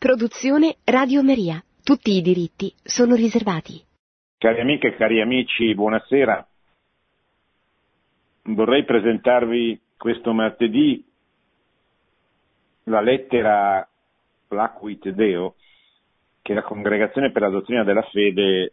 Produzione 0.00 0.76
Radio 0.84 1.22
Maria. 1.22 1.62
Tutti 1.84 2.12
i 2.12 2.22
diritti 2.22 2.72
sono 2.82 3.14
riservati. 3.14 3.84
Cari 4.38 4.58
amiche 4.58 4.86
e 4.86 4.96
cari 4.96 5.20
amici, 5.20 5.74
buonasera. 5.74 6.48
Vorrei 8.44 8.86
presentarvi 8.86 9.78
questo 9.98 10.32
martedì 10.32 11.04
la 12.84 13.02
lettera 13.02 13.86
Placuit 14.48 15.06
Deo 15.10 15.56
che 16.40 16.54
la 16.54 16.62
Congregazione 16.62 17.30
per 17.30 17.42
la 17.42 17.50
Dottrina 17.50 17.84
della 17.84 18.08
Fede 18.10 18.72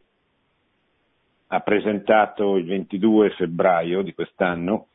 ha 1.47 1.59
presentato 1.59 2.55
il 2.55 2.67
22 2.67 3.31
febbraio 3.31 4.01
di 4.01 4.13
quest'anno 4.13 4.87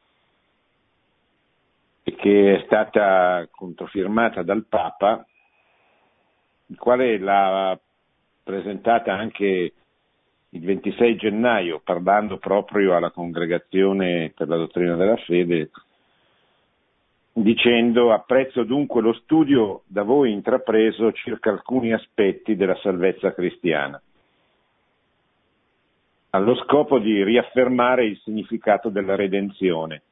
e 2.03 2.15
che 2.15 2.55
è 2.55 2.63
stata 2.65 3.47
controfirmata 3.51 4.43
dal 4.43 4.65
Papa 4.65 5.27
il 6.73 6.79
quale 6.79 7.19
l'ha 7.19 7.79
presentata 8.43 9.13
anche 9.15 9.73
il 10.49 10.65
26 10.65 11.17
gennaio, 11.17 11.81
parlando 11.85 12.39
proprio 12.39 12.97
alla 12.97 13.11
congregazione 13.11 14.33
per 14.35 14.49
la 14.49 14.57
dottrina 14.57 14.97
della 14.97 15.17
fede, 15.17 15.71
dicendo 17.35 18.11
apprezzo 18.11 18.65
dunque 18.65 19.03
lo 19.03 19.13
studio 19.13 19.83
da 19.87 20.03
voi 20.03 20.33
intrapreso 20.33 21.13
circa 21.13 21.51
alcuni 21.51 21.93
aspetti 21.93 22.57
della 22.57 22.77
salvezza 22.77 23.35
cristiana, 23.35 24.01
allo 26.31 26.55
scopo 26.57 26.99
di 26.99 27.23
riaffermare 27.23 28.07
il 28.07 28.19
significato 28.25 28.89
della 28.89 29.15
redenzione 29.15 30.03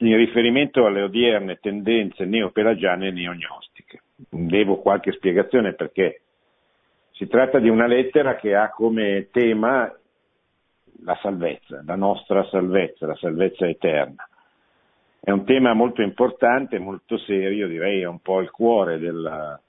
in 0.00 0.16
riferimento 0.16 0.86
alle 0.86 1.02
odierne 1.02 1.58
tendenze 1.60 2.24
neopelagiane 2.24 3.08
e 3.08 3.10
neognostiche. 3.10 4.02
Devo 4.28 4.78
qualche 4.78 5.12
spiegazione 5.12 5.74
perché 5.74 6.22
si 7.12 7.26
tratta 7.28 7.58
di 7.58 7.68
una 7.68 7.86
lettera 7.86 8.36
che 8.36 8.54
ha 8.54 8.70
come 8.70 9.28
tema 9.30 9.92
la 11.04 11.18
salvezza, 11.22 11.82
la 11.84 11.94
nostra 11.94 12.44
salvezza, 12.48 13.06
la 13.06 13.16
salvezza 13.16 13.66
eterna. 13.66 14.28
È 15.20 15.30
un 15.30 15.44
tema 15.44 15.72
molto 15.74 16.02
importante, 16.02 16.78
molto 16.78 17.18
serio, 17.18 17.68
direi 17.68 18.00
è 18.00 18.06
un 18.06 18.20
po' 18.20 18.40
il 18.40 18.50
cuore 18.50 18.98
della, 18.98 19.60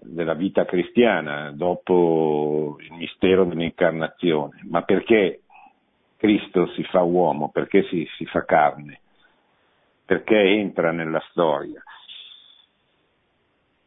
della 0.00 0.34
vita 0.34 0.64
cristiana 0.64 1.50
dopo 1.52 2.76
il 2.80 2.92
mistero 2.92 3.44
dell'incarnazione. 3.44 4.60
Ma 4.68 4.82
perché 4.82 5.40
Cristo 6.16 6.66
si 6.68 6.82
fa 6.84 7.02
uomo? 7.02 7.50
Perché 7.50 7.82
si, 7.84 8.06
si 8.16 8.24
fa 8.26 8.44
carne? 8.44 9.00
perché 10.04 10.36
entra 10.36 10.92
nella 10.92 11.22
storia, 11.30 11.82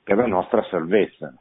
per 0.08 0.16
la 0.16 0.26
nostra 0.26 0.64
salvezza, 0.70 1.34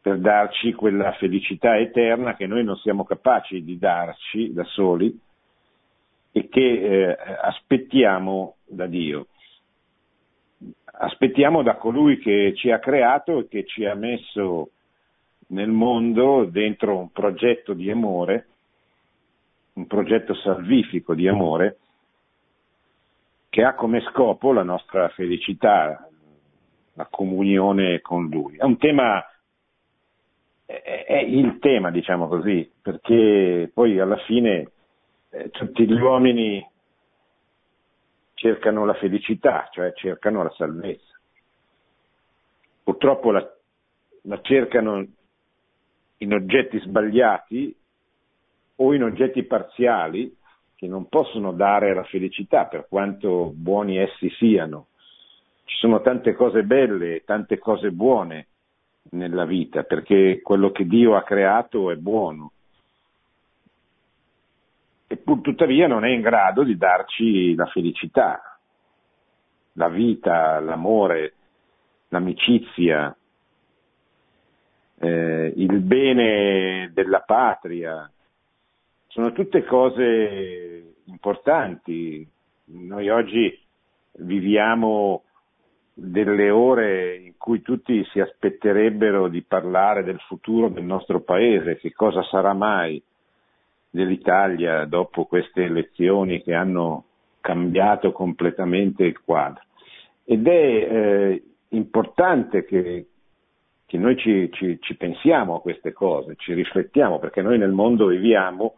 per 0.00 0.20
darci 0.20 0.72
quella 0.72 1.10
felicità 1.14 1.76
eterna 1.76 2.36
che 2.36 2.46
noi 2.46 2.62
non 2.62 2.76
siamo 2.76 3.02
capaci 3.02 3.64
di 3.64 3.76
darci 3.76 4.52
da 4.52 4.62
soli 4.62 5.20
e 6.30 6.48
che 6.48 6.60
eh, 6.60 7.16
aspettiamo 7.42 8.58
da 8.66 8.86
Dio. 8.86 9.26
Aspettiamo 10.84 11.64
da 11.64 11.74
colui 11.74 12.20
che 12.20 12.52
ci 12.54 12.70
ha 12.70 12.78
creato 12.78 13.40
e 13.40 13.48
che 13.48 13.64
ci 13.64 13.84
ha 13.84 13.96
messo 13.96 14.70
nel 15.48 15.70
mondo 15.70 16.44
dentro 16.44 16.96
un 16.96 17.10
progetto 17.10 17.72
di 17.72 17.90
amore, 17.90 18.46
un 19.72 19.88
progetto 19.88 20.34
salvifico 20.34 21.16
di 21.16 21.26
amore, 21.26 21.78
che 23.48 23.64
ha 23.64 23.74
come 23.74 24.02
scopo 24.02 24.52
la 24.52 24.62
nostra 24.62 25.08
felicità, 25.08 26.04
la 26.94 27.06
comunione 27.10 28.00
con 28.00 28.28
Lui. 28.28 28.56
È 28.56 28.64
un 28.64 28.76
tema, 28.78 29.24
è, 30.64 31.24
il 31.26 31.58
tema, 31.58 31.90
diciamo 31.90 32.28
così, 32.28 32.70
perché 32.80 33.70
poi 33.72 33.98
alla 33.98 34.18
fine 34.18 34.70
eh, 35.30 35.50
tutti 35.50 35.86
gli 35.86 36.00
uomini 36.00 36.66
cercano 38.34 38.84
la 38.84 38.94
felicità, 38.94 39.68
cioè 39.70 39.92
cercano 39.94 40.42
la 40.42 40.50
salvezza. 40.56 41.18
Purtroppo 42.82 43.30
la, 43.30 43.48
la 44.22 44.40
cercano 44.40 45.06
in 46.18 46.32
oggetti 46.32 46.78
sbagliati 46.80 47.74
o 48.76 48.94
in 48.94 49.02
oggetti 49.02 49.42
parziali 49.44 50.34
che 50.74 50.86
non 50.86 51.08
possono 51.08 51.52
dare 51.52 51.92
la 51.94 52.04
felicità 52.04 52.64
per 52.64 52.86
quanto 52.88 53.52
buoni 53.54 53.98
essi 53.98 54.30
siano. 54.30 54.86
Ci 55.70 55.76
sono 55.76 56.00
tante 56.00 56.34
cose 56.34 56.64
belle, 56.64 57.22
tante 57.24 57.58
cose 57.58 57.92
buone 57.92 58.48
nella 59.10 59.44
vita, 59.44 59.84
perché 59.84 60.40
quello 60.42 60.72
che 60.72 60.84
Dio 60.84 61.14
ha 61.14 61.22
creato 61.22 61.92
è 61.92 61.94
buono. 61.94 62.50
E 65.06 65.16
pur 65.16 65.40
tuttavia 65.42 65.86
non 65.86 66.04
è 66.04 66.08
in 66.08 66.22
grado 66.22 66.64
di 66.64 66.76
darci 66.76 67.54
la 67.54 67.66
felicità, 67.66 68.58
la 69.74 69.88
vita, 69.88 70.58
l'amore, 70.58 71.34
l'amicizia, 72.08 73.16
eh, 74.98 75.52
il 75.54 75.78
bene 75.82 76.90
della 76.92 77.20
patria, 77.20 78.10
sono 79.06 79.30
tutte 79.30 79.64
cose 79.64 80.94
importanti. 81.04 82.28
Noi 82.64 83.08
oggi 83.08 83.56
viviamo 84.14 85.22
delle 85.92 86.50
ore 86.50 87.16
in 87.16 87.32
cui 87.36 87.62
tutti 87.62 88.04
si 88.06 88.20
aspetterebbero 88.20 89.28
di 89.28 89.42
parlare 89.42 90.04
del 90.04 90.20
futuro 90.20 90.68
del 90.68 90.84
nostro 90.84 91.20
paese, 91.20 91.76
che 91.76 91.92
cosa 91.92 92.22
sarà 92.24 92.52
mai 92.52 93.02
dell'Italia 93.90 94.84
dopo 94.84 95.24
queste 95.24 95.64
elezioni 95.64 96.42
che 96.42 96.54
hanno 96.54 97.04
cambiato 97.40 98.12
completamente 98.12 99.04
il 99.04 99.20
quadro. 99.20 99.62
Ed 100.24 100.46
è 100.46 100.50
eh, 100.50 101.42
importante 101.70 102.64
che, 102.64 103.06
che 103.84 103.98
noi 103.98 104.16
ci, 104.16 104.48
ci, 104.52 104.78
ci 104.80 104.96
pensiamo 104.96 105.56
a 105.56 105.60
queste 105.60 105.92
cose, 105.92 106.36
ci 106.36 106.54
riflettiamo, 106.54 107.18
perché 107.18 107.42
noi 107.42 107.58
nel 107.58 107.72
mondo 107.72 108.06
viviamo 108.06 108.76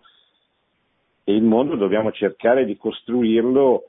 e 1.24 1.34
il 1.34 1.42
mondo 1.42 1.76
dobbiamo 1.76 2.10
cercare 2.10 2.64
di 2.64 2.76
costruirlo 2.76 3.84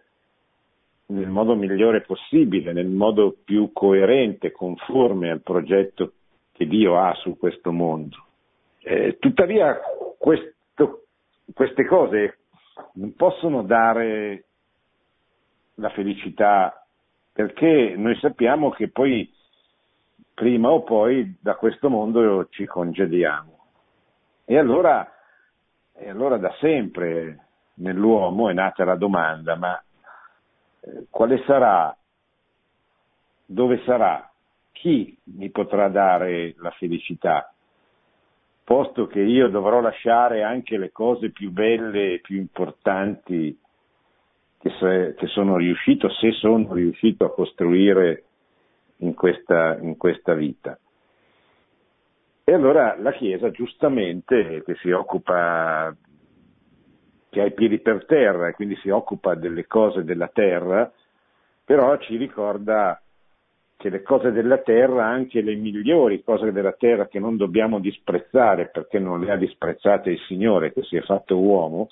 nel 1.14 1.30
modo 1.30 1.56
migliore 1.56 2.02
possibile, 2.02 2.74
nel 2.74 2.88
modo 2.88 3.36
più 3.44 3.72
coerente, 3.72 4.52
conforme 4.52 5.30
al 5.30 5.42
progetto 5.42 6.14
che 6.52 6.66
Dio 6.66 6.98
ha 7.00 7.14
su 7.16 7.38
questo 7.38 7.72
mondo. 7.72 8.18
Eh, 8.80 9.18
tuttavia 9.20 9.80
questo, 10.18 11.06
queste 11.54 11.86
cose 11.86 12.40
non 12.94 13.16
possono 13.16 13.64
dare 13.64 14.46
la 15.76 15.90
felicità 15.90 16.86
perché 17.32 17.96
noi 17.98 18.16
sappiamo 18.20 18.70
che 18.72 18.90
poi 18.90 19.32
prima 20.34 20.70
o 20.70 20.84
poi 20.84 21.38
da 21.40 21.56
questo 21.56 21.90
mondo 21.90 22.48
ci 22.50 22.66
congediamo. 22.66 23.52
E 24.46 24.58
allora 24.58 25.08
e 25.96 26.10
allora 26.10 26.38
da 26.38 26.54
sempre 26.60 27.38
nell'uomo 27.76 28.50
è 28.50 28.54
nata 28.54 28.84
la 28.84 28.96
domanda, 28.96 29.56
ma 29.56 29.82
quale 31.10 31.44
sarà, 31.46 31.96
dove 33.46 33.82
sarà, 33.86 34.30
chi 34.72 35.18
mi 35.38 35.50
potrà 35.50 35.88
dare 35.90 36.56
la 36.58 36.72
felicità? 36.72 37.54
Posto 38.64 39.08
che 39.08 39.20
io 39.20 39.50
dovrò 39.50 39.82
lasciare 39.82 40.44
anche 40.44 40.78
le 40.78 40.92
cose 40.92 41.32
più 41.32 41.52
belle 41.52 42.14
e 42.14 42.20
più 42.20 42.38
importanti 42.38 43.58
che, 44.58 44.70
se, 44.80 45.16
che 45.18 45.28
sono 45.28 45.58
riuscito, 45.58 46.10
se 46.10 46.32
sono 46.32 46.74
riuscito 46.74 47.26
a 47.26 47.34
costruire 47.34 48.24
in 48.98 49.14
questa, 49.14 49.78
in 49.80 49.98
questa 49.98 50.34
vita. 50.34 50.78
E 52.46 52.54
allora 52.54 52.96
la 52.98 53.12
Chiesa, 53.12 53.52
giustamente, 53.52 54.64
che 54.66 54.76
si 54.76 54.92
occupa, 54.92 55.96
che 57.34 57.42
ha 57.42 57.46
i 57.46 57.54
piedi 57.54 57.80
per 57.80 58.06
terra 58.06 58.48
e 58.48 58.54
quindi 58.54 58.76
si 58.78 58.90
occupa 58.90 59.34
delle 59.34 59.66
cose 59.66 60.04
della 60.04 60.28
terra, 60.28 60.90
però 61.66 61.98
ci 61.98 62.16
ricorda 62.16 63.02
che 63.76 63.90
le 63.90 64.04
cose 64.04 64.32
della 64.32 64.60
terra, 64.60 65.08
anche 65.08 65.42
le 65.42 65.56
migliori 65.56 66.24
cose 66.24 66.52
della 66.52 66.74
terra 66.74 67.08
che 67.08 67.20
non 67.20 67.36
dobbiamo 67.36 67.80
disprezzare 67.80 68.70
perché 68.70 69.00
non 69.00 69.20
le 69.20 69.32
ha 69.32 69.36
disprezzate 69.36 70.12
il 70.12 70.20
Signore 70.28 70.72
che 70.72 70.84
si 70.84 70.96
è 70.96 71.02
fatto 71.02 71.40
uomo 71.40 71.90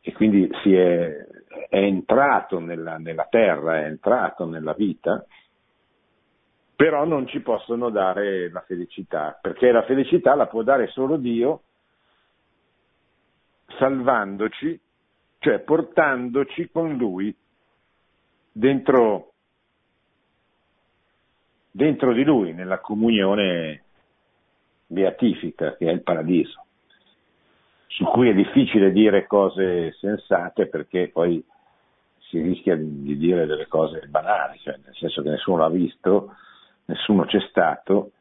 e 0.00 0.12
quindi 0.12 0.48
è, 0.48 1.26
è 1.68 1.76
entrato 1.76 2.60
nella, 2.60 2.96
nella 2.96 3.26
terra, 3.28 3.80
è 3.80 3.86
entrato 3.86 4.46
nella 4.46 4.74
vita, 4.74 5.26
però 6.76 7.04
non 7.04 7.26
ci 7.26 7.40
possono 7.40 7.90
dare 7.90 8.48
la 8.48 8.60
felicità, 8.60 9.36
perché 9.42 9.72
la 9.72 9.82
felicità 9.82 10.36
la 10.36 10.46
può 10.46 10.62
dare 10.62 10.86
solo 10.86 11.16
Dio 11.16 11.62
salvandoci, 13.78 14.80
cioè 15.38 15.60
portandoci 15.60 16.70
con 16.70 16.96
Lui 16.96 17.34
dentro 18.52 19.34
dentro 21.76 22.12
di 22.12 22.22
lui, 22.22 22.52
nella 22.52 22.78
comunione 22.78 23.82
beatifica 24.86 25.74
che 25.74 25.88
è 25.88 25.92
il 25.92 26.02
paradiso, 26.02 26.66
su 27.88 28.04
cui 28.04 28.28
è 28.28 28.34
difficile 28.34 28.92
dire 28.92 29.26
cose 29.26 29.92
sensate 29.98 30.68
perché 30.68 31.08
poi 31.08 31.44
si 32.28 32.40
rischia 32.40 32.76
di 32.76 33.16
dire 33.16 33.46
delle 33.46 33.66
cose 33.66 34.06
banali, 34.06 34.56
cioè 34.60 34.78
nel 34.84 34.94
senso 34.94 35.20
che 35.22 35.30
nessuno 35.30 35.58
l'ha 35.58 35.68
visto, 35.68 36.36
nessuno 36.84 37.24
c'è 37.24 37.40
stato, 37.48 38.12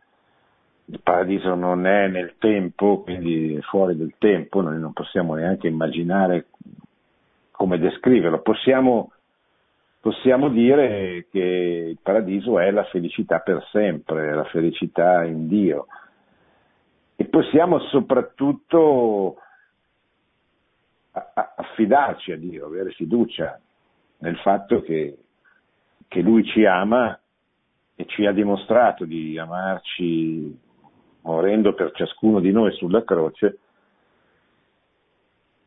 il 0.85 0.99
paradiso 1.01 1.55
non 1.55 1.85
è 1.85 2.07
nel 2.07 2.35
tempo, 2.37 3.01
quindi 3.03 3.57
fuori 3.61 3.95
del 3.95 4.15
tempo, 4.17 4.61
noi 4.61 4.79
non 4.79 4.91
possiamo 4.91 5.35
neanche 5.35 5.67
immaginare 5.67 6.47
come 7.51 7.79
descriverlo, 7.79 8.41
possiamo, 8.41 9.11
possiamo 10.01 10.49
dire 10.49 11.27
che 11.31 11.39
il 11.91 11.97
paradiso 12.01 12.59
è 12.59 12.69
la 12.71 12.83
felicità 12.85 13.39
per 13.39 13.65
sempre, 13.71 14.35
la 14.35 14.43
felicità 14.45 15.23
in 15.23 15.47
Dio. 15.47 15.87
E 17.15 17.25
possiamo 17.25 17.79
soprattutto 17.87 19.37
affidarci 21.11 22.31
a 22.31 22.37
Dio, 22.37 22.65
avere 22.65 22.91
fiducia 22.91 23.57
nel 24.17 24.35
fatto 24.37 24.81
che, 24.81 25.17
che 26.07 26.21
Lui 26.21 26.43
ci 26.43 26.65
ama 26.65 27.17
e 27.95 28.05
ci 28.07 28.25
ha 28.25 28.31
dimostrato 28.31 29.05
di 29.05 29.37
amarci 29.37 30.59
morendo 31.23 31.73
per 31.73 31.91
ciascuno 31.91 32.39
di 32.39 32.51
noi 32.51 32.71
sulla 32.73 33.03
croce 33.03 33.57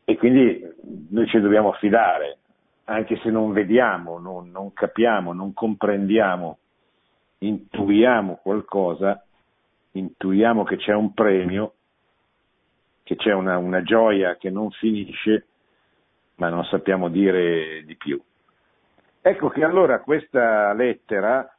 e 0.09 0.17
quindi 0.17 0.65
noi 1.09 1.27
ci 1.27 1.37
dobbiamo 1.41 1.73
affidare, 1.73 2.37
anche 2.85 3.17
se 3.17 3.29
non 3.29 3.51
vediamo, 3.51 4.19
non, 4.19 4.49
non 4.51 4.71
capiamo, 4.71 5.33
non 5.33 5.51
comprendiamo, 5.53 6.59
intuiamo 7.39 8.39
qualcosa, 8.41 9.21
intuiamo 9.91 10.63
che 10.63 10.77
c'è 10.77 10.93
un 10.93 11.13
premio, 11.13 11.73
che 13.03 13.17
c'è 13.17 13.33
una, 13.33 13.57
una 13.57 13.83
gioia 13.83 14.37
che 14.37 14.49
non 14.49 14.71
finisce, 14.71 15.47
ma 16.35 16.47
non 16.47 16.63
sappiamo 16.63 17.09
dire 17.09 17.83
di 17.83 17.97
più. 17.97 18.17
Ecco 19.19 19.49
che 19.49 19.65
allora 19.65 19.99
questa 19.99 20.71
lettera 20.71 21.56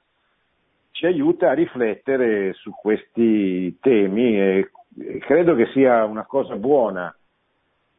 ci 0.98 1.06
aiuta 1.06 1.50
a 1.50 1.54
riflettere 1.54 2.54
su 2.54 2.72
questi 2.72 3.78
temi 3.78 4.36
e 4.36 4.68
credo 5.20 5.54
che 5.54 5.66
sia 5.66 6.04
una 6.04 6.24
cosa 6.24 6.56
buona 6.56 7.16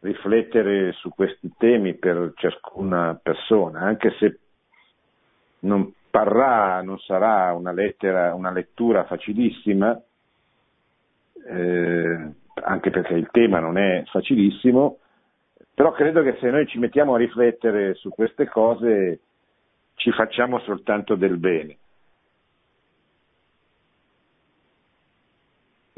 riflettere 0.02 0.92
su 0.92 1.08
questi 1.08 1.50
temi 1.58 1.94
per 1.94 2.34
ciascuna 2.36 3.18
persona, 3.24 3.80
anche 3.80 4.12
se 4.20 4.40
non 5.60 5.94
parrà, 6.10 6.82
non 6.82 7.00
sarà 7.00 7.54
una, 7.54 7.72
lettera, 7.72 8.34
una 8.34 8.52
lettura 8.52 9.06
facilissima, 9.06 9.98
eh, 11.48 12.32
anche 12.56 12.90
perché 12.90 13.14
il 13.14 13.30
tema 13.32 13.60
non 13.60 13.78
è 13.78 14.04
facilissimo, 14.08 14.98
però 15.74 15.94
credo 15.94 16.22
che 16.22 16.36
se 16.42 16.50
noi 16.50 16.68
ci 16.68 16.80
mettiamo 16.80 17.14
a 17.14 17.18
riflettere 17.18 17.94
su 17.94 18.10
queste 18.10 18.46
cose 18.50 19.22
ci 19.94 20.12
facciamo 20.12 20.60
soltanto 20.60 21.16
del 21.16 21.38
bene. 21.38 21.78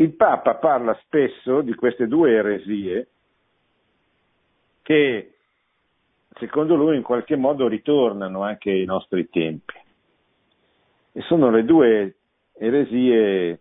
Il 0.01 0.13
Papa 0.13 0.55
parla 0.55 0.97
spesso 1.03 1.61
di 1.61 1.75
queste 1.75 2.07
due 2.07 2.31
eresie 2.31 3.07
che 4.81 5.33
secondo 6.39 6.73
lui 6.73 6.95
in 6.95 7.03
qualche 7.03 7.35
modo 7.35 7.67
ritornano 7.67 8.41
anche 8.41 8.71
ai 8.71 8.85
nostri 8.85 9.29
tempi. 9.29 9.75
E 11.11 11.21
sono 11.21 11.51
le 11.51 11.63
due 11.65 12.15
eresie 12.57 13.59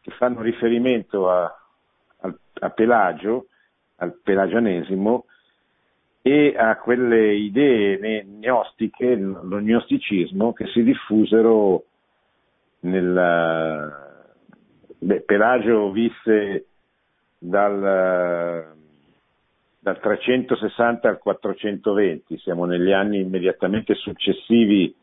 che 0.00 0.10
fanno 0.12 0.40
riferimento 0.40 1.28
a, 1.28 1.54
a, 2.20 2.70
Pelagio, 2.70 3.48
al 3.96 4.18
pelagianesimo, 4.22 5.26
e 6.22 6.54
a 6.56 6.74
quelle 6.78 7.34
idee 7.34 8.24
gnostiche, 8.24 9.14
lo 9.14 9.60
gnosticismo, 9.60 10.54
che 10.54 10.68
si 10.68 10.82
diffusero 10.82 11.84
nel... 12.80 14.04
Beh, 14.98 15.20
Pelagio 15.22 15.90
visse 15.90 16.66
dal, 17.38 18.74
dal 19.78 20.00
360 20.00 21.08
al 21.08 21.18
420, 21.18 22.38
siamo 22.38 22.64
negli 22.64 22.92
anni 22.92 23.20
immediatamente 23.20 23.94
successivi 23.94 24.94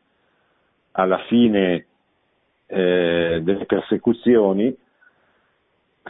alla 0.93 1.19
fine 1.27 1.85
eh, 2.65 3.39
delle 3.43 3.65
persecuzioni, 3.65 4.75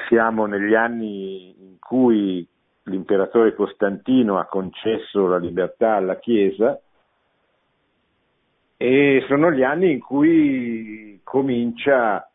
siamo 0.07 0.45
negli 0.45 0.75
anni 0.75 1.53
in 1.59 1.79
cui 1.79 2.47
l'imperatore 2.83 3.53
Costantino 3.53 4.39
ha 4.39 4.45
concesso 4.45 5.27
la 5.27 5.37
libertà 5.37 5.95
alla 5.95 6.17
Chiesa 6.19 6.79
e 8.77 9.23
sono 9.27 9.51
gli 9.51 9.63
anni 9.63 9.91
in 9.91 9.99
cui 9.99 11.19
comincia 11.23 12.27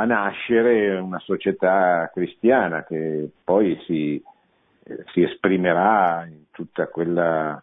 a 0.00 0.04
nascere 0.04 0.96
una 0.96 1.18
società 1.18 2.08
cristiana 2.12 2.84
che 2.84 3.30
poi 3.42 3.76
si, 3.84 4.22
si 5.12 5.22
esprimerà 5.22 6.24
in 6.26 6.44
quella 6.90 7.62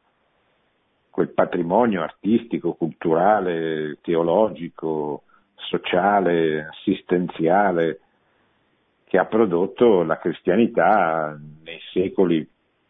quel 1.16 1.30
patrimonio 1.30 2.02
artistico, 2.02 2.74
culturale, 2.74 4.00
teologico, 4.02 5.24
sociale, 5.54 6.66
assistenziale 6.66 8.02
che 9.06 9.18
ha 9.18 9.24
prodotto 9.24 10.04
la 10.04 10.18
cristianità 10.18 11.40
nei 11.64 11.80
secoli 11.94 12.46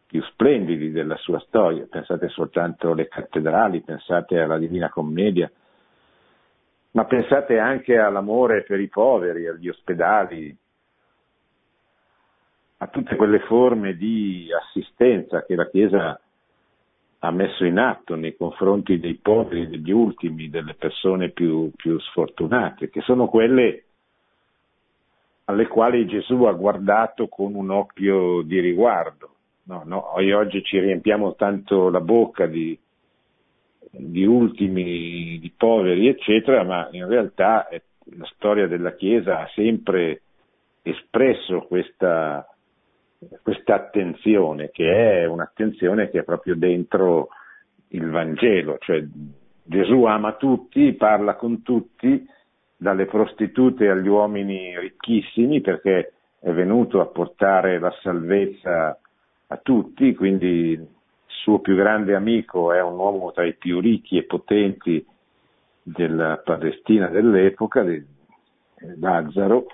più 0.07 0.23
splendidi 0.23 0.89
della 0.89 1.17
sua 1.17 1.39
storia. 1.41 1.85
Pensate 1.87 2.29
soltanto 2.29 2.93
alle 2.93 3.07
cattedrali, 3.07 3.81
pensate 3.81 4.39
alla 4.39 4.57
Divina 4.57 4.89
Commedia, 4.89 5.51
ma 6.95 7.03
pensate 7.03 7.59
anche 7.59 7.97
all'amore 7.97 8.63
per 8.63 8.79
i 8.79 8.87
poveri, 8.87 9.47
agli 9.47 9.67
ospedali, 9.67 10.55
a 12.77 12.87
tutte 12.87 13.17
quelle 13.17 13.39
forme 13.39 13.95
di 13.95 14.47
assistenza 14.51 15.43
che 15.43 15.55
la 15.55 15.69
Chiesa 15.69 16.19
ha 17.19 17.31
messo 17.31 17.65
in 17.65 17.79
atto 17.79 18.15
nei 18.15 18.37
confronti 18.37 18.97
dei 18.97 19.15
poveri, 19.15 19.67
degli 19.67 19.91
ultimi, 19.91 20.49
delle 20.49 20.73
persone 20.73 21.31
più, 21.31 21.69
più 21.75 21.99
sfortunate, 21.99 22.89
che 22.89 23.01
sono 23.01 23.27
quelle 23.27 23.83
alle 25.45 25.67
quali 25.67 26.05
Gesù 26.05 26.43
ha 26.43 26.53
guardato 26.53 27.27
con 27.27 27.55
un 27.55 27.71
occhio 27.71 28.41
di 28.41 28.59
riguardo. 28.61 29.31
No, 29.63 29.81
no, 29.83 30.13
oggi 30.13 30.63
ci 30.63 30.79
riempiamo 30.79 31.35
tanto 31.35 31.89
la 31.89 31.99
bocca 31.99 32.45
di, 32.45 32.77
di 33.97 34.25
ultimi, 34.25 35.39
di 35.39 35.51
poveri, 35.55 36.07
eccetera, 36.07 36.63
ma 36.63 36.87
in 36.91 37.07
realtà 37.07 37.67
la 38.17 38.25
storia 38.33 38.67
della 38.67 38.93
Chiesa 38.93 39.39
ha 39.39 39.49
sempre 39.53 40.21
espresso 40.81 41.61
questa, 41.61 42.47
questa 43.41 43.75
attenzione, 43.75 44.69
che 44.71 45.21
è 45.21 45.25
un'attenzione 45.25 46.09
che 46.09 46.19
è 46.19 46.23
proprio 46.23 46.55
dentro 46.55 47.29
il 47.89 48.09
Vangelo, 48.09 48.77
cioè 48.79 49.03
Gesù 49.63 50.03
ama 50.03 50.33
tutti, 50.33 50.93
parla 50.93 51.35
con 51.35 51.63
tutti, 51.63 52.27
dalle 52.77 53.05
prostitute 53.05 53.89
agli 53.89 54.07
uomini 54.07 54.77
ricchissimi 54.77 55.61
perché 55.61 56.13
è 56.39 56.51
venuto 56.51 57.01
a 57.01 57.07
portare 57.07 57.79
la 57.79 57.91
salvezza 58.01 58.99
a 59.47 59.57
tutti, 59.57 60.13
quindi 60.13 60.79
suo 61.41 61.59
più 61.59 61.75
grande 61.75 62.15
amico 62.15 62.71
è 62.71 62.81
un 62.81 62.97
uomo 62.97 63.31
tra 63.31 63.45
i 63.45 63.55
più 63.55 63.79
ricchi 63.79 64.17
e 64.17 64.23
potenti 64.23 65.05
della 65.81 66.41
Palestina 66.43 67.07
dell'epoca, 67.07 67.85
Lazzaro, 68.99 69.65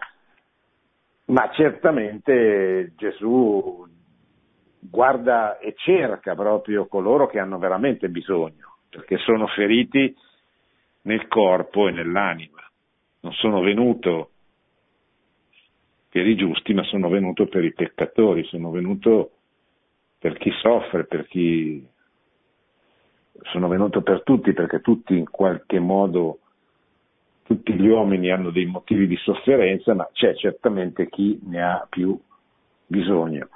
ma 1.26 1.50
certamente 1.54 2.94
Gesù 2.98 3.88
guarda 4.80 5.60
e 5.60 5.74
cerca 5.78 6.36
proprio 6.36 6.88
coloro 6.88 7.28
che 7.28 7.40
hanno 7.40 7.58
veramente 7.58 8.10
bisogno, 8.10 8.78
perché 8.90 9.18
sono 9.18 9.48
feriti 9.48 10.14
nel 11.04 11.28
corpo 11.28 11.88
e 11.88 11.92
nell'anima. 11.92 12.60
Non 13.22 13.32
sono 13.34 13.62
venuto 13.62 14.32
per 16.10 16.28
i 16.28 16.36
giusti, 16.36 16.74
ma 16.74 16.84
sono 16.84 17.08
venuto 17.08 17.46
per 17.46 17.64
i 17.64 17.74
peccatori, 17.74 18.44
sono 18.46 18.72
venuto 18.72 19.32
per 20.22 20.38
chi 20.38 20.52
soffre, 20.62 21.06
per 21.06 21.26
chi... 21.26 21.84
sono 23.52 23.68
venuto 23.68 24.04
per 24.04 24.22
tutti 24.22 24.54
perché 24.54 24.80
tutti 24.80 25.18
in 25.18 25.28
qualche 25.28 25.80
modo, 25.80 26.38
tutti 27.42 27.74
gli 27.74 27.88
uomini 27.88 28.30
hanno 28.30 28.52
dei 28.52 28.68
motivi 28.68 29.08
di 29.08 29.16
sofferenza, 29.16 29.96
ma 29.96 30.08
c'è 30.14 30.36
certamente 30.36 31.10
chi 31.10 31.40
ne 31.44 31.64
ha 31.64 31.88
più 31.90 32.16
bisogno. 32.86 33.50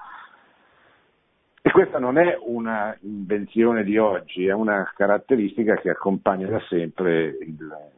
E 1.61 1.69
questa 1.69 1.99
non 1.99 2.17
è 2.17 2.35
una 2.41 2.97
invenzione 3.01 3.83
di 3.83 3.99
oggi, 3.99 4.47
è 4.47 4.53
una 4.53 4.91
caratteristica 4.95 5.75
che 5.75 5.91
accompagna 5.91 6.47
da 6.47 6.59
sempre 6.67 7.27
il, 7.27 7.57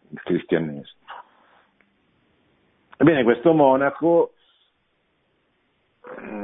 il 0.10 0.22
cristianesimo. 0.24 1.06
Ebbene, 2.98 3.24
questo 3.24 3.54
monaco, 3.54 4.34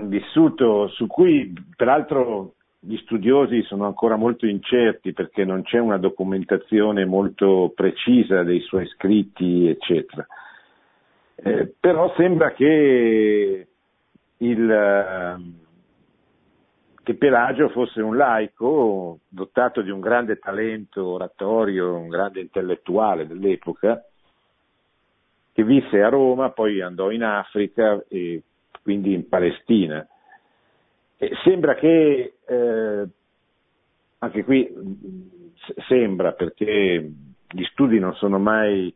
vissuto, 0.03 0.87
su 0.89 1.07
cui 1.07 1.53
peraltro 1.75 2.53
gli 2.79 2.97
studiosi 2.97 3.63
sono 3.63 3.85
ancora 3.85 4.15
molto 4.15 4.45
incerti 4.45 5.13
perché 5.13 5.45
non 5.45 5.63
c'è 5.63 5.79
una 5.79 5.97
documentazione 5.97 7.05
molto 7.05 7.71
precisa 7.73 8.43
dei 8.43 8.59
suoi 8.59 8.85
scritti, 8.87 9.67
eccetera. 9.67 10.25
Eh, 11.35 11.73
però 11.79 12.13
sembra 12.15 12.51
che, 12.51 13.67
il, 14.37 14.69
ehm, 14.69 15.53
che 17.03 17.15
Pelagio 17.15 17.69
fosse 17.69 18.01
un 18.01 18.17
laico 18.17 19.19
dotato 19.29 19.81
di 19.81 19.89
un 19.89 19.99
grande 19.99 20.37
talento 20.37 21.05
oratorio, 21.05 21.95
un 21.95 22.09
grande 22.09 22.41
intellettuale 22.41 23.25
dell'epoca, 23.25 24.03
che 25.53 25.63
visse 25.63 26.01
a 26.01 26.09
Roma, 26.09 26.49
poi 26.49 26.81
andò 26.81 27.11
in 27.11 27.23
Africa 27.23 28.03
e 28.09 28.41
quindi 28.83 29.13
in 29.13 29.27
Palestina. 29.27 30.05
E 31.17 31.31
sembra 31.43 31.73
che, 31.75 32.33
eh, 32.45 33.07
anche 34.19 34.43
qui 34.43 34.69
sembra 35.87 36.33
perché 36.33 37.11
gli 37.49 37.63
studi 37.71 37.97
non 37.97 38.13
sono 38.15 38.37
mai 38.37 38.93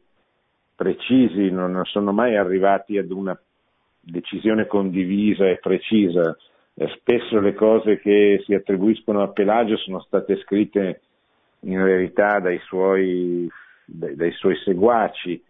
precisi, 0.76 1.50
non 1.50 1.82
sono 1.86 2.12
mai 2.12 2.36
arrivati 2.36 2.98
ad 2.98 3.12
una 3.12 3.40
decisione 4.00 4.68
condivisa 4.68 5.48
e 5.48 5.58
precisa. 5.58 6.38
Eh, 6.74 6.88
spesso 7.00 7.40
le 7.40 7.54
cose 7.54 8.00
che 8.00 8.42
si 8.46 8.54
attribuiscono 8.54 9.24
a 9.24 9.30
Pelagio 9.30 9.78
sono 9.78 10.02
state 10.02 10.38
scritte 10.42 11.02
in 11.62 11.82
verità 11.82 12.40
dai 12.40 12.60
suoi, 12.60 13.50
dai, 13.86 14.16
dai 14.16 14.32
suoi 14.34 14.56
seguaci, 14.58 15.42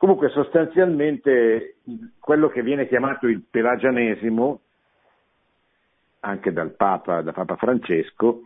Comunque 0.00 0.30
sostanzialmente 0.30 1.74
quello 2.18 2.48
che 2.48 2.62
viene 2.62 2.88
chiamato 2.88 3.26
il 3.26 3.42
pelagianesimo, 3.42 4.60
anche 6.20 6.52
dal 6.54 6.70
Papa, 6.70 7.20
da 7.20 7.32
Papa 7.32 7.56
Francesco, 7.56 8.44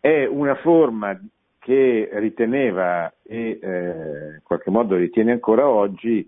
è 0.00 0.24
una 0.24 0.54
forma 0.54 1.20
che 1.58 2.08
riteneva 2.14 3.12
e 3.22 3.58
eh, 3.60 3.68
in 4.36 4.40
qualche 4.42 4.70
modo 4.70 4.96
ritiene 4.96 5.32
ancora 5.32 5.68
oggi 5.68 6.26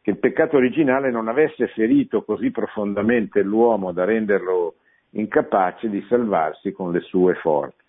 che 0.00 0.08
il 0.08 0.18
peccato 0.18 0.56
originale 0.56 1.10
non 1.10 1.28
avesse 1.28 1.66
ferito 1.66 2.24
così 2.24 2.50
profondamente 2.50 3.42
l'uomo 3.42 3.92
da 3.92 4.04
renderlo 4.04 4.76
incapace 5.10 5.90
di 5.90 6.02
salvarsi 6.08 6.72
con 6.72 6.92
le 6.92 7.00
sue 7.00 7.34
forze 7.34 7.81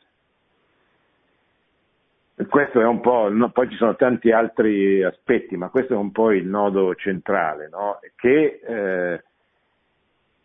questo 2.47 2.81
è 2.81 2.85
un 2.85 2.99
po', 2.99 3.29
no, 3.29 3.51
poi 3.51 3.69
ci 3.69 3.75
sono 3.75 3.95
tanti 3.95 4.31
altri 4.31 5.03
aspetti, 5.03 5.55
ma 5.55 5.69
questo 5.69 5.93
è 5.93 5.97
un 5.97 6.11
po' 6.11 6.31
il 6.31 6.47
nodo 6.47 6.95
centrale, 6.95 7.69
no? 7.69 7.99
che 8.15 8.59
eh, 8.65 9.23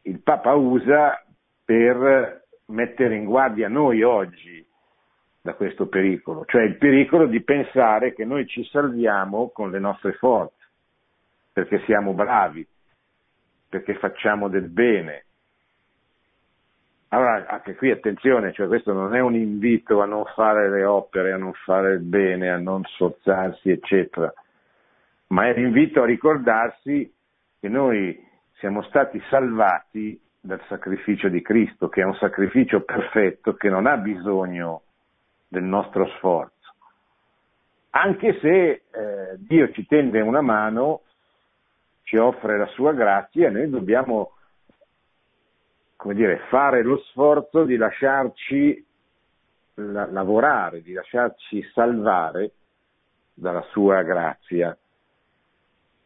il 0.02 0.20
Papa 0.20 0.52
usa 0.54 1.22
per 1.64 2.44
mettere 2.66 3.16
in 3.16 3.24
guardia 3.24 3.68
noi 3.68 4.02
oggi 4.02 4.64
da 5.40 5.54
questo 5.54 5.86
pericolo, 5.86 6.44
cioè 6.44 6.62
il 6.62 6.76
pericolo 6.76 7.26
di 7.26 7.42
pensare 7.42 8.12
che 8.12 8.24
noi 8.24 8.46
ci 8.46 8.64
salviamo 8.64 9.48
con 9.48 9.70
le 9.70 9.78
nostre 9.78 10.12
forze, 10.12 10.56
perché 11.52 11.82
siamo 11.86 12.12
bravi, 12.12 12.66
perché 13.68 13.94
facciamo 13.94 14.48
del 14.48 14.68
bene, 14.68 15.24
allora, 17.08 17.46
anche 17.46 17.74
qui 17.74 17.90
attenzione, 17.90 18.52
cioè 18.52 18.66
questo 18.66 18.92
non 18.92 19.14
è 19.14 19.20
un 19.20 19.34
invito 19.34 20.02
a 20.02 20.06
non 20.06 20.24
fare 20.34 20.68
le 20.68 20.84
opere, 20.84 21.32
a 21.32 21.38
non 21.38 21.54
fare 21.64 21.94
il 21.94 22.00
bene, 22.00 22.50
a 22.50 22.58
non 22.58 22.82
sforzarsi, 22.84 23.70
eccetera, 23.70 24.32
ma 25.28 25.46
è 25.48 25.54
l'invito 25.54 26.02
a 26.02 26.06
ricordarsi 26.06 27.10
che 27.60 27.68
noi 27.68 28.26
siamo 28.58 28.82
stati 28.82 29.22
salvati 29.30 30.20
dal 30.38 30.60
sacrificio 30.68 31.28
di 31.28 31.40
Cristo, 31.40 31.88
che 31.88 32.02
è 32.02 32.04
un 32.04 32.14
sacrificio 32.16 32.82
perfetto, 32.82 33.54
che 33.54 33.70
non 33.70 33.86
ha 33.86 33.96
bisogno 33.96 34.82
del 35.48 35.62
nostro 35.64 36.06
sforzo. 36.16 36.74
Anche 37.90 38.38
se 38.40 38.48
eh, 38.50 38.82
Dio 39.38 39.70
ci 39.72 39.86
tende 39.86 40.20
una 40.20 40.42
mano, 40.42 41.02
ci 42.02 42.16
offre 42.16 42.58
la 42.58 42.66
sua 42.66 42.92
grazia, 42.92 43.50
noi 43.50 43.68
dobbiamo 43.70 44.32
come 45.98 46.14
dire, 46.14 46.38
fare 46.48 46.82
lo 46.84 46.98
sforzo 47.10 47.64
di 47.64 47.76
lasciarci 47.76 48.86
la, 49.74 50.06
lavorare, 50.06 50.80
di 50.80 50.92
lasciarci 50.92 51.60
salvare 51.72 52.52
dalla 53.34 53.62
sua 53.72 54.02
grazia, 54.02 54.78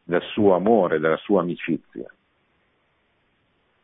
dal 0.02 0.22
suo 0.32 0.54
amore, 0.54 0.98
dalla 0.98 1.18
sua 1.18 1.42
amicizia. 1.42 2.10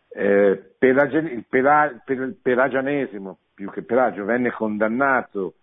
Eh, 0.09 0.73
Pelage, 0.79 1.19
il, 1.19 1.45
Pela, 1.47 2.03
il 2.07 2.37
pelagianesimo, 2.41 3.37
più 3.53 3.71
che 3.71 3.83
Pelagio, 3.83 4.25
venne 4.25 4.51
condannato 4.51 5.57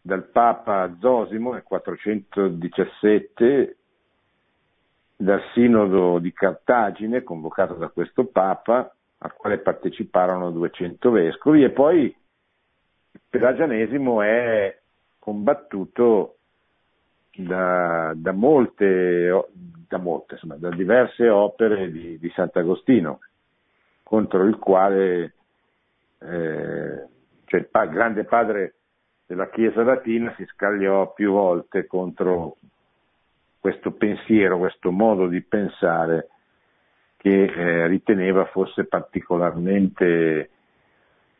dal 0.00 0.24
Papa 0.24 0.92
Zosimo 0.98 1.52
nel 1.52 1.62
417 1.62 3.76
dal 5.14 5.40
Sinodo 5.52 6.18
di 6.18 6.32
Cartagine, 6.32 7.22
convocato 7.22 7.74
da 7.74 7.90
questo 7.90 8.24
Papa, 8.24 8.92
al 9.18 9.34
quale 9.34 9.58
parteciparono 9.58 10.50
200 10.50 11.10
vescovi 11.10 11.64
e 11.64 11.70
poi 11.70 12.04
il 13.10 13.20
pelagianesimo 13.28 14.22
è 14.22 14.78
combattuto 15.18 16.36
da, 17.34 18.12
da 18.14 18.32
molte, 18.32 19.46
da, 19.52 19.98
molte 19.98 20.34
insomma, 20.34 20.56
da 20.56 20.70
diverse 20.70 21.28
opere 21.28 21.90
di, 21.90 22.18
di, 22.18 22.30
Sant'Agostino, 22.30 23.20
contro 24.02 24.44
il 24.44 24.58
quale 24.58 25.34
eh, 26.20 27.06
cioè 27.44 27.60
il 27.60 27.68
pa- 27.68 27.86
grande 27.86 28.24
padre 28.24 28.74
della 29.26 29.50
Chiesa 29.50 29.82
latina 29.82 30.32
si 30.36 30.44
scagliò 30.46 31.12
più 31.12 31.32
volte 31.32 31.86
contro 31.86 32.56
questo 33.60 33.92
pensiero, 33.92 34.58
questo 34.58 34.90
modo 34.90 35.26
di 35.26 35.42
pensare 35.42 36.28
che 37.28 37.44
eh, 37.44 37.86
riteneva 37.86 38.46
fosse 38.46 38.84
particolarmente 38.86 40.50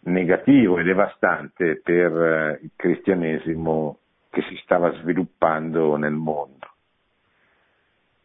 negativo 0.01 0.79
e 0.79 0.83
devastante 0.83 1.81
per 1.83 2.13
eh, 2.13 2.59
il 2.63 2.71
cristianesimo 2.77 3.99
che 4.31 4.43
si 4.43 4.61
stava 4.63 4.93
sviluppando 5.01 5.97
nel 5.97 6.13
mondo. 6.13 6.67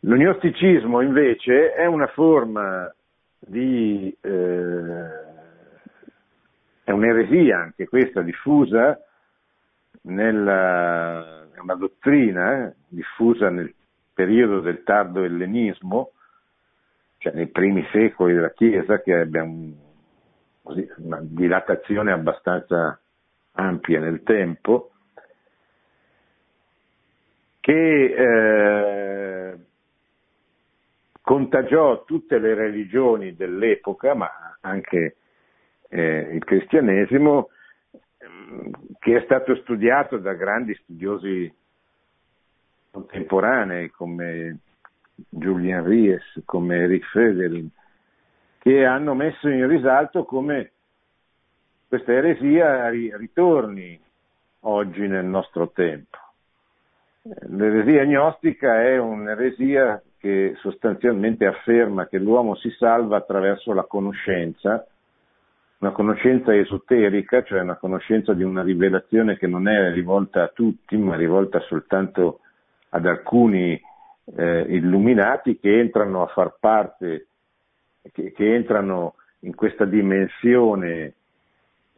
L'ognosticismo 0.02 1.00
invece 1.00 1.74
è 1.74 1.86
una 1.86 2.08
forma 2.08 2.94
di, 3.40 4.14
eh, 4.20 5.08
è 6.84 6.92
un'eresia 6.92 7.60
anche 7.60 7.88
questa 7.88 8.22
diffusa 8.22 9.00
nella, 10.02 11.48
è 11.54 11.60
una 11.60 11.76
dottrina 11.76 12.68
eh, 12.68 12.74
diffusa 12.90 13.50
nel 13.50 13.74
periodo 14.14 14.60
del 14.60 14.84
tardo 14.84 15.24
ellenismo 15.24 16.12
cioè 17.24 17.32
nei 17.32 17.48
primi 17.48 17.88
secoli 17.90 18.34
della 18.34 18.52
Chiesa, 18.52 19.02
che 19.02 19.14
un, 19.32 19.74
così, 20.62 20.86
una 20.98 21.20
dilatazione 21.22 22.12
abbastanza 22.12 23.00
ampia 23.54 24.02
nel 24.02 24.24
tempo, 24.24 24.92
che 27.62 28.04
eh, 28.14 29.58
contagiò 31.22 32.04
tutte 32.04 32.40
le 32.40 32.56
religioni 32.56 33.38
dell'epoca, 33.38 34.14
ma 34.16 34.58
anche 34.60 35.16
eh, 35.88 36.30
il 36.30 36.44
cristianesimo, 36.44 37.52
che 39.00 39.16
è 39.16 39.24
stato 39.24 39.56
studiato 39.62 40.18
da 40.18 40.34
grandi 40.34 40.76
studiosi 40.76 41.50
contemporanei 42.92 43.90
come 43.92 44.58
Julian 45.30 45.84
Ries, 45.84 46.42
come 46.46 46.78
Eric 46.78 47.06
Federin, 47.06 47.70
che 48.60 48.86
hanno 48.86 49.14
messo 49.14 49.50
in 49.50 49.68
risalto 49.68 50.24
come 50.26 50.72
questa 51.88 52.14
eresia 52.14 52.90
ritorni 52.90 54.00
oggi 54.62 55.08
nel 55.08 55.26
nostro 55.26 55.70
tempo. 55.72 56.18
L'eresia 57.50 58.02
agnostica 58.02 58.82
è 58.82 58.98
un'eresia 58.98 60.02
che 60.18 60.56
sostanzialmente 60.60 61.46
afferma 61.46 62.08
che 62.08 62.18
l'uomo 62.18 62.56
si 62.56 62.70
salva 62.72 63.18
attraverso 63.18 63.74
la 63.74 63.84
conoscenza, 63.84 64.86
una 65.80 65.92
conoscenza 65.92 66.56
esoterica, 66.56 67.44
cioè 67.44 67.62
una 67.62 67.76
conoscenza 67.76 68.34
di 68.34 68.44
una 68.44 68.64
rivelazione 68.64 69.38
che 69.38 69.48
non 69.48 69.68
è 69.68 69.92
rivolta 69.92 70.44
a 70.44 70.48
tutti, 70.48 70.96
ma 70.98 71.16
rivolta 71.16 71.60
soltanto 71.62 72.40
ad 72.90 73.06
alcuni 73.06 73.80
eh, 74.36 74.66
illuminati 74.70 75.60
che 75.60 75.80
entrano 75.80 76.24
a 76.24 76.28
far 76.28 76.56
parte, 76.60 77.28
che, 78.12 78.32
che 78.32 78.56
entrano 78.56 79.16
in 79.40 79.56
questa 79.56 79.86
dimensione 79.86 81.14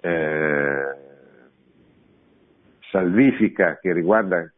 eh, 0.02 0.96
salvifica 2.90 3.78
che 3.80 3.94
riguarda 3.94 4.50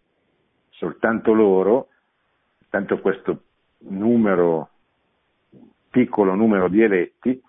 soltanto 0.70 1.34
loro, 1.34 1.90
tanto 2.70 3.00
questo 3.00 3.42
numero, 3.80 4.70
piccolo 5.90 6.36
numero 6.36 6.68
di 6.68 6.82
eletti, 6.82 7.42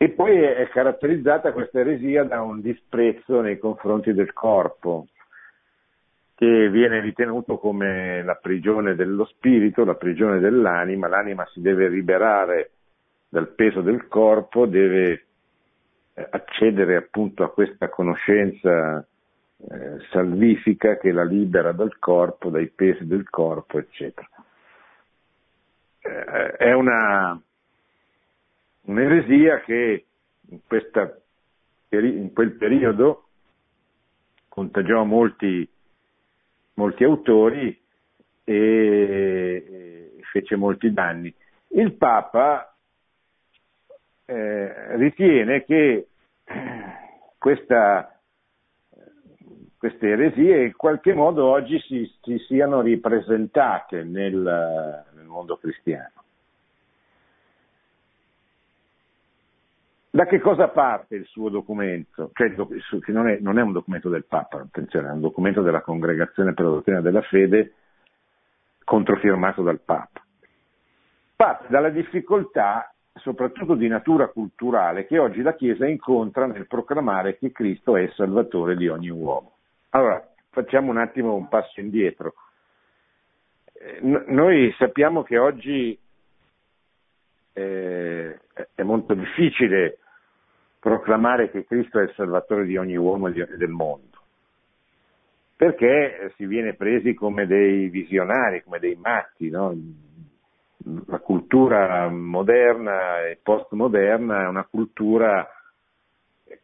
e 0.00 0.10
poi 0.10 0.40
è 0.40 0.68
caratterizzata 0.68 1.52
questa 1.52 1.80
eresia 1.80 2.22
da 2.22 2.40
un 2.40 2.60
disprezzo 2.60 3.40
nei 3.40 3.58
confronti 3.58 4.12
del 4.12 4.32
corpo, 4.32 5.08
che 6.38 6.70
viene 6.70 7.00
ritenuto 7.00 7.58
come 7.58 8.22
la 8.22 8.36
prigione 8.36 8.94
dello 8.94 9.24
spirito, 9.24 9.84
la 9.84 9.96
prigione 9.96 10.38
dell'anima, 10.38 11.08
l'anima 11.08 11.44
si 11.52 11.60
deve 11.60 11.88
liberare 11.88 12.70
dal 13.28 13.48
peso 13.48 13.80
del 13.80 14.06
corpo, 14.06 14.66
deve 14.66 15.24
eh, 16.14 16.26
accedere 16.30 16.94
appunto 16.94 17.42
a 17.42 17.50
questa 17.50 17.88
conoscenza 17.88 19.00
eh, 19.00 19.96
salvifica 20.12 20.96
che 20.98 21.10
la 21.10 21.24
libera 21.24 21.72
dal 21.72 21.98
corpo, 21.98 22.50
dai 22.50 22.68
pesi 22.68 23.04
del 23.04 23.28
corpo, 23.28 23.78
eccetera. 23.78 24.28
Eh, 25.98 26.52
è 26.52 26.72
una, 26.72 27.36
un'eresia 28.82 29.58
che 29.62 30.04
in, 30.50 30.60
questa, 30.68 31.18
in 31.88 32.32
quel 32.32 32.52
periodo 32.52 33.24
contagiò 34.46 35.02
molti 35.02 35.68
molti 36.78 37.02
autori 37.02 37.76
e 38.44 40.12
fece 40.30 40.54
molti 40.54 40.92
danni. 40.92 41.34
Il 41.70 41.94
Papa 41.94 42.72
eh, 44.24 44.96
ritiene 44.96 45.64
che 45.64 46.06
questa, 47.36 48.20
queste 49.76 50.08
eresie 50.08 50.66
in 50.66 50.76
qualche 50.76 51.12
modo 51.14 51.46
oggi 51.46 51.80
si, 51.80 52.10
si 52.22 52.38
siano 52.46 52.80
ripresentate 52.80 54.04
nel, 54.04 55.04
nel 55.14 55.26
mondo 55.26 55.56
cristiano. 55.58 56.17
Da 60.18 60.26
che 60.26 60.40
cosa 60.40 60.66
parte 60.66 61.14
il 61.14 61.26
suo 61.26 61.48
documento? 61.48 62.32
Cioè, 62.32 62.52
che 62.52 63.12
non 63.12 63.28
è, 63.28 63.38
non 63.38 63.56
è, 63.56 63.62
un 63.62 63.70
documento 63.70 64.08
del 64.08 64.24
Papa, 64.24 64.58
attenzione, 64.58 65.06
è 65.06 65.12
un 65.12 65.20
documento 65.20 65.62
della 65.62 65.80
Congregazione 65.80 66.54
per 66.54 66.64
la 66.64 66.72
dottrina 66.72 67.00
della 67.00 67.22
fede 67.22 67.74
controfirmato 68.82 69.62
dal 69.62 69.78
Papa. 69.78 70.20
Parte 71.36 71.66
dalla 71.68 71.90
difficoltà, 71.90 72.92
soprattutto 73.14 73.76
di 73.76 73.86
natura 73.86 74.26
culturale, 74.26 75.06
che 75.06 75.20
oggi 75.20 75.40
la 75.40 75.54
Chiesa 75.54 75.86
incontra 75.86 76.46
nel 76.46 76.66
proclamare 76.66 77.38
che 77.38 77.52
Cristo 77.52 77.94
è 77.94 78.00
il 78.00 78.12
Salvatore 78.14 78.74
di 78.74 78.88
ogni 78.88 79.10
uomo. 79.10 79.58
Allora, 79.90 80.28
facciamo 80.50 80.90
un 80.90 80.98
attimo 80.98 81.36
un 81.36 81.46
passo 81.46 81.78
indietro. 81.78 82.34
Eh, 83.72 84.00
noi 84.02 84.74
sappiamo 84.78 85.22
che 85.22 85.38
oggi 85.38 85.96
eh, 87.52 88.40
è 88.74 88.82
molto 88.82 89.14
difficile 89.14 89.98
proclamare 90.78 91.50
che 91.50 91.64
Cristo 91.64 91.98
è 91.98 92.04
il 92.04 92.12
Salvatore 92.14 92.64
di 92.64 92.76
ogni 92.76 92.96
uomo 92.96 93.28
e 93.28 93.32
del 93.32 93.68
mondo, 93.68 94.18
perché 95.56 96.32
si 96.36 96.46
viene 96.46 96.74
presi 96.74 97.14
come 97.14 97.46
dei 97.46 97.88
visionari, 97.88 98.62
come 98.62 98.78
dei 98.78 98.96
matti, 98.96 99.50
no? 99.50 99.76
La 101.06 101.18
cultura 101.18 102.08
moderna 102.08 103.26
e 103.26 103.38
postmoderna 103.42 104.44
è 104.44 104.46
una 104.46 104.64
cultura 104.64 105.46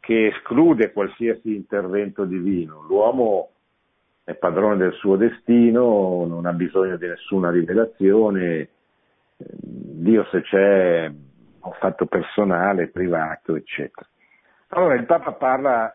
che 0.01 0.29
esclude 0.29 0.93
qualsiasi 0.93 1.55
intervento 1.55 2.25
divino. 2.25 2.85
L'uomo 2.89 3.51
è 4.23 4.35
padrone 4.35 4.77
del 4.77 4.95
suo 4.95 5.17
destino, 5.17 6.25
non 6.27 6.47
ha 6.47 6.53
bisogno 6.53 6.97
di 6.97 7.07
nessuna 7.07 7.51
rivelazione, 7.51 8.69
Dio 9.37 10.25
se 10.31 10.41
c'è 10.43 11.13
un 11.65 11.73
fatto 11.79 12.07
personale, 12.07 12.89
privato, 12.89 13.57
eccetera. 13.57 14.07
Allora 14.69 14.95
il 14.95 15.07
Papa 15.07 15.33
parla, 15.33 15.95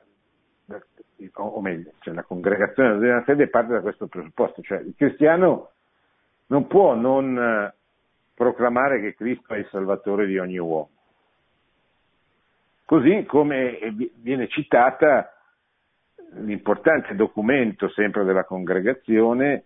o 1.33 1.61
meglio, 1.61 1.91
cioè 1.99 2.13
la 2.13 2.23
congregazione 2.23 2.97
della 2.97 3.23
fede 3.23 3.49
parte 3.49 3.73
da 3.73 3.81
questo 3.81 4.07
presupposto, 4.07 4.61
cioè 4.61 4.79
il 4.79 4.93
cristiano 4.95 5.71
non 6.47 6.67
può 6.67 6.95
non 6.95 7.37
eh, 7.37 7.73
proclamare 8.33 9.01
che 9.01 9.15
Cristo 9.15 9.53
è 9.53 9.57
il 9.57 9.67
Salvatore 9.69 10.25
di 10.25 10.37
ogni 10.37 10.57
uomo. 10.57 10.89
Così 12.85 13.23
come 13.25 13.77
viene 14.15 14.47
citata 14.47 15.31
l'importante 16.35 17.15
documento 17.15 17.89
sempre 17.89 18.23
della 18.23 18.45
congregazione 18.45 19.65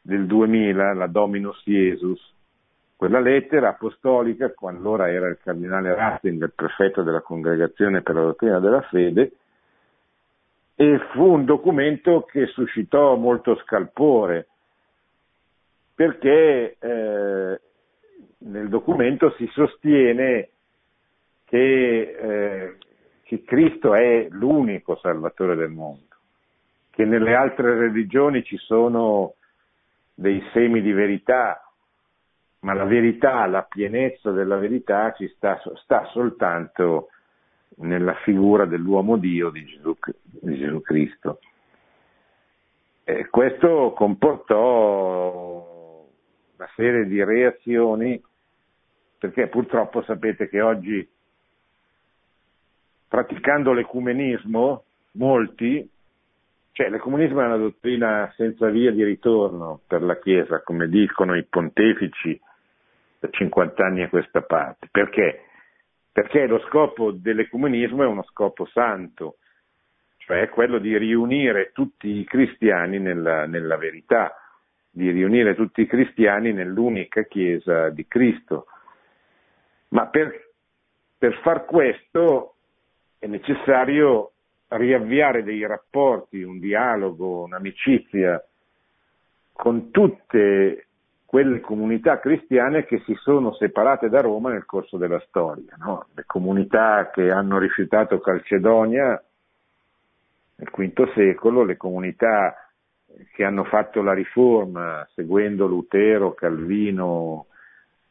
del 0.00 0.26
2000, 0.26 0.94
la 0.94 1.06
Dominus 1.06 1.62
Jesus, 1.64 2.20
quella 3.02 3.18
lettera 3.18 3.70
apostolica, 3.70 4.54
allora 4.60 5.10
era 5.10 5.26
il 5.26 5.36
cardinale 5.42 5.92
Ratzinger, 5.92 6.52
prefetto 6.54 7.02
della 7.02 7.20
Congregazione 7.20 8.00
per 8.00 8.14
la 8.14 8.20
dottrina 8.20 8.60
della 8.60 8.82
fede, 8.82 9.32
e 10.76 11.00
fu 11.10 11.24
un 11.24 11.44
documento 11.44 12.22
che 12.22 12.46
suscitò 12.46 13.16
molto 13.16 13.56
scalpore, 13.64 14.46
perché 15.96 16.76
eh, 16.78 17.60
nel 18.38 18.68
documento 18.68 19.34
si 19.36 19.48
sostiene 19.48 20.50
che, 21.44 22.00
eh, 22.20 22.76
che 23.24 23.42
Cristo 23.42 23.94
è 23.96 24.28
l'unico 24.30 24.94
Salvatore 24.94 25.56
del 25.56 25.70
mondo, 25.70 26.14
che 26.90 27.04
nelle 27.04 27.34
altre 27.34 27.74
religioni 27.74 28.44
ci 28.44 28.58
sono 28.58 29.34
dei 30.14 30.40
semi 30.52 30.80
di 30.80 30.92
verità, 30.92 31.61
ma 32.62 32.74
la 32.74 32.84
verità, 32.84 33.44
la 33.46 33.62
pienezza 33.62 34.30
della 34.30 34.56
verità 34.56 35.12
ci 35.12 35.26
sta, 35.34 35.60
sta 35.82 36.04
soltanto 36.06 37.08
nella 37.76 38.14
figura 38.24 38.66
dell'uomo 38.66 39.16
Dio 39.16 39.50
di 39.50 39.64
Gesù, 39.64 39.96
di 40.22 40.56
Gesù 40.56 40.80
Cristo. 40.80 41.40
E 43.04 43.28
questo 43.28 43.92
comportò 43.96 45.68
una 46.56 46.68
serie 46.76 47.06
di 47.06 47.22
reazioni 47.24 48.22
perché 49.18 49.48
purtroppo 49.48 50.02
sapete 50.02 50.48
che 50.48 50.60
oggi 50.60 51.08
praticando 53.08 53.72
l'ecumenismo 53.72 54.84
molti, 55.12 55.88
cioè 56.70 56.88
l'ecumenismo 56.88 57.40
è 57.40 57.46
una 57.46 57.56
dottrina 57.56 58.32
senza 58.36 58.68
via 58.68 58.92
di 58.92 59.02
ritorno 59.02 59.80
per 59.86 60.02
la 60.02 60.18
Chiesa, 60.18 60.62
come 60.62 60.88
dicono 60.88 61.36
i 61.36 61.44
pontefici 61.44 62.40
da 63.22 63.28
50 63.30 63.84
anni 63.84 64.02
a 64.02 64.08
questa 64.08 64.42
parte. 64.42 64.88
Perché? 64.90 65.44
Perché 66.10 66.46
lo 66.46 66.58
scopo 66.66 67.12
dell'ecumenismo 67.12 68.02
è 68.02 68.06
uno 68.06 68.24
scopo 68.24 68.66
santo, 68.66 69.36
cioè 70.16 70.48
quello 70.48 70.78
di 70.78 70.98
riunire 70.98 71.70
tutti 71.72 72.08
i 72.08 72.24
cristiani 72.24 72.98
nella, 72.98 73.46
nella 73.46 73.76
verità, 73.76 74.36
di 74.90 75.10
riunire 75.10 75.54
tutti 75.54 75.82
i 75.82 75.86
cristiani 75.86 76.52
nell'unica 76.52 77.22
Chiesa 77.22 77.90
di 77.90 78.06
Cristo. 78.08 78.66
Ma 79.88 80.08
per, 80.08 80.50
per 81.16 81.38
far 81.42 81.64
questo 81.64 82.56
è 83.20 83.26
necessario 83.26 84.32
riavviare 84.66 85.44
dei 85.44 85.64
rapporti, 85.64 86.42
un 86.42 86.58
dialogo, 86.58 87.42
un'amicizia 87.42 88.44
con 89.52 89.92
tutte 89.92 90.86
quelle 91.32 91.60
comunità 91.60 92.20
cristiane 92.20 92.84
che 92.84 93.00
si 93.06 93.14
sono 93.14 93.54
separate 93.54 94.10
da 94.10 94.20
Roma 94.20 94.50
nel 94.50 94.66
corso 94.66 94.98
della 94.98 95.18
storia, 95.28 95.74
no? 95.78 96.08
le 96.14 96.24
comunità 96.26 97.08
che 97.08 97.30
hanno 97.30 97.56
rifiutato 97.56 98.20
Calcedonia 98.20 99.18
nel 100.56 100.68
V 100.70 101.12
secolo, 101.14 101.64
le 101.64 101.78
comunità 101.78 102.54
che 103.32 103.44
hanno 103.44 103.64
fatto 103.64 104.02
la 104.02 104.12
riforma 104.12 105.08
seguendo 105.14 105.66
Lutero, 105.66 106.34
Calvino 106.34 107.46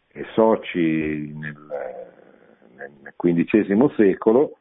e 0.07 0.25
soci 0.33 1.31
nel, 1.37 1.57
nel 2.73 3.13
XV 3.15 3.93
secolo, 3.97 4.57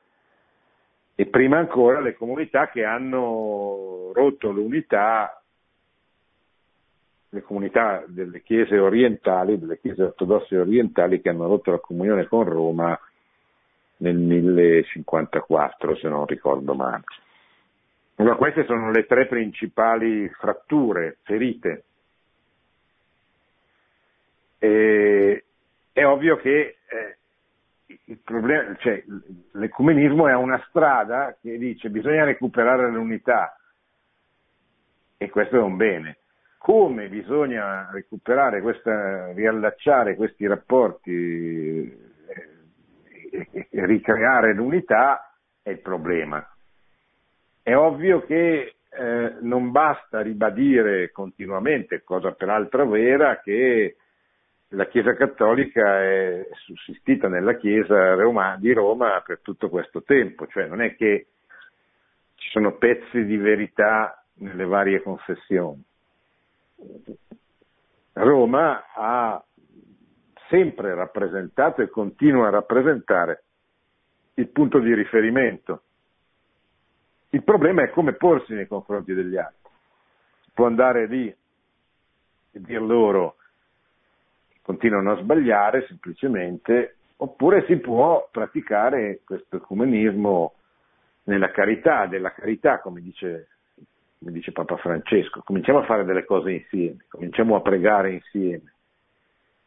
e 1.14 1.24
prima 1.24 1.56
ancora 1.56 2.00
le 2.00 2.14
comunità 2.14 2.68
che 2.68 2.84
hanno 2.84 4.10
rotto 4.12 4.50
l'unità 4.50 5.39
le 7.32 7.42
comunità 7.42 8.02
delle 8.06 8.42
chiese 8.42 8.78
orientali, 8.78 9.58
delle 9.58 9.78
chiese 9.78 10.02
ortodosse 10.02 10.58
orientali 10.58 11.20
che 11.20 11.28
hanno 11.28 11.46
rotto 11.46 11.70
la 11.70 11.78
comunione 11.78 12.26
con 12.26 12.44
Roma 12.44 12.98
nel 13.98 14.16
1054, 14.16 15.96
se 15.96 16.08
non 16.08 16.26
ricordo 16.26 16.74
male. 16.74 17.04
Allora, 18.16 18.34
queste 18.34 18.64
sono 18.64 18.90
le 18.90 19.06
tre 19.06 19.26
principali 19.26 20.28
fratture, 20.30 21.18
ferite. 21.22 21.84
E, 24.58 25.44
è 25.92 26.04
ovvio 26.04 26.36
che 26.36 26.78
eh, 26.86 27.16
il 28.06 28.18
problema, 28.18 28.74
cioè, 28.76 29.02
l'ecumenismo 29.52 30.26
è 30.26 30.34
una 30.34 30.62
strada 30.68 31.36
che 31.40 31.56
dice 31.58 31.90
bisogna 31.90 32.24
recuperare 32.24 32.90
l'unità 32.90 33.56
e 35.16 35.30
questo 35.30 35.56
è 35.56 35.60
un 35.60 35.76
bene 35.76 36.16
come 36.62 37.08
bisogna 37.08 37.88
recuperare 37.90 38.60
questa, 38.60 39.32
riallacciare 39.32 40.14
questi 40.14 40.46
rapporti 40.46 41.90
e, 43.30 43.48
e, 43.50 43.86
ricreare 43.86 44.52
l'unità 44.52 45.32
è 45.62 45.70
il 45.70 45.78
problema. 45.78 46.46
È 47.62 47.74
ovvio 47.74 48.26
che 48.26 48.74
eh, 48.90 49.34
non 49.40 49.70
basta 49.70 50.20
ribadire 50.20 51.10
continuamente, 51.12 52.02
cosa 52.04 52.32
peraltro 52.32 52.86
vera, 52.86 53.40
che 53.40 53.96
la 54.68 54.86
Chiesa 54.86 55.14
Cattolica 55.14 56.02
è 56.02 56.46
sussistita 56.52 57.28
nella 57.28 57.56
Chiesa 57.56 58.16
di 58.58 58.72
Roma 58.74 59.22
per 59.24 59.40
tutto 59.40 59.70
questo 59.70 60.02
tempo, 60.02 60.46
cioè 60.46 60.66
non 60.66 60.82
è 60.82 60.94
che 60.94 61.28
ci 62.34 62.50
sono 62.50 62.76
pezzi 62.76 63.24
di 63.24 63.38
verità 63.38 64.22
nelle 64.34 64.66
varie 64.66 65.00
confessioni. 65.00 65.88
Roma 68.12 68.84
ha 68.94 69.44
sempre 70.48 70.94
rappresentato 70.94 71.82
e 71.82 71.88
continua 71.88 72.48
a 72.48 72.50
rappresentare 72.50 73.44
il 74.34 74.48
punto 74.48 74.78
di 74.78 74.94
riferimento. 74.94 75.82
Il 77.30 77.44
problema 77.44 77.82
è 77.82 77.90
come 77.90 78.14
porsi 78.14 78.54
nei 78.54 78.66
confronti 78.66 79.14
degli 79.14 79.36
altri. 79.36 79.70
Si 80.42 80.50
può 80.52 80.66
andare 80.66 81.06
lì 81.06 81.28
e 81.28 82.60
dir 82.60 82.82
loro 82.82 83.36
continuano 84.62 85.12
a 85.12 85.20
sbagliare 85.20 85.86
semplicemente, 85.86 86.96
oppure 87.16 87.64
si 87.66 87.76
può 87.78 88.28
praticare 88.30 89.20
questo 89.24 89.56
ecumenismo 89.56 90.54
nella 91.24 91.50
carità, 91.50 92.06
della 92.06 92.32
carità, 92.32 92.80
come 92.80 93.00
dice, 93.00 93.48
come 94.20 94.32
dice 94.32 94.52
Papa 94.52 94.76
Francesco. 94.76 95.40
Cominciamo 95.42 95.78
a 95.78 95.84
fare 95.84 96.04
delle 96.04 96.26
cose 96.26 96.52
insieme, 96.52 97.06
cominciamo 97.08 97.56
a 97.56 97.62
pregare 97.62 98.12
insieme, 98.12 98.74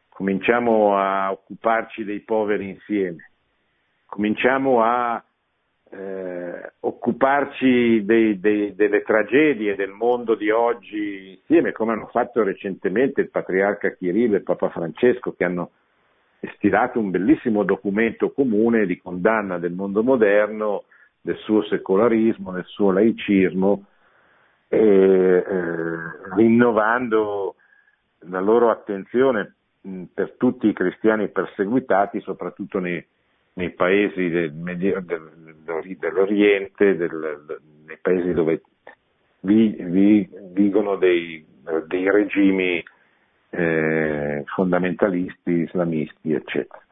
cominciamo 0.09 0.95
a 0.95 1.31
occuparci 1.31 2.03
dei 2.03 2.19
poveri 2.19 2.69
insieme, 2.69 3.31
cominciamo 4.05 4.83
a 4.83 5.21
eh, 5.89 6.71
occuparci 6.81 8.05
dei, 8.05 8.39
dei, 8.39 8.75
delle 8.75 9.01
tragedie 9.01 9.75
del 9.75 9.89
mondo 9.89 10.35
di 10.35 10.51
oggi 10.51 11.31
insieme, 11.31 11.71
come 11.71 11.93
hanno 11.93 12.07
fatto 12.07 12.43
recentemente 12.43 13.21
il 13.21 13.31
patriarca 13.31 13.95
Chirillo 13.95 14.35
e 14.35 14.41
Papa 14.41 14.69
Francesco, 14.69 15.33
che 15.33 15.45
hanno 15.45 15.71
stilato 16.57 16.99
un 16.99 17.09
bellissimo 17.09 17.63
documento 17.63 18.31
comune 18.31 18.85
di 18.85 18.99
condanna 19.01 19.57
del 19.57 19.71
mondo 19.71 20.03
moderno, 20.03 20.83
del 21.21 21.37
suo 21.37 21.63
secolarismo, 21.63 22.51
del 22.51 22.65
suo 22.65 22.91
laicismo, 22.91 23.85
e, 24.73 25.45
eh, 25.47 25.95
rinnovando 26.36 27.55
la 28.29 28.39
loro 28.39 28.71
attenzione 28.71 29.55
per 30.13 30.36
tutti 30.38 30.67
i 30.67 30.73
cristiani 30.73 31.29
perseguitati, 31.29 32.21
soprattutto 32.21 32.79
nei, 32.79 33.05
nei 33.53 33.71
paesi 33.71 34.29
del, 34.29 34.53
del, 34.53 35.03
dell'Oriente, 35.99 36.95
del, 36.95 37.59
nei 37.86 37.97
paesi 38.01 38.33
dove 38.33 38.62
vi, 39.41 39.75
vi, 39.79 40.29
vigono 40.53 40.95
dei, 40.95 41.45
dei 41.88 42.09
regimi 42.09 42.83
eh, 43.49 44.43
fondamentalisti, 44.45 45.51
islamisti, 45.51 46.33
eccetera. 46.33 46.82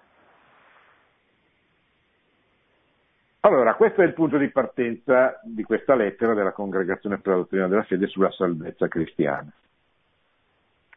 Allora, 3.44 3.74
questo 3.74 4.02
è 4.02 4.06
il 4.06 4.14
punto 4.14 4.38
di 4.38 4.50
partenza 4.50 5.40
di 5.44 5.64
questa 5.64 5.96
lettera 5.96 6.36
della 6.36 6.52
Congregazione 6.52 7.18
per 7.20 7.34
la 7.34 7.40
dottrina 7.40 7.68
della 7.68 7.84
fede 7.84 8.06
sulla 8.06 8.30
salvezza 8.32 8.88
cristiana. 8.88 9.52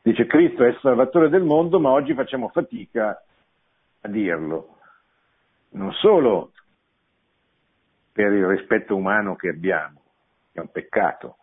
Dice 0.02 0.26
Cristo 0.26 0.62
è 0.62 0.68
il 0.68 0.78
salvatore 0.82 1.30
del 1.30 1.42
mondo, 1.42 1.80
ma 1.80 1.90
oggi 1.90 2.12
facciamo 2.12 2.48
fatica 2.48 3.22
a 4.02 4.08
dirlo 4.08 4.76
non 5.70 5.90
solo 5.92 6.52
per 8.12 8.30
il 8.32 8.46
rispetto 8.46 8.94
umano 8.94 9.36
che 9.36 9.48
abbiamo, 9.48 10.02
che 10.52 10.58
è 10.58 10.60
un 10.60 10.70
peccato, 10.70 11.36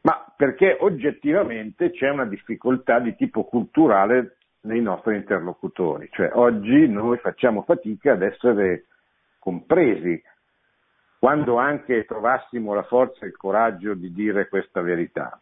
ma 0.00 0.32
perché 0.34 0.76
oggettivamente 0.80 1.90
c'è 1.90 2.08
una 2.08 2.24
difficoltà 2.24 2.98
di 2.98 3.14
tipo 3.14 3.44
culturale 3.44 4.36
nei 4.62 4.80
nostri 4.80 5.16
interlocutori, 5.16 6.08
cioè 6.12 6.30
oggi 6.32 6.88
noi 6.88 7.18
facciamo 7.18 7.62
fatica 7.62 8.12
ad 8.12 8.22
essere 8.22 8.86
compresi 9.42 10.22
quando 11.18 11.56
anche 11.56 12.04
trovassimo 12.04 12.74
la 12.74 12.84
forza 12.84 13.24
e 13.24 13.28
il 13.28 13.36
coraggio 13.36 13.94
di 13.94 14.12
dire 14.12 14.48
questa 14.48 14.80
verità. 14.80 15.40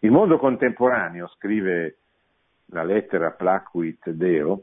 Il 0.00 0.10
mondo 0.10 0.36
contemporaneo, 0.36 1.26
scrive 1.28 1.96
la 2.66 2.84
lettera 2.84 3.30
Placuit 3.30 4.10
Deo, 4.10 4.62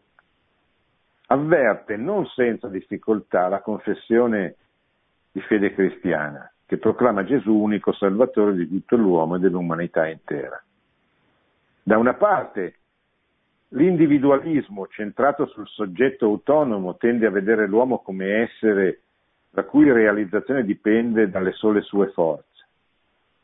avverte 1.27 1.95
non 1.97 2.27
senza 2.27 2.67
difficoltà 2.67 3.47
la 3.47 3.61
confessione 3.61 4.55
di 5.31 5.41
fede 5.41 5.73
cristiana, 5.73 6.51
che 6.67 6.77
proclama 6.77 7.23
Gesù 7.23 7.51
unico 7.51 7.93
salvatore 7.93 8.53
di 8.53 8.67
tutto 8.67 8.95
l'uomo 8.95 9.35
e 9.35 9.39
dell'umanità 9.39 10.07
intera. 10.07 10.63
Da 11.81 11.97
una 11.97 12.13
parte, 12.13 12.77
l'individualismo 13.69 14.87
centrato 14.87 15.47
sul 15.47 15.67
soggetto 15.67 16.25
autonomo 16.25 16.97
tende 16.97 17.25
a 17.25 17.31
vedere 17.31 17.67
l'uomo 17.67 17.99
come 17.99 18.43
essere 18.43 19.01
la 19.51 19.63
cui 19.63 19.91
realizzazione 19.91 20.63
dipende 20.63 21.29
dalle 21.29 21.53
sole 21.53 21.81
sue 21.81 22.09
forze. 22.11 22.67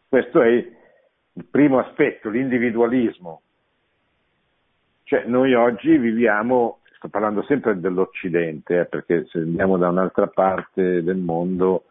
Questo 0.08 0.42
è 0.42 0.50
il 0.50 1.46
primo 1.50 1.80
aspetto, 1.80 2.30
l'individualismo. 2.30 3.42
Cioè 5.04 5.24
noi 5.26 5.54
oggi 5.54 5.98
viviamo 5.98 6.80
sto 7.02 7.10
parlando 7.10 7.42
sempre 7.44 7.80
dell'Occidente, 7.80 8.82
eh, 8.82 8.86
perché 8.86 9.26
se 9.26 9.40
andiamo 9.40 9.76
da 9.78 9.90
un'altra 9.90 10.28
parte 10.28 11.02
del 11.02 11.18
mondo 11.18 11.86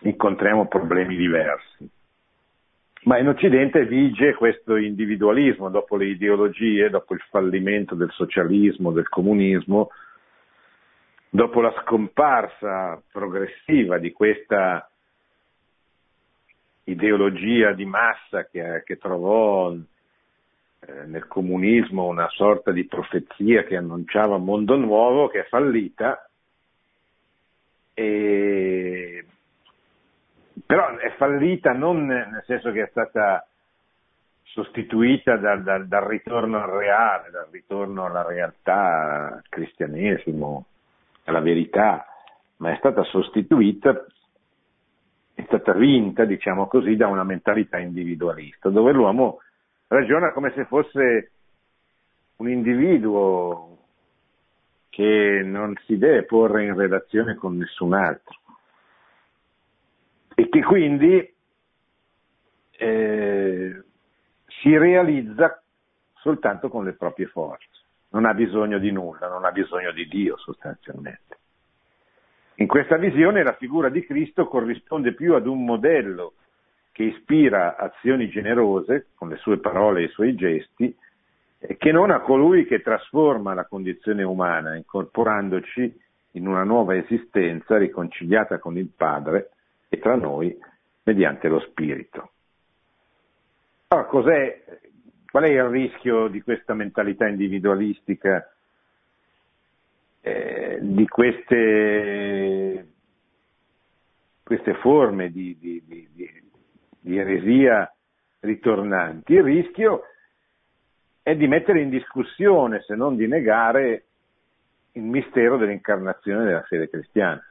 incontriamo 0.00 0.66
problemi 0.66 1.14
diversi. 1.14 1.90
Ma 3.02 3.18
in 3.18 3.28
Occidente 3.28 3.86
vige 3.86 4.34
questo 4.34 4.76
individualismo 4.76 5.70
dopo 5.70 5.96
le 5.96 6.06
ideologie, 6.06 6.90
dopo 6.90 7.14
il 7.14 7.22
fallimento 7.30 7.94
del 7.94 8.10
socialismo, 8.10 8.90
del 8.90 9.08
comunismo, 9.08 9.90
dopo 11.30 11.60
la 11.60 11.72
scomparsa 11.82 13.00
progressiva 13.10 13.98
di 13.98 14.10
questa 14.12 14.90
ideologia 16.84 17.72
di 17.72 17.84
massa 17.84 18.46
che, 18.46 18.82
che 18.84 18.96
trovò 18.96 19.72
eh, 19.72 21.06
nel 21.06 21.26
comunismo 21.26 22.06
una 22.06 22.28
sorta 22.30 22.72
di 22.72 22.86
profezia 22.86 23.62
che 23.64 23.76
annunciava 23.76 24.36
un 24.36 24.44
mondo 24.44 24.76
nuovo 24.76 25.28
che 25.28 25.40
è 25.40 25.48
fallita, 25.48 26.28
e... 27.94 29.17
però 30.68 30.98
è 30.98 31.14
fallita 31.16 31.72
non 31.72 32.04
nel 32.04 32.42
senso 32.44 32.70
che 32.72 32.82
è 32.82 32.88
stata 32.90 33.48
sostituita 34.42 35.38
dal, 35.38 35.62
dal, 35.62 35.88
dal 35.88 36.02
ritorno 36.02 36.62
al 36.62 36.68
reale, 36.68 37.30
dal 37.30 37.48
ritorno 37.50 38.04
alla 38.04 38.22
realtà, 38.22 39.36
al 39.36 39.42
cristianesimo, 39.48 40.66
alla 41.24 41.40
verità, 41.40 42.04
ma 42.58 42.70
è 42.70 42.76
stata 42.76 43.02
sostituita 43.04 44.04
è 45.32 45.42
stata 45.46 45.72
vinta, 45.72 46.26
diciamo 46.26 46.66
così, 46.66 46.96
da 46.96 47.06
una 47.06 47.24
mentalità 47.24 47.78
individualista, 47.78 48.68
dove 48.68 48.92
l'uomo 48.92 49.38
ragiona 49.86 50.32
come 50.32 50.52
se 50.54 50.66
fosse 50.66 51.30
un 52.36 52.50
individuo 52.50 53.78
che 54.90 55.40
non 55.42 55.72
si 55.86 55.96
deve 55.96 56.24
porre 56.24 56.64
in 56.64 56.76
relazione 56.76 57.36
con 57.36 57.56
nessun 57.56 57.94
altro 57.94 58.38
e 60.38 60.48
che 60.48 60.62
quindi 60.62 61.34
eh, 62.70 63.82
si 64.46 64.78
realizza 64.78 65.60
soltanto 66.14 66.68
con 66.68 66.84
le 66.84 66.92
proprie 66.92 67.26
forze, 67.26 67.66
non 68.10 68.24
ha 68.24 68.32
bisogno 68.34 68.78
di 68.78 68.92
nulla, 68.92 69.26
non 69.26 69.44
ha 69.44 69.50
bisogno 69.50 69.90
di 69.90 70.06
Dio 70.06 70.36
sostanzialmente. 70.36 71.38
In 72.58 72.68
questa 72.68 72.96
visione 72.98 73.42
la 73.42 73.56
figura 73.56 73.88
di 73.88 74.06
Cristo 74.06 74.46
corrisponde 74.46 75.12
più 75.12 75.34
ad 75.34 75.48
un 75.48 75.64
modello 75.64 76.34
che 76.92 77.02
ispira 77.02 77.76
azioni 77.76 78.28
generose 78.28 79.08
con 79.16 79.30
le 79.30 79.38
sue 79.38 79.58
parole 79.58 80.02
e 80.02 80.04
i 80.04 80.10
suoi 80.10 80.36
gesti, 80.36 80.96
che 81.76 81.90
non 81.90 82.12
a 82.12 82.20
colui 82.20 82.64
che 82.64 82.80
trasforma 82.80 83.54
la 83.54 83.66
condizione 83.66 84.22
umana, 84.22 84.76
incorporandoci 84.76 86.00
in 86.32 86.46
una 86.46 86.62
nuova 86.62 86.94
esistenza 86.94 87.76
riconciliata 87.76 88.60
con 88.60 88.78
il 88.78 88.88
Padre 88.96 89.50
e 89.88 89.98
tra 89.98 90.16
noi 90.16 90.56
mediante 91.04 91.48
lo 91.48 91.60
Spirito. 91.60 92.30
Allora, 93.88 94.06
qual 94.06 95.44
è 95.44 95.48
il 95.48 95.64
rischio 95.64 96.28
di 96.28 96.42
questa 96.42 96.74
mentalità 96.74 97.26
individualistica, 97.26 98.52
eh, 100.20 100.78
di 100.80 101.06
queste 101.08 102.86
queste 104.48 104.72
forme 104.76 105.30
di, 105.30 105.58
di, 105.58 105.82
di, 105.86 106.08
di 107.00 107.18
eresia 107.18 107.94
ritornanti. 108.40 109.34
Il 109.34 109.42
rischio 109.42 110.04
è 111.22 111.36
di 111.36 111.46
mettere 111.46 111.82
in 111.82 111.90
discussione, 111.90 112.80
se 112.80 112.94
non 112.94 113.14
di 113.14 113.26
negare, 113.26 114.04
il 114.92 115.02
mistero 115.02 115.58
dell'incarnazione 115.58 116.46
della 116.46 116.62
fede 116.62 116.88
cristiana. 116.88 117.44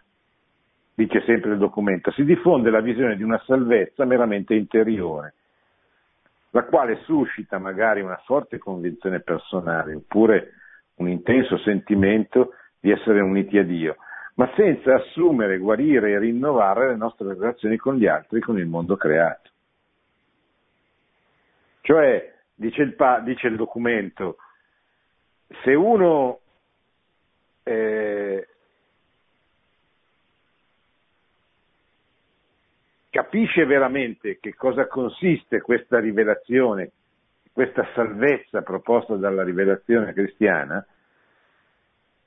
Dice 0.97 1.21
sempre 1.25 1.51
il 1.51 1.59
documento, 1.59 2.09
si 2.09 2.23
diffonde 2.23 2.71
la 2.71 2.81
visione 2.81 3.15
di 3.15 3.21
una 3.21 3.39
salvezza 3.45 4.03
meramente 4.03 4.55
interiore, 4.55 5.35
la 6.49 6.63
quale 6.63 7.03
suscita 7.03 7.59
magari 7.59 8.01
una 8.01 8.19
forte 8.25 8.57
convinzione 8.57 9.19
personale 9.19 9.93
oppure 9.93 10.53
un 10.95 11.07
intenso 11.07 11.59
sentimento 11.59 12.55
di 12.79 12.89
essere 12.89 13.19
uniti 13.19 13.59
a 13.59 13.63
Dio, 13.63 13.97
ma 14.37 14.51
senza 14.55 14.95
assumere, 14.95 15.59
guarire 15.59 16.13
e 16.13 16.17
rinnovare 16.17 16.87
le 16.87 16.95
nostre 16.95 17.27
relazioni 17.27 17.77
con 17.77 17.95
gli 17.95 18.07
altri, 18.07 18.39
con 18.39 18.57
il 18.57 18.65
mondo 18.65 18.95
creato. 18.97 19.51
Cioè, 21.81 22.33
dice 22.55 22.81
il, 22.81 22.95
dice 23.23 23.45
il 23.45 23.55
documento, 23.55 24.37
se 25.61 25.75
uno 25.75 26.39
eh, 27.61 28.46
capisce 33.17 33.65
veramente 33.65 34.37
che 34.39 34.53
cosa 34.53 34.85
consiste 34.85 35.59
questa 35.59 35.99
rivelazione, 35.99 36.91
questa 37.51 37.83
salvezza 37.95 38.61
proposta 38.61 39.15
dalla 39.15 39.43
rivelazione 39.43 40.13
cristiana, 40.13 40.85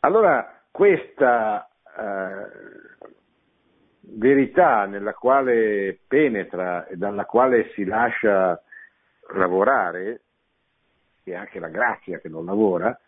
allora 0.01 0.63
questa 0.69 1.69
eh, 1.97 2.47
verità 4.01 4.87
nella 4.87 5.15
quale 5.15 5.97
penetra 6.09 6.89
e 6.89 6.97
dalla 6.97 7.25
quale 7.25 7.71
si 7.75 7.85
lascia 7.85 8.61
lavorare, 9.33 10.23
e 11.23 11.35
anche 11.37 11.61
la 11.61 11.69
grazia 11.69 12.19
che 12.19 12.29
non 12.29 12.45
lavora, 12.47 12.99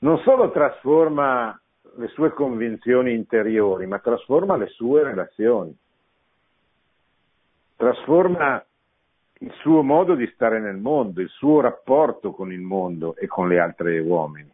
non 0.00 0.18
solo 0.18 0.50
trasforma 0.50 1.58
le 1.96 2.08
sue 2.08 2.34
convinzioni 2.34 3.14
interiori, 3.14 3.86
ma 3.86 3.98
trasforma 3.98 4.58
le 4.58 4.66
sue 4.66 5.04
relazioni, 5.04 5.74
trasforma 7.76 8.64
il 9.40 9.52
suo 9.60 9.82
modo 9.82 10.14
di 10.14 10.26
stare 10.34 10.60
nel 10.60 10.76
mondo, 10.76 11.20
il 11.20 11.28
suo 11.28 11.60
rapporto 11.60 12.32
con 12.32 12.52
il 12.52 12.60
mondo 12.60 13.14
e 13.16 13.26
con 13.26 13.48
le 13.48 13.58
altre 13.60 13.98
uomini. 13.98 14.50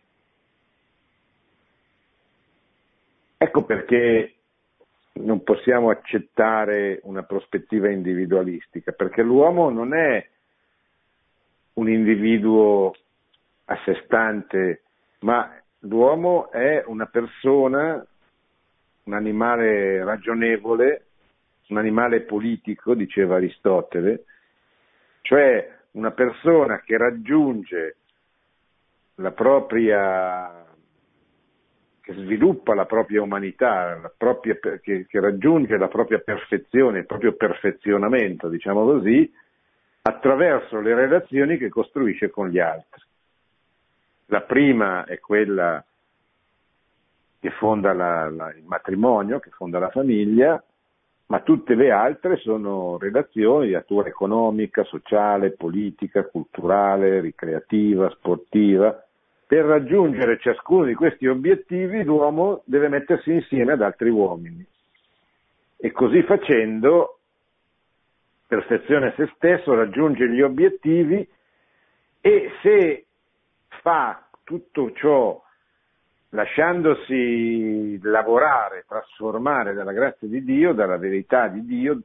Ecco 3.39 3.65
perché 3.65 4.35
non 5.15 5.43
possiamo 5.43 5.91
accettare 5.91 7.01
una 7.05 7.23
prospettiva 7.23 7.91
individualistica, 7.91 8.93
perché 8.93 9.23
l'uomo 9.23 9.71
non 9.71 9.95
è 9.95 10.27
un 11.75 11.89
individuo 11.89 12.93
a 13.67 13.79
sé 13.85 14.01
stante, 14.05 14.83
ma 15.21 15.55
l'uomo 15.81 16.51
è 16.51 16.83
una 16.87 17.07
persona, 17.07 18.05
un 19.05 19.13
animale 19.13 20.05
ragionevole, 20.05 21.07
un 21.69 21.79
animale 21.79 22.23
politico, 22.23 22.95
diceva 22.95 23.37
Aristotele, 23.37 24.25
cioè 25.23 25.79
una 25.93 26.11
persona 26.11 26.81
che 26.81 26.97
raggiunge 26.97 27.97
la 29.17 29.31
propria, 29.33 30.65
che 32.01 32.15
sviluppa 32.15 32.75
la 32.75 32.87
propria 32.87 33.23
umanità, 33.23 33.97
la 33.97 34.13
propria, 34.17 34.59
che, 34.59 35.07
che 35.07 35.21
raggiunge 35.21 35.77
la 35.77 35.89
propria 35.89 36.19
perfezione, 36.19 37.01
il 37.01 37.07
proprio 37.07 37.35
perfezionamento, 37.35 38.49
diciamo 38.49 38.85
così, 38.85 39.31
attraverso 40.03 40.81
le 40.81 40.95
relazioni 40.95 41.57
che 41.59 41.69
costruisce 41.69 42.31
con 42.31 42.49
gli 42.49 42.59
altri. 42.59 43.03
La 44.27 44.41
prima 44.41 45.05
è 45.05 45.21
quella 45.21 45.85
che 47.39 47.51
fonda 47.51 47.93
la, 47.93 48.31
la, 48.31 48.53
il 48.55 48.65
matrimonio, 48.65 49.41
che 49.41 49.51
fonda 49.51 49.79
la 49.79 49.91
famiglia, 49.91 50.63
ma 51.33 51.41
tutte 51.41 51.75
le 51.75 51.91
altre 51.91 52.37
sono 52.37 52.99
relazioni 52.99 53.69
di 53.69 53.73
natura 53.73 54.07
economica, 54.07 54.85
sociale, 54.85 55.53
politica, 55.53 56.27
culturale, 56.27 57.21
ricreativa, 57.21 58.11
sportiva. 58.11 59.03
Per 59.47 59.65
raggiungere 59.65 60.39
ciascuno 60.39 60.85
di 60.85 60.93
questi 60.93 61.27
obiettivi 61.27 62.05
l'uomo 62.05 62.61
deve 62.67 62.89
mettersi 62.89 63.33
insieme 63.33 63.73
ad 63.73 63.81
altri 63.81 64.11
uomini 64.11 64.63
e 65.79 65.91
così 65.91 66.23
facendo 66.25 67.19
perfezione 68.47 69.15
se 69.17 69.33
stesso, 69.35 69.75
raggiunge 69.75 70.29
gli 70.29 70.43
obiettivi 70.43 71.27
e 72.21 72.51
se 72.61 73.07
fa 73.81 74.29
tutto 74.45 74.93
ciò 74.93 75.43
lasciandosi 76.35 77.99
lavorare, 78.03 78.85
trasformare 78.87 79.75
dalla 79.75 79.93
grazia 79.93 80.29
di 80.29 80.43
Dio, 80.45 80.73
dalla 80.73 80.97
verità 80.97 81.49
di 81.49 81.65
Dio, 81.65 82.01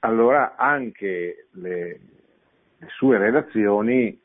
allora 0.00 0.54
anche 0.56 1.48
le, 1.52 2.00
le 2.78 2.88
sue 2.88 3.18
relazioni 3.18 4.20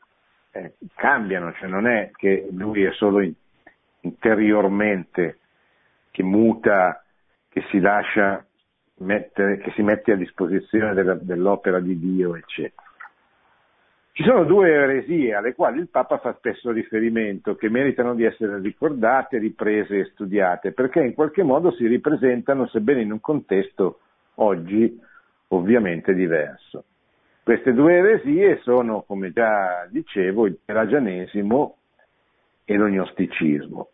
eh, 0.52 0.74
cambiano, 0.94 1.52
cioè 1.54 1.68
non 1.68 1.86
è 1.86 2.10
che 2.14 2.48
lui 2.52 2.84
è 2.84 2.92
solo 2.92 3.20
in, 3.20 3.32
interiormente 4.00 5.38
che 6.10 6.22
muta, 6.22 7.02
che 7.48 7.64
si 7.70 7.80
lascia 7.80 8.44
mettere, 8.98 9.58
che 9.58 9.72
si 9.72 9.82
mette 9.82 10.12
a 10.12 10.16
disposizione 10.16 10.94
della, 10.94 11.14
dell'opera 11.14 11.80
di 11.80 11.98
Dio, 11.98 12.36
eccetera. 12.36 12.81
Ci 14.14 14.24
sono 14.24 14.44
due 14.44 14.70
eresie 14.70 15.34
alle 15.34 15.54
quali 15.54 15.78
il 15.78 15.88
Papa 15.88 16.18
fa 16.18 16.34
spesso 16.34 16.70
riferimento, 16.70 17.54
che 17.54 17.70
meritano 17.70 18.14
di 18.14 18.24
essere 18.24 18.60
ricordate, 18.60 19.38
riprese 19.38 20.00
e 20.00 20.04
studiate, 20.12 20.72
perché 20.72 21.00
in 21.00 21.14
qualche 21.14 21.42
modo 21.42 21.70
si 21.72 21.86
ripresentano, 21.86 22.66
sebbene 22.66 23.00
in 23.00 23.10
un 23.10 23.20
contesto 23.20 24.00
oggi 24.34 25.00
ovviamente 25.48 26.12
diverso. 26.12 26.84
Queste 27.42 27.72
due 27.72 27.94
eresie 27.94 28.60
sono, 28.62 29.00
come 29.00 29.32
già 29.32 29.86
dicevo, 29.88 30.44
il 30.44 30.58
pelagianesimo 30.62 31.76
e 32.66 32.76
l'ognosticismo. 32.76 33.88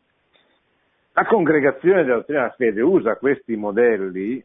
La 1.12 1.26
congregazione 1.26 2.02
della 2.02 2.16
dottrina 2.16 2.50
fede 2.56 2.80
usa 2.80 3.14
questi 3.14 3.54
modelli 3.54 4.44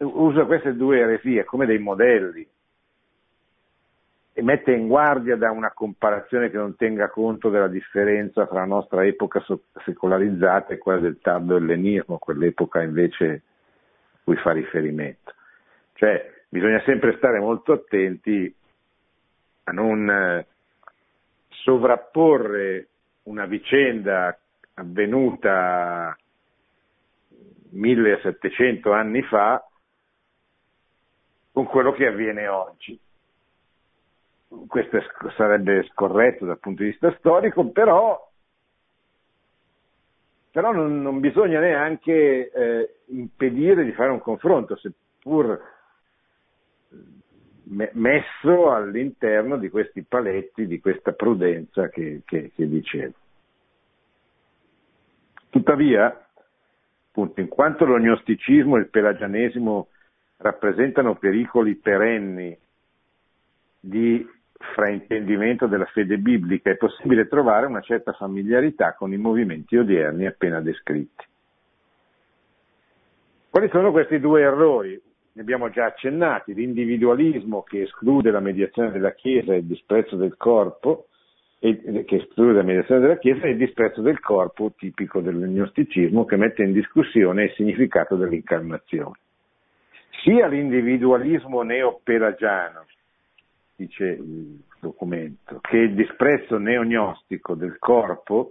usa 0.00 0.44
queste 0.44 0.74
due 0.76 0.98
eresie 0.98 1.44
come 1.44 1.66
dei 1.66 1.78
modelli 1.78 2.46
e 4.38 4.42
mette 4.42 4.70
in 4.70 4.86
guardia 4.86 5.34
da 5.34 5.50
una 5.50 5.72
comparazione 5.72 6.48
che 6.48 6.56
non 6.56 6.76
tenga 6.76 7.10
conto 7.10 7.50
della 7.50 7.66
differenza 7.66 8.46
tra 8.46 8.60
la 8.60 8.66
nostra 8.66 9.04
epoca 9.04 9.44
secolarizzata 9.84 10.72
e 10.72 10.78
quella 10.78 11.00
del 11.00 11.18
tardo 11.20 11.56
ellenismo, 11.56 12.18
quell'epoca 12.18 12.80
invece 12.80 13.42
cui 14.22 14.36
fa 14.36 14.52
riferimento. 14.52 15.34
Cioè 15.94 16.44
bisogna 16.48 16.80
sempre 16.84 17.16
stare 17.16 17.40
molto 17.40 17.72
attenti 17.72 18.54
a 19.64 19.72
non 19.72 20.08
eh, 20.08 20.46
sovrapporre 21.48 22.86
una 23.24 23.46
vicenda 23.46 24.38
avvenuta 24.74 26.16
1700 27.70 28.92
anni 28.92 29.22
fa 29.22 29.68
con 31.50 31.64
quello 31.64 31.90
che 31.90 32.06
avviene 32.06 32.46
oggi. 32.46 33.00
Questo 34.48 34.98
sarebbe 35.36 35.86
scorretto 35.92 36.46
dal 36.46 36.58
punto 36.58 36.82
di 36.82 36.88
vista 36.88 37.14
storico, 37.18 37.68
però, 37.70 38.30
però 40.50 40.72
non, 40.72 41.02
non, 41.02 41.20
bisogna 41.20 41.60
neanche 41.60 42.50
eh, 42.50 42.94
impedire 43.06 43.84
di 43.84 43.92
fare 43.92 44.10
un 44.10 44.20
confronto, 44.20 44.74
seppur 44.76 45.60
me, 47.64 47.90
messo 47.92 48.70
all'interno 48.72 49.58
di 49.58 49.68
questi 49.68 50.02
paletti, 50.02 50.66
di 50.66 50.80
questa 50.80 51.12
prudenza 51.12 51.90
che, 51.90 52.22
che, 52.24 52.50
che 52.54 52.66
dicevo. 52.66 53.14
Tuttavia, 55.50 56.26
appunto, 57.08 57.40
in 57.40 57.48
quanto 57.48 57.84
l'ognosticismo 57.84 58.76
e 58.76 58.80
il 58.80 58.88
pelagianesimo 58.88 59.88
rappresentano 60.38 61.16
pericoli 61.16 61.74
perenni 61.74 62.56
di 63.80 64.36
fraintendimento 64.58 65.66
della 65.66 65.86
fede 65.86 66.18
biblica, 66.18 66.70
è 66.70 66.76
possibile 66.76 67.28
trovare 67.28 67.66
una 67.66 67.80
certa 67.80 68.12
familiarità 68.12 68.94
con 68.94 69.12
i 69.12 69.16
movimenti 69.16 69.76
odierni 69.76 70.26
appena 70.26 70.60
descritti. 70.60 71.24
Quali 73.50 73.68
sono 73.70 73.90
questi 73.90 74.20
due 74.20 74.42
errori? 74.42 75.00
Ne 75.32 75.40
abbiamo 75.40 75.70
già 75.70 75.86
accennati, 75.86 76.52
l'individualismo 76.52 77.62
che 77.62 77.82
esclude 77.82 78.30
la 78.30 78.40
mediazione 78.40 78.90
della 78.90 79.12
Chiesa 79.12 79.54
e 79.54 79.58
il 79.58 79.64
disprezzo 79.64 80.16
del 80.16 80.36
corpo, 80.36 81.06
e, 81.60 82.04
che 82.04 82.16
esclude 82.16 82.52
la 82.52 82.62
mediazione 82.62 83.00
della 83.00 83.18
Chiesa 83.18 83.46
e 83.46 83.50
il 83.50 83.56
disprezzo 83.56 84.00
del 84.00 84.20
corpo, 84.20 84.72
tipico 84.76 85.20
dell'agnosticismo, 85.20 86.24
che 86.24 86.36
mette 86.36 86.62
in 86.62 86.72
discussione 86.72 87.44
il 87.44 87.52
significato 87.52 88.16
dell'incarnazione. 88.16 89.18
Sia 90.22 90.46
l'individualismo 90.48 91.62
neopelagiano, 91.62 92.86
dice 93.78 94.04
il 94.04 94.60
documento, 94.80 95.60
che 95.60 95.76
il 95.76 95.94
disprezzo 95.94 96.58
neognostico 96.58 97.54
del 97.54 97.78
corpo 97.78 98.50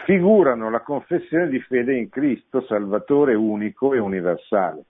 sfigurano 0.00 0.70
la 0.70 0.80
confessione 0.80 1.48
di 1.48 1.60
fede 1.60 1.94
in 1.94 2.08
Cristo, 2.08 2.62
Salvatore 2.62 3.34
unico 3.34 3.94
e 3.94 4.00
universale. 4.00 4.82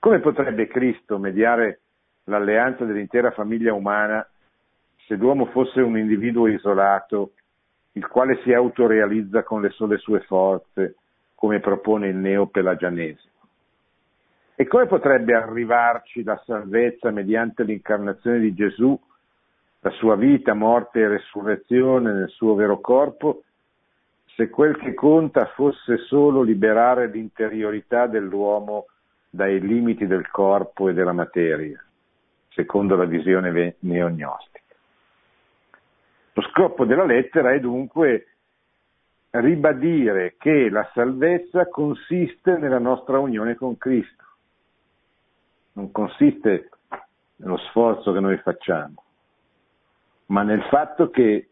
Come 0.00 0.18
potrebbe 0.18 0.66
Cristo 0.66 1.18
mediare 1.18 1.80
l'alleanza 2.24 2.84
dell'intera 2.84 3.30
famiglia 3.30 3.72
umana 3.72 4.28
se 5.06 5.14
l'uomo 5.14 5.46
fosse 5.46 5.80
un 5.80 5.96
individuo 5.96 6.48
isolato, 6.48 7.34
il 7.92 8.08
quale 8.08 8.40
si 8.42 8.52
autorealizza 8.52 9.44
con 9.44 9.62
le 9.62 9.70
sole 9.70 9.98
sue 9.98 10.18
forze, 10.20 10.96
come 11.36 11.60
propone 11.60 12.08
il 12.08 12.16
neopelagianesimo? 12.16 13.34
E 14.58 14.66
come 14.66 14.86
potrebbe 14.86 15.34
arrivarci 15.34 16.24
la 16.24 16.40
salvezza 16.46 17.10
mediante 17.10 17.62
l'incarnazione 17.62 18.38
di 18.38 18.54
Gesù, 18.54 18.98
la 19.80 19.90
sua 19.90 20.16
vita, 20.16 20.54
morte 20.54 21.00
e 21.00 21.08
resurrezione 21.08 22.10
nel 22.12 22.30
suo 22.30 22.54
vero 22.54 22.80
corpo, 22.80 23.42
se 24.34 24.48
quel 24.48 24.78
che 24.78 24.94
conta 24.94 25.44
fosse 25.54 25.98
solo 26.06 26.40
liberare 26.40 27.08
l'interiorità 27.08 28.06
dell'uomo 28.06 28.86
dai 29.28 29.60
limiti 29.60 30.06
del 30.06 30.28
corpo 30.30 30.88
e 30.88 30.94
della 30.94 31.12
materia, 31.12 31.82
secondo 32.48 32.96
la 32.96 33.04
visione 33.04 33.76
neognostica? 33.80 34.74
Lo 36.32 36.42
scopo 36.50 36.86
della 36.86 37.04
lettera 37.04 37.52
è 37.52 37.60
dunque 37.60 38.26
ribadire 39.30 40.36
che 40.38 40.70
la 40.70 40.88
salvezza 40.94 41.68
consiste 41.68 42.56
nella 42.56 42.78
nostra 42.78 43.18
unione 43.18 43.54
con 43.54 43.76
Cristo, 43.76 44.24
non 45.76 45.92
consiste 45.92 46.70
nello 47.36 47.58
sforzo 47.58 48.12
che 48.12 48.20
noi 48.20 48.36
facciamo, 48.38 49.02
ma 50.26 50.42
nel 50.42 50.62
fatto 50.64 51.10
che 51.10 51.50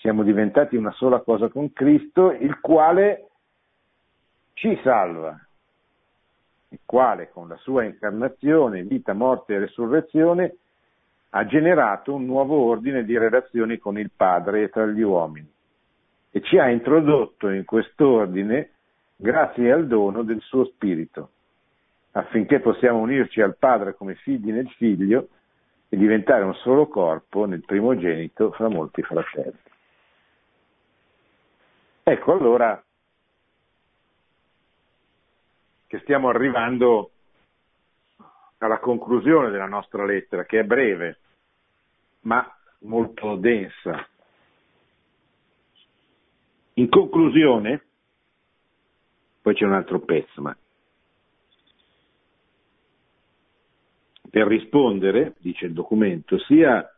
siamo 0.00 0.22
diventati 0.22 0.76
una 0.76 0.92
sola 0.92 1.20
cosa 1.20 1.48
con 1.48 1.72
Cristo, 1.72 2.30
il 2.30 2.60
quale 2.60 3.28
ci 4.52 4.78
salva, 4.82 5.38
il 6.68 6.80
quale 6.84 7.30
con 7.30 7.48
la 7.48 7.56
sua 7.56 7.84
incarnazione, 7.84 8.82
vita, 8.82 9.12
morte 9.14 9.54
e 9.54 9.58
resurrezione 9.60 10.56
ha 11.30 11.46
generato 11.46 12.14
un 12.14 12.24
nuovo 12.24 12.56
ordine 12.66 13.04
di 13.04 13.16
relazioni 13.16 13.78
con 13.78 13.98
il 13.98 14.10
Padre 14.14 14.64
e 14.64 14.68
tra 14.68 14.86
gli 14.86 15.02
uomini 15.02 15.50
e 16.30 16.42
ci 16.42 16.58
ha 16.58 16.68
introdotto 16.68 17.48
in 17.48 17.64
quest'ordine 17.64 18.72
grazie 19.16 19.72
al 19.72 19.86
dono 19.86 20.22
del 20.22 20.40
suo 20.40 20.64
Spirito, 20.66 21.30
affinché 22.18 22.58
possiamo 22.58 22.98
unirci 22.98 23.40
al 23.40 23.56
Padre 23.56 23.94
come 23.94 24.16
figli 24.16 24.50
nel 24.50 24.68
Figlio 24.70 25.28
e 25.88 25.96
diventare 25.96 26.42
un 26.42 26.54
solo 26.54 26.88
corpo 26.88 27.44
nel 27.46 27.64
primogenito 27.64 28.50
fra 28.50 28.68
molti 28.68 29.02
fratelli. 29.02 29.58
Ecco 32.02 32.32
allora 32.32 32.82
che 35.86 35.98
stiamo 36.00 36.28
arrivando 36.28 37.12
alla 38.58 38.80
conclusione 38.80 39.50
della 39.50 39.66
nostra 39.66 40.04
lettera, 40.04 40.44
che 40.44 40.58
è 40.58 40.64
breve, 40.64 41.18
ma 42.22 42.44
molto 42.80 43.36
densa. 43.36 44.06
In 46.74 46.88
conclusione, 46.88 47.84
poi 49.40 49.54
c'è 49.54 49.64
un 49.64 49.72
altro 49.72 50.00
pezzo, 50.00 50.42
ma 50.42 50.56
per 54.38 54.46
rispondere, 54.46 55.34
dice 55.40 55.66
il 55.66 55.72
documento, 55.72 56.38
sia 56.38 56.88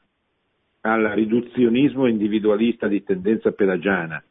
al 0.83 1.05
riduzionismo 1.05 2.07
individualista 2.07 2.87
di 2.87 3.03
tendenza 3.03 3.53
pelagiana, 3.53 4.23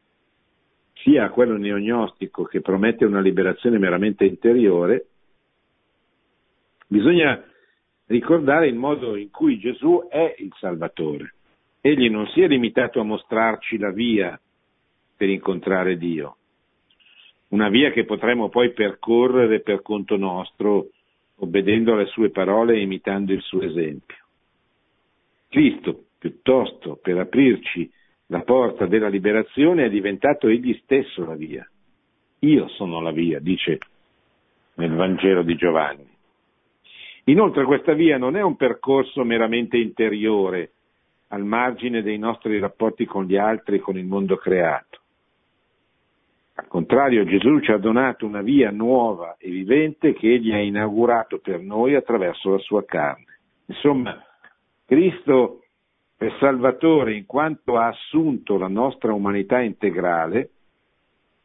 sia 0.94 1.26
a 1.26 1.30
quello 1.32 1.58
neognostico 1.58 2.44
che 2.44 2.62
promette 2.62 3.06
una 3.06 3.20
liberazione 3.20 3.80
meramente 3.80 4.26
interiore, 4.26 5.06
Bisogna 6.92 7.44
ricordare 8.08 8.68
il 8.68 8.74
modo 8.74 9.16
in 9.16 9.30
cui 9.30 9.60
Gesù 9.60 10.08
è 10.10 10.34
il 10.40 10.52
Salvatore. 10.58 11.36
Egli 11.82 12.10
non 12.10 12.26
si 12.30 12.42
è 12.42 12.48
limitato 12.48 13.00
a 13.00 13.04
mostrarci 13.04 13.78
la 13.78 13.92
via 13.92 14.40
per 15.16 15.30
incontrare 15.30 15.98
Dio, 15.98 16.38
una 17.50 17.70
via 17.70 17.92
che 17.92 18.06
potremo 18.06 18.50
poi 18.50 18.74
percorrere 18.74 19.60
per 19.60 19.84
conto 19.84 20.18
nostro, 20.18 20.88
obbedendo 21.40 21.94
alle 21.94 22.08
sue 22.08 22.30
parole 22.30 22.76
e 22.76 22.82
imitando 22.82 23.34
il 23.34 23.42
suo 23.42 23.62
esempio. 23.62 24.18
Cristo, 25.50 26.06
piuttosto, 26.18 27.00
per 27.02 27.18
aprirci 27.18 27.90
la 28.28 28.42
porta 28.42 28.86
della 28.86 29.08
liberazione, 29.08 29.86
è 29.86 29.90
diventato 29.90 30.48
egli 30.48 30.80
stesso 30.84 31.26
la 31.26 31.36
via. 31.36 31.68
Io 32.40 32.68
sono 32.70 33.02
la 33.02 33.12
via, 33.12 33.40
dice 33.40 33.80
nel 34.76 34.96
Vangelo 34.96 35.44
di 35.44 35.56
Giovanni. 35.56 36.08
Inoltre 37.26 37.66
questa 37.66 37.94
via 37.94 38.18
non 38.18 38.38
è 38.38 38.42
un 38.42 38.56
percorso 38.56 39.24
meramente 39.24 39.78
interiore, 39.78 40.72
al 41.28 41.44
margine 41.44 42.02
dei 42.02 42.18
nostri 42.18 42.60
rapporti 42.60 43.06
con 43.06 43.26
gli 43.26 43.36
altri 43.36 43.76
e 43.76 43.80
con 43.80 43.98
il 43.98 44.06
mondo 44.06 44.38
creato. 44.38 44.99
Al 46.60 46.68
contrario, 46.68 47.24
Gesù 47.24 47.62
ci 47.62 47.72
ha 47.72 47.78
donato 47.78 48.26
una 48.26 48.42
via 48.42 48.70
nuova 48.70 49.38
e 49.38 49.50
vivente 49.50 50.12
che 50.12 50.34
egli 50.34 50.52
ha 50.52 50.60
inaugurato 50.60 51.40
per 51.40 51.62
noi 51.62 51.96
attraverso 51.96 52.50
la 52.50 52.58
sua 52.58 52.84
carne. 52.84 53.40
Insomma, 53.68 54.22
Cristo 54.86 55.64
è 56.18 56.28
Salvatore 56.38 57.16
in 57.16 57.26
quanto 57.26 57.78
ha 57.78 57.88
assunto 57.88 58.58
la 58.58 58.68
nostra 58.68 59.14
umanità 59.14 59.62
integrale 59.62 60.50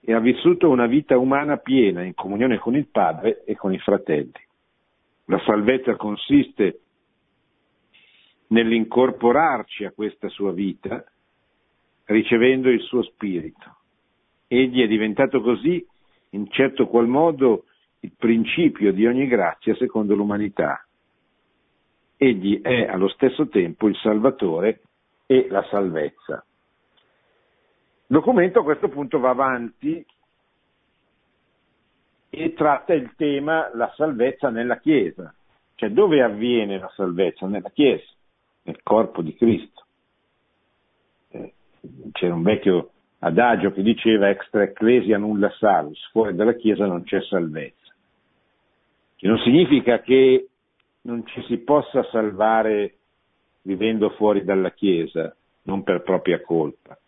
e 0.00 0.12
ha 0.12 0.18
vissuto 0.18 0.68
una 0.68 0.86
vita 0.86 1.16
umana 1.16 1.58
piena 1.58 2.02
in 2.02 2.14
comunione 2.14 2.58
con 2.58 2.74
il 2.74 2.88
Padre 2.88 3.44
e 3.44 3.54
con 3.54 3.72
i 3.72 3.78
fratelli. 3.78 4.32
La 5.26 5.40
salvezza 5.46 5.94
consiste 5.94 6.80
nell'incorporarci 8.48 9.84
a 9.84 9.92
questa 9.92 10.28
sua 10.28 10.50
vita 10.50 11.04
ricevendo 12.06 12.68
il 12.68 12.80
suo 12.80 13.02
spirito. 13.04 13.76
Egli 14.46 14.82
è 14.82 14.86
diventato 14.86 15.40
così, 15.40 15.84
in 16.30 16.50
certo 16.50 16.86
qual 16.86 17.06
modo, 17.06 17.64
il 18.00 18.12
principio 18.16 18.92
di 18.92 19.06
ogni 19.06 19.26
grazia 19.26 19.74
secondo 19.76 20.14
l'umanità. 20.14 20.84
Egli 22.16 22.60
è 22.60 22.86
allo 22.86 23.08
stesso 23.08 23.48
tempo 23.48 23.88
il 23.88 23.96
Salvatore 23.96 24.82
e 25.26 25.46
la 25.48 25.64
salvezza. 25.70 26.44
Il 28.06 28.20
documento 28.20 28.60
a 28.60 28.64
questo 28.64 28.88
punto 28.88 29.18
va 29.18 29.30
avanti 29.30 30.04
e 32.28 32.52
tratta 32.52 32.92
il 32.92 33.14
tema 33.16 33.70
la 33.74 33.92
salvezza 33.96 34.50
nella 34.50 34.78
Chiesa, 34.78 35.34
cioè 35.76 35.90
dove 35.90 36.22
avviene 36.22 36.78
la 36.78 36.90
salvezza? 36.94 37.46
Nella 37.46 37.70
Chiesa, 37.70 38.10
nel 38.62 38.82
corpo 38.82 39.22
di 39.22 39.34
Cristo. 39.34 39.86
Eh, 41.30 41.54
c'era 42.12 42.34
un 42.34 42.42
vecchio 42.42 42.90
adagio 43.24 43.72
che 43.72 43.82
diceva 43.82 44.28
extra 44.28 44.64
ecclesia 44.64 45.16
nulla 45.16 45.50
salus, 45.58 46.10
fuori 46.10 46.34
dalla 46.34 46.52
Chiesa 46.52 46.84
non 46.84 47.04
c'è 47.04 47.22
salvezza, 47.22 47.94
che 49.16 49.26
non 49.26 49.38
significa 49.38 50.00
che 50.00 50.48
non 51.02 51.26
ci 51.26 51.42
si 51.44 51.58
possa 51.58 52.04
salvare 52.10 52.96
vivendo 53.62 54.10
fuori 54.10 54.44
dalla 54.44 54.72
Chiesa, 54.72 55.34
non 55.62 55.82
per 55.82 56.02
propria 56.02 56.40
colpa, 56.42 56.98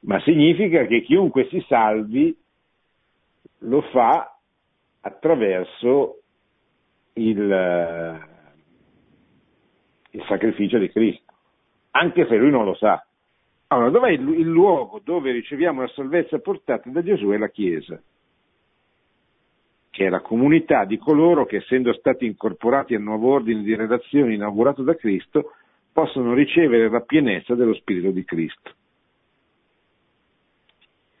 ma 0.00 0.20
significa 0.20 0.86
che 0.86 1.02
chiunque 1.02 1.48
si 1.48 1.64
salvi 1.66 2.36
lo 3.60 3.80
fa 3.90 4.38
attraverso 5.00 6.20
il, 7.14 8.20
il 10.10 10.24
sacrificio 10.28 10.78
di 10.78 10.90
Cristo, 10.90 11.32
anche 11.90 12.26
se 12.26 12.36
lui 12.36 12.50
non 12.50 12.64
lo 12.64 12.74
sa. 12.74 13.05
Allora, 13.68 13.90
dov'è 13.90 14.10
il, 14.10 14.28
il 14.28 14.46
luogo 14.46 15.00
dove 15.02 15.32
riceviamo 15.32 15.80
la 15.80 15.88
salvezza 15.88 16.38
portata 16.38 16.88
da 16.88 17.02
Gesù? 17.02 17.30
È 17.30 17.36
la 17.36 17.48
Chiesa, 17.48 18.00
che 19.90 20.06
è 20.06 20.08
la 20.08 20.20
comunità 20.20 20.84
di 20.84 20.98
coloro 20.98 21.46
che, 21.46 21.56
essendo 21.56 21.92
stati 21.94 22.26
incorporati 22.26 22.94
al 22.94 23.02
nuovo 23.02 23.32
ordine 23.32 23.62
di 23.62 23.74
relazioni 23.74 24.34
inaugurato 24.34 24.82
da 24.82 24.94
Cristo, 24.94 25.52
possono 25.92 26.34
ricevere 26.34 26.88
la 26.88 27.00
pienezza 27.00 27.54
dello 27.54 27.74
Spirito 27.74 28.10
di 28.10 28.24
Cristo. 28.24 28.74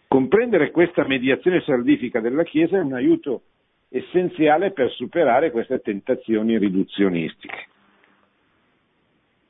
Comprendere 0.06 0.70
questa 0.70 1.04
mediazione 1.06 1.62
salvifica 1.62 2.20
della 2.20 2.44
Chiesa 2.44 2.76
è 2.76 2.80
un 2.80 2.92
aiuto 2.92 3.42
essenziale 3.88 4.70
per 4.70 4.90
superare 4.92 5.50
queste 5.50 5.80
tentazioni 5.80 6.58
riduzionistiche. 6.58 7.66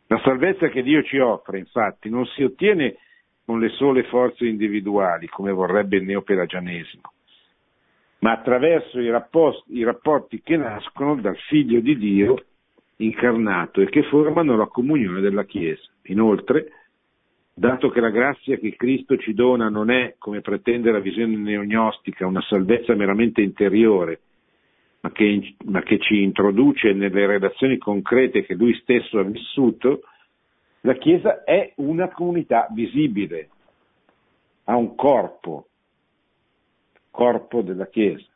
La 0.09 0.21
salvezza 0.23 0.69
che 0.69 0.83
Dio 0.83 1.03
ci 1.03 1.19
offre, 1.19 1.59
infatti, 1.59 2.09
non 2.09 2.25
si 2.27 2.43
ottiene 2.43 2.97
con 3.45 3.61
le 3.61 3.71
sole 3.71 4.05
forze 4.05 4.47
individuali, 4.47 5.29
come 5.29 5.53
vorrebbe 5.53 5.97
il 5.97 6.05
neopelagianesimo, 6.05 7.13
ma 8.21 8.33
attraverso 8.33 9.01
i 9.01 9.11
rapporti, 9.11 9.77
i 9.77 9.85
rapporti 9.85 10.41
che 10.43 10.57
nascono 10.57 11.17
dal 11.17 11.37
Figlio 11.49 11.81
di 11.81 11.97
Dio 11.97 12.45
incarnato 12.97 13.81
e 13.81 13.89
che 13.89 14.03
formano 14.05 14.57
la 14.57 14.67
comunione 14.67 15.21
della 15.21 15.45
Chiesa. 15.45 15.91
Inoltre, 16.05 16.71
dato 17.55 17.91
che 17.91 18.01
la 18.01 18.11
grazia 18.11 18.57
che 18.57 18.75
Cristo 18.77 19.17
ci 19.17 19.35
dona 19.35 19.69
non 19.69 19.91
è, 19.91 20.15
come 20.19 20.41
pretende 20.41 20.91
la 20.91 21.01
visione 21.01 21.37
neognostica, 21.37 22.27
una 22.27 22.43
salvezza 22.43 22.95
meramente 22.95 23.43
interiore, 23.43 24.21
ma 25.07 25.13
che, 25.13 25.55
ma 25.67 25.83
che 25.83 25.99
ci 25.99 26.23
introduce 26.23 26.93
nelle 26.93 27.27
relazioni 27.27 27.79
concrete 27.79 28.45
che 28.45 28.55
Lui 28.55 28.75
stesso 28.81 29.21
ha 29.21 29.23
vissuto, 29.23 30.01
la 30.81 30.95
Chiesa 30.95 31.45
è 31.45 31.73
una 31.77 32.09
comunità 32.09 32.67
visibile, 32.73 33.49
ha 34.65 34.77
un 34.77 34.97
corpo, 34.97 35.69
corpo 37.11 37.63
della 37.63 37.87
Chiesa. 37.87 38.27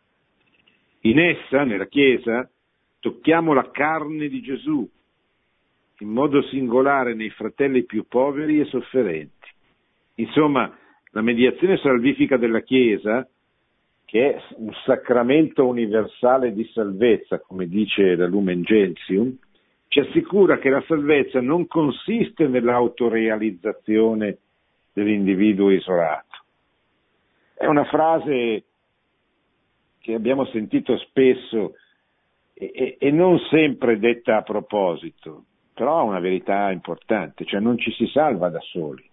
In 1.01 1.19
essa, 1.19 1.65
nella 1.65 1.87
Chiesa, 1.87 2.49
tocchiamo 3.01 3.53
la 3.53 3.69
carne 3.73 4.29
di 4.29 4.41
Gesù, 4.41 4.89
in 5.99 6.09
modo 6.09 6.41
singolare 6.43 7.15
nei 7.15 7.31
fratelli 7.31 7.85
più 7.85 8.07
poveri 8.07 8.61
e 8.61 8.67
sofferenti. 8.67 9.49
Insomma, 10.17 10.73
la 11.11 11.21
mediazione 11.21 11.79
salvifica 11.79 12.37
della 12.37 12.61
Chiesa, 12.61 13.29
che 14.11 14.35
è 14.35 14.43
un 14.57 14.73
sacramento 14.85 15.65
universale 15.65 16.53
di 16.53 16.69
salvezza, 16.75 17.39
come 17.39 17.69
dice 17.69 18.17
la 18.17 18.27
Lumen 18.27 18.63
Gentium, 18.63 19.39
ci 19.87 20.01
assicura 20.01 20.59
che 20.59 20.69
la 20.69 20.83
salvezza 20.89 21.41
non 21.41 21.69
consiste 21.69 22.49
nell'autorealizzazione 22.49 24.39
dell'individuo 24.93 25.71
isolato. 25.71 26.39
È 27.55 27.67
una 27.67 27.85
frase 27.85 28.65
che 30.01 30.15
abbiamo 30.15 30.45
sentito 30.47 30.99
spesso 30.99 31.75
e, 32.53 32.97
e, 32.99 33.11
non 33.13 33.39
sempre 33.49 34.01
detta 34.01 34.39
a 34.39 34.43
proposito, 34.43 35.45
però 35.73 36.01
ha 36.01 36.03
una 36.03 36.19
verità 36.19 36.73
importante, 36.73 37.45
cioè 37.45 37.61
non 37.61 37.79
ci 37.79 37.93
si 37.93 38.09
salva 38.09 38.49
da 38.49 38.61
soli, 38.61 39.09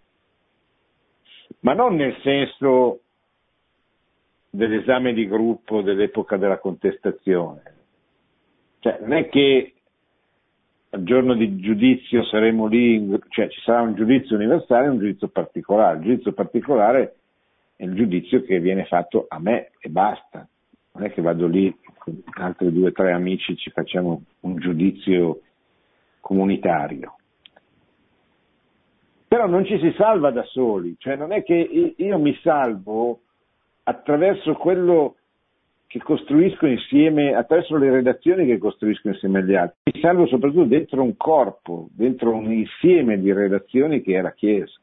ma 1.60 1.74
non 1.74 1.94
nel 1.94 2.18
senso 2.24 3.02
dell'esame 4.58 5.14
di 5.14 5.28
gruppo 5.28 5.84
dell'epoca 5.84 6.36
della 6.36 6.58
contestazione, 6.58 7.62
cioè 8.80 8.98
non 9.02 9.14
è 9.14 9.30
che 9.30 9.74
al 10.90 11.04
giorno 11.04 11.36
di 11.36 11.58
giudizio 11.58 12.24
saremo 12.24 12.66
lì, 12.66 13.08
cioè 13.30 13.50
ci 13.50 13.62
sarà 13.62 13.82
un 13.82 13.94
giudizio 13.94 14.36
universale 14.36 14.88
e 14.88 14.90
un 14.90 14.98
giudizio 14.98 15.28
particolare, 15.28 15.98
il 15.98 16.04
giudizio 16.04 16.34
particolare 16.34 17.16
è 17.76 17.84
il 17.84 17.94
giudizio 17.94 18.42
che 18.42 18.60
viene 18.60 18.86
fatto 18.86 19.28
a 19.30 19.40
me 19.40 19.74
e 19.80 19.90
basta, 19.90 20.48
non 20.94 21.04
è 21.04 21.12
che 21.12 21.22
vado 21.22 21.46
lì 21.46 21.78
con 22.00 22.20
altri 22.38 22.74
due 22.74 22.88
o 22.88 22.92
tre 22.92 23.12
amici 23.12 23.56
ci 23.58 23.70
facciamo 23.70 24.24
un 24.40 24.56
giudizio 24.56 25.42
comunitario. 26.20 27.16
Però 29.28 29.46
non 29.46 29.66
ci 29.66 29.78
si 29.78 29.94
salva 29.96 30.32
da 30.32 30.44
soli, 30.46 30.96
cioè 30.98 31.16
non 31.16 31.32
è 31.32 31.44
che 31.44 31.94
io 31.96 32.18
mi 32.18 32.34
salvo 32.42 33.20
attraverso 33.90 34.54
quello 34.54 35.16
che 35.88 36.00
costruisco 36.00 36.66
insieme, 36.66 37.34
attraverso 37.34 37.78
le 37.78 37.90
relazioni 37.90 38.46
che 38.46 38.58
costruisco 38.58 39.08
insieme 39.08 39.40
agli 39.40 39.56
altri. 39.56 39.78
Mi 39.94 40.02
salvo 40.02 40.28
soprattutto 40.28 40.66
dentro 40.66 41.02
un 41.02 41.16
corpo, 41.16 41.88
dentro 41.92 42.36
un 42.36 42.52
insieme 42.52 43.18
di 43.18 43.32
relazioni 43.32 44.02
che 44.02 44.18
è 44.18 44.22
la 44.22 44.34
Chiesa. 44.34 44.78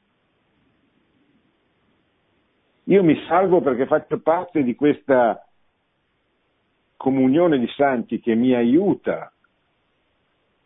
Io 2.84 3.02
mi 3.02 3.14
salvo 3.28 3.60
perché 3.60 3.86
faccio 3.86 4.20
parte 4.20 4.62
di 4.62 4.74
questa 4.74 5.46
comunione 6.96 7.58
di 7.58 7.68
santi 7.76 8.20
che 8.20 8.34
mi 8.34 8.54
aiuta 8.54 9.30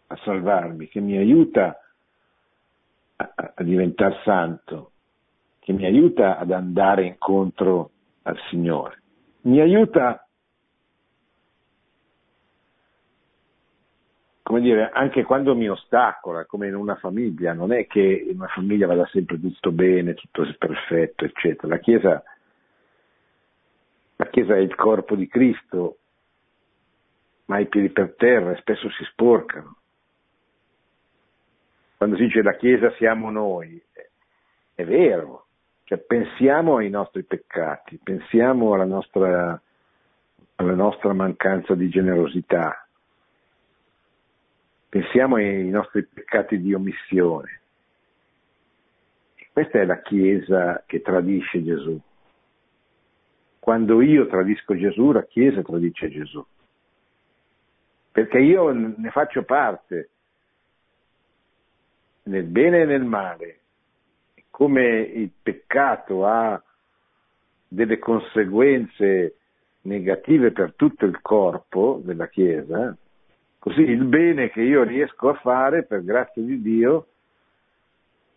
a 0.06 0.16
salvarmi, 0.22 0.86
che 0.86 1.00
mi 1.00 1.16
aiuta 1.16 1.76
a, 3.16 3.32
a 3.56 3.62
diventare 3.64 4.20
santo, 4.22 4.92
che 5.58 5.72
mi 5.72 5.84
aiuta 5.84 6.38
ad 6.38 6.52
andare 6.52 7.04
incontro 7.04 7.90
al 8.28 8.38
Signore. 8.50 9.02
Mi 9.42 9.60
aiuta, 9.60 10.28
come 14.42 14.60
dire, 14.60 14.90
anche 14.92 15.22
quando 15.24 15.54
mi 15.54 15.68
ostacola, 15.68 16.44
come 16.44 16.68
in 16.68 16.74
una 16.74 16.96
famiglia, 16.96 17.54
non 17.54 17.72
è 17.72 17.86
che 17.86 18.00
in 18.00 18.36
una 18.36 18.48
famiglia 18.48 18.86
vada 18.86 19.06
sempre 19.06 19.40
tutto 19.40 19.72
bene, 19.72 20.14
tutto 20.14 20.44
perfetto, 20.58 21.24
eccetera. 21.24 21.68
La 21.68 21.80
Chiesa, 21.80 22.22
la 24.16 24.26
Chiesa 24.26 24.54
è 24.54 24.58
il 24.58 24.74
corpo 24.74 25.14
di 25.14 25.26
Cristo 25.26 25.98
ma 27.46 27.60
i 27.60 27.66
piedi 27.66 27.88
per 27.88 28.14
terra 28.14 28.54
spesso 28.56 28.90
si 28.90 29.04
sporcano. 29.04 29.76
Quando 31.96 32.16
si 32.16 32.24
dice 32.24 32.42
la 32.42 32.56
Chiesa 32.56 32.92
siamo 32.96 33.30
noi, 33.30 33.82
è 34.74 34.84
vero, 34.84 35.47
cioè 35.88 35.96
pensiamo 35.96 36.76
ai 36.76 36.90
nostri 36.90 37.24
peccati, 37.24 37.98
pensiamo 38.02 38.74
alla 38.74 38.84
nostra, 38.84 39.58
alla 40.56 40.74
nostra 40.74 41.14
mancanza 41.14 41.74
di 41.74 41.88
generosità, 41.88 42.86
pensiamo 44.90 45.36
ai 45.36 45.68
nostri 45.70 46.04
peccati 46.04 46.60
di 46.60 46.74
omissione. 46.74 47.60
Questa 49.50 49.80
è 49.80 49.86
la 49.86 50.02
Chiesa 50.02 50.84
che 50.84 51.00
tradisce 51.00 51.64
Gesù. 51.64 51.98
Quando 53.58 54.02
io 54.02 54.26
tradisco 54.26 54.76
Gesù, 54.76 55.10
la 55.10 55.24
Chiesa 55.24 55.62
tradisce 55.62 56.10
Gesù 56.10 56.46
perché 58.18 58.38
io 58.38 58.72
ne 58.72 59.10
faccio 59.10 59.44
parte, 59.44 60.10
nel 62.24 62.42
bene 62.42 62.82
e 62.82 62.84
nel 62.84 63.04
male, 63.04 63.60
come 64.58 64.82
il 64.98 65.30
peccato 65.40 66.26
ha 66.26 66.60
delle 67.68 68.00
conseguenze 68.00 69.36
negative 69.82 70.50
per 70.50 70.74
tutto 70.74 71.06
il 71.06 71.20
corpo 71.20 72.00
della 72.02 72.26
Chiesa, 72.26 72.96
così 73.60 73.82
il 73.82 74.02
bene 74.02 74.50
che 74.50 74.62
io 74.62 74.82
riesco 74.82 75.28
a 75.28 75.34
fare 75.34 75.84
per 75.84 76.02
grazia 76.02 76.42
di 76.42 76.60
Dio 76.60 77.06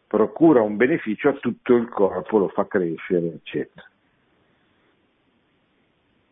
procura 0.05 0.61
un 0.61 0.75
beneficio 0.75 1.29
a 1.29 1.33
tutto 1.33 1.73
il 1.73 1.89
corpo, 1.89 2.37
lo 2.37 2.49
fa 2.49 2.67
crescere, 2.67 3.25
eccetera. 3.25 3.89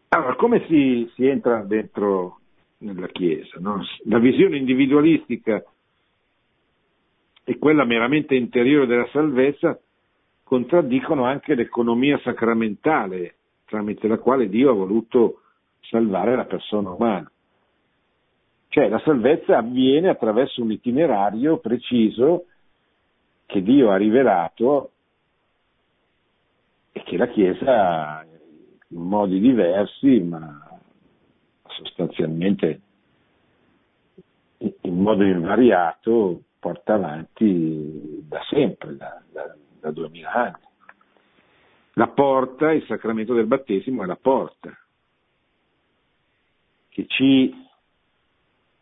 Allora, 0.09 0.35
come 0.35 0.67
si, 0.67 1.09
si 1.15 1.25
entra 1.25 1.63
dentro 1.63 2.41
nella 2.77 3.07
Chiesa. 3.07 3.57
No? 3.59 3.83
La 4.05 4.19
visione 4.19 4.57
individualistica 4.57 5.63
e 7.49 7.57
quella 7.57 7.83
meramente 7.83 8.35
interiore 8.35 8.85
della 8.85 9.07
salvezza 9.07 9.79
contraddicono 10.43 11.23
anche 11.23 11.55
l'economia 11.55 12.19
sacramentale 12.19 13.37
tramite 13.65 14.07
la 14.07 14.19
quale 14.19 14.47
Dio 14.49 14.69
ha 14.69 14.75
voluto 14.75 15.41
salvare 15.81 16.35
la 16.35 16.45
persona 16.45 16.91
umana. 16.91 17.31
Cioè 18.67 18.87
la 18.87 18.99
salvezza 18.99 19.57
avviene 19.57 20.09
attraverso 20.09 20.61
un 20.61 20.71
itinerario 20.71 21.57
preciso 21.57 22.45
che 23.47 23.63
Dio 23.63 23.89
ha 23.89 23.97
rivelato 23.97 24.91
e 26.91 27.01
che 27.01 27.17
la 27.17 27.29
Chiesa 27.29 28.27
in 28.89 29.01
modi 29.01 29.39
diversi, 29.39 30.19
ma 30.19 30.79
sostanzialmente 31.65 32.81
in 34.59 35.01
modo 35.01 35.23
invariato 35.23 36.43
porta 36.59 36.95
avanti 36.95 38.19
da 38.27 38.41
sempre, 38.49 38.95
da, 38.95 39.21
da, 39.31 39.55
da 39.79 39.91
2000 39.91 40.31
anni. 40.31 40.67
La 41.93 42.07
porta, 42.07 42.71
il 42.71 42.85
sacramento 42.85 43.33
del 43.33 43.47
battesimo 43.47 44.03
è 44.03 44.05
la 44.05 44.15
porta 44.15 44.77
che 46.89 47.05
ci 47.07 47.53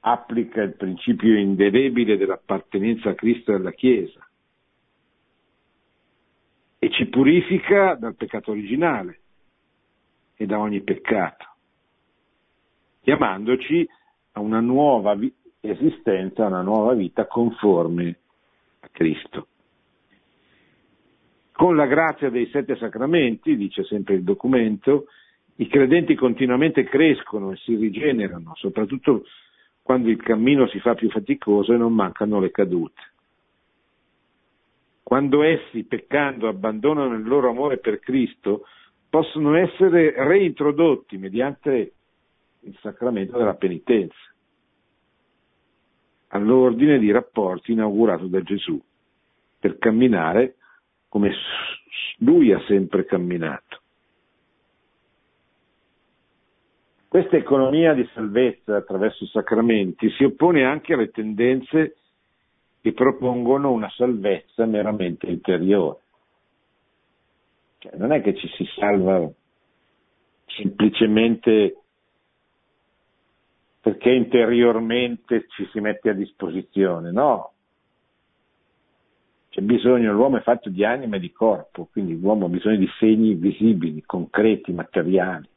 applica 0.02 0.62
il 0.62 0.76
principio 0.76 1.38
indelebile 1.38 2.18
dell'appartenenza 2.18 3.10
a 3.10 3.16
Cristo 3.16 3.52
e 3.52 3.56
alla 3.56 3.72
Chiesa 3.72 4.26
e 6.80 6.92
ci 6.92 7.08
purifica 7.08 7.96
dal 7.96 8.16
peccato 8.16 8.52
originale 8.52 9.20
e 10.36 10.46
da 10.46 10.60
ogni 10.60 10.82
peccato 10.82 11.56
chiamandoci 13.02 13.88
a 14.34 14.42
una 14.42 14.60
nuova 14.60 15.16
esistenza, 15.70 16.46
una 16.46 16.62
nuova 16.62 16.94
vita 16.94 17.26
conforme 17.26 18.18
a 18.80 18.90
Cristo. 18.92 19.48
Con 21.52 21.76
la 21.76 21.86
grazia 21.88 22.30
dei 22.30 22.48
sette 22.52 22.76
sacramenti, 22.76 23.56
dice 23.56 23.84
sempre 23.84 24.16
il 24.16 24.24
documento, 24.24 25.06
i 25.56 25.68
credenti 25.68 26.14
continuamente 26.14 26.84
crescono 26.84 27.52
e 27.52 27.56
si 27.58 27.76
rigenerano, 27.76 28.54
soprattutto 28.56 29.24
quando 29.82 30.10
il 30.10 30.22
cammino 30.22 30.68
si 30.68 30.80
fa 30.80 30.94
più 30.94 31.10
faticoso 31.10 31.74
e 31.74 31.78
non 31.78 31.94
mancano 31.94 32.40
le 32.40 32.52
cadute. 32.52 33.02
quando 35.08 35.42
essi, 35.42 35.86
peccando, 35.86 36.50
abbandonano 36.50 37.16
il 37.16 37.26
loro 37.26 37.50
amore 37.50 37.78
per 37.78 38.00
Cristo, 38.00 38.66
possono 39.10 39.56
essere 39.56 40.14
reintrodotti 40.18 41.18
mediante 41.18 41.94
il 42.60 42.78
sacramento 42.82 43.38
della 43.38 43.54
penitenza, 43.54 44.18
all'ordine 46.30 47.00
di 47.00 47.12
rapporti 47.12 47.72
inaugurato 47.72 48.28
da 48.28 48.42
Gesù, 48.42 48.82
per 49.60 49.78
camminare 49.78 50.56
come 51.08 51.34
lui 52.20 52.52
ha 52.52 52.62
sempre 52.68 53.06
camminato. 53.06 53.82
Questa 57.08 57.38
economia 57.38 57.94
di 57.94 58.08
salvezza 58.14 58.76
attraverso 58.76 59.24
i 59.24 59.28
sacramenti 59.28 60.10
si 60.12 60.26
oppone 60.26 60.66
anche 60.66 60.94
alle 60.94 61.10
tendenze 61.10 61.96
che 62.82 62.92
propongono 62.94 63.72
una 63.72 63.90
salvezza 63.90 64.66
meramente 64.66 65.26
interiore. 65.28 66.00
Cioè, 67.80 67.96
non 67.96 68.12
è 68.12 68.22
che 68.22 68.36
ci 68.36 68.48
si 68.50 68.66
salva 68.76 69.30
semplicemente 70.48 71.78
perché 73.88 74.12
interiormente 74.12 75.46
ci 75.48 75.66
si 75.72 75.80
mette 75.80 76.10
a 76.10 76.14
disposizione, 76.14 77.10
no. 77.10 77.54
C'è 79.48 79.62
bisogno, 79.62 80.12
l'uomo 80.12 80.36
è 80.36 80.42
fatto 80.42 80.70
di 80.70 80.84
anima 80.84 81.16
e 81.16 81.22
di 81.22 81.32
corpo, 81.32 81.88
quindi 81.90 82.20
l'uomo 82.20 82.48
ha 82.48 82.50
bisogno 82.50 82.76
di 82.76 82.90
segni 83.00 83.36
visibili, 83.36 84.04
concreti, 84.04 84.74
materiali. 84.74 85.48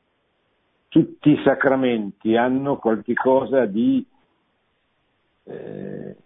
Tutti 0.87 1.31
i 1.31 1.43
sacramenti 1.43 2.37
hanno 2.37 2.77
qualche 2.77 3.15
cosa 3.15 3.67
di, 3.67 4.07
eh, 5.43 6.17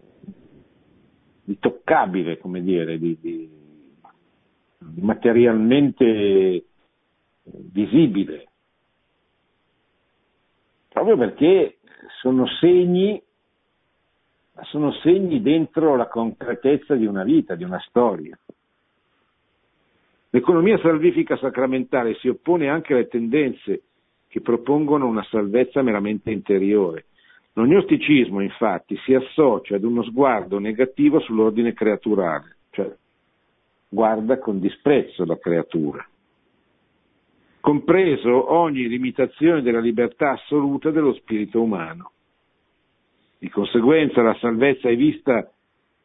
di 1.43 1.59
toccabile, 1.59 2.37
come 2.37 2.61
dire, 2.61 2.99
di, 2.99 3.17
di, 3.19 3.51
di 4.79 5.01
materialmente 5.01 6.67
visibile, 7.45 8.49
proprio 10.91 11.17
perché 11.17 11.79
sono 12.25 12.47
segni, 12.47 13.23
sono 14.63 14.93
segni 15.03 15.43
dentro 15.43 15.95
la 15.95 16.09
concretezza 16.09 16.95
di 16.95 17.05
una 17.05 17.23
vita, 17.23 17.55
di 17.55 17.65
una 17.65 17.79
storia. 17.87 18.35
L'economia 20.31 20.79
salvifica 20.79 21.37
sacramentale 21.37 22.15
si 22.15 22.29
oppone 22.29 22.71
anche 22.71 22.95
alle 22.95 23.09
tendenze 23.09 23.83
che 24.27 24.41
propongono 24.41 25.07
una 25.07 25.23
salvezza 25.25 25.83
meramente 25.83 26.31
interiore. 26.31 27.05
Lo 27.53 27.67
gnosticismo, 27.67 28.41
infatti, 28.41 28.97
si 29.05 29.13
associa 29.13 29.77
ad 29.77 29.85
uno 29.85 30.03
sguardo 30.03 30.59
negativo 30.59 31.21
sull'ordine 31.21 31.75
creaturale, 31.75 32.57
cioè 32.71 32.91
guarda 33.87 34.39
con 34.39 34.61
disprezzo 34.61 35.27
la 35.27 35.37
creatura 35.37 36.09
compreso 37.65 38.53
ogni 38.53 38.87
limitazione 38.89 39.63
della 39.63 39.81
libertà 39.81 40.33
assoluta 40.33 40.91
dello 40.91 41.15
spirito 41.15 41.63
umano. 41.63 42.11
Di 43.39 43.49
conseguenza 43.49 44.21
la 44.21 44.37
salvezza 44.39 44.91
è 44.91 44.97
vista 44.97 45.51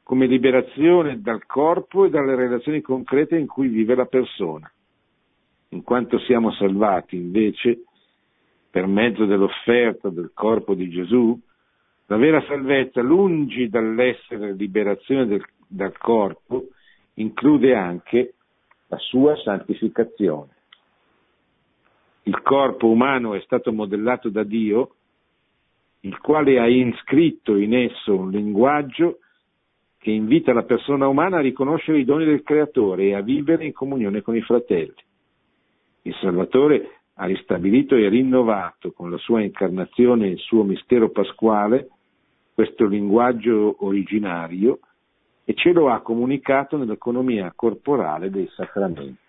come 0.02 0.26
liberazione 0.26 1.20
dal 1.20 1.46
corpo 1.46 2.06
e 2.06 2.10
dalle 2.10 2.36
relazioni 2.36 2.80
concrete 2.80 3.36
in 3.36 3.46
cui 3.46 3.68
vive 3.68 3.94
la 3.94 4.06
persona. 4.06 4.72
In 5.72 5.84
quanto 5.84 6.18
siamo 6.20 6.54
salvati, 6.54 7.18
invece, 7.18 7.84
per 8.72 8.88
mezzo 8.88 9.26
dell'offerta 9.26 10.08
del 10.08 10.32
corpo 10.34 10.74
di 10.74 10.90
Gesù, 10.90 11.38
la 12.06 12.16
vera 12.16 12.42
salvezza, 12.48 13.02
lungi 13.02 13.68
dall'essere 13.68 14.54
liberazione 14.54 15.26
del, 15.26 15.44
dal 15.68 15.98
corpo, 15.98 16.68
include 17.16 17.76
anche 17.76 18.36
la 18.88 18.98
sua 18.98 19.36
santificazione 19.36 20.54
il 22.30 22.44
corpo 22.44 22.88
umano 22.88 23.34
è 23.34 23.42
stato 23.42 23.74
modellato 23.74 24.30
da 24.30 24.44
Dio, 24.44 24.92
il 26.02 26.20
quale 26.20 26.60
ha 26.60 26.68
iscritto 26.68 27.56
in 27.56 27.74
esso 27.74 28.16
un 28.16 28.30
linguaggio 28.30 29.18
che 29.98 30.12
invita 30.12 30.54
la 30.54 30.62
persona 30.62 31.08
umana 31.08 31.38
a 31.38 31.42
riconoscere 31.42 31.98
i 31.98 32.06
doni 32.06 32.26
del 32.26 32.44
Creatore 32.44 33.06
e 33.06 33.16
a 33.16 33.22
vivere 33.22 33.66
in 33.66 33.74
comunione 33.74 34.22
con 34.22 34.36
i 34.36 34.42
fratelli. 34.42 34.94
Il 36.04 36.14
Salvatore 36.22 37.00
ha 37.16 37.26
ristabilito 37.26 37.96
e 37.96 38.08
rinnovato 38.10 38.92
con 38.92 39.10
la 39.10 39.18
sua 39.18 39.42
incarnazione 39.42 40.28
e 40.28 40.32
il 40.34 40.38
suo 40.38 40.64
mistero 40.64 41.10
pasquale 41.10 41.90
questo 42.54 42.86
linguaggio 42.86 43.78
originario 43.80 44.80
e 45.46 45.56
ce 45.56 45.72
lo 45.72 45.90
ha 45.90 46.02
comunicato 46.02 46.78
nell'economia 46.78 47.52
corporale 47.56 48.30
dei 48.30 48.48
sacramenti. 48.56 49.29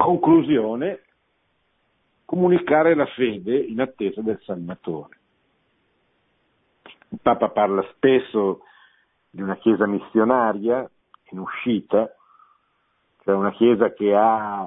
Conclusione, 0.00 1.02
comunicare 2.24 2.94
la 2.94 3.04
fede 3.04 3.54
in 3.54 3.82
attesa 3.82 4.22
del 4.22 4.40
Salvatore. 4.44 5.18
Il 7.10 7.18
Papa 7.20 7.50
parla 7.50 7.86
spesso 7.94 8.62
di 9.28 9.42
una 9.42 9.58
Chiesa 9.58 9.86
missionaria 9.86 10.90
in 11.32 11.38
uscita, 11.38 12.10
cioè 13.22 13.34
una 13.34 13.52
Chiesa 13.52 13.92
che 13.92 14.14
ha 14.16 14.66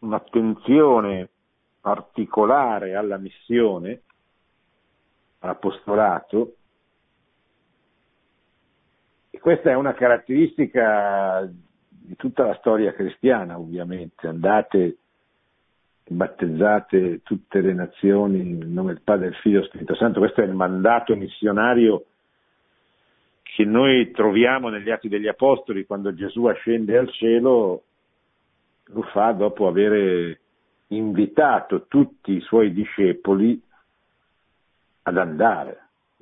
un'attenzione 0.00 1.30
particolare 1.80 2.94
alla 2.94 3.16
missione, 3.16 4.02
all'apostolato, 5.38 6.56
e 9.30 9.40
questa 9.40 9.70
è 9.70 9.74
una 9.74 9.94
caratteristica 9.94 11.50
di 12.04 12.16
tutta 12.16 12.46
la 12.46 12.54
storia 12.54 12.92
cristiana, 12.92 13.58
ovviamente. 13.58 14.26
Andate 14.26 14.96
battezzate 16.04 17.22
tutte 17.22 17.60
le 17.60 17.72
nazioni 17.72 18.42
nel 18.42 18.68
nome 18.68 18.94
del 18.94 19.02
Padre, 19.02 19.30
del 19.30 19.38
Figlio 19.38 19.60
e 19.60 19.64
Spirito 19.64 19.94
Santo. 19.94 20.18
Questo 20.18 20.40
è 20.40 20.44
il 20.44 20.54
mandato 20.54 21.14
missionario 21.16 22.06
che 23.42 23.64
noi 23.64 24.10
troviamo 24.10 24.68
negli 24.68 24.90
Atti 24.90 25.08
degli 25.08 25.28
Apostoli 25.28 25.84
quando 25.84 26.14
Gesù 26.14 26.46
ascende 26.46 26.96
al 26.96 27.10
cielo, 27.12 27.82
lo 28.86 29.02
fa 29.12 29.32
dopo 29.32 29.66
aver 29.66 30.38
invitato 30.88 31.86
tutti 31.86 32.32
i 32.32 32.40
suoi 32.40 32.72
discepoli 32.72 33.60
ad 35.02 35.16
andare, 35.16 35.78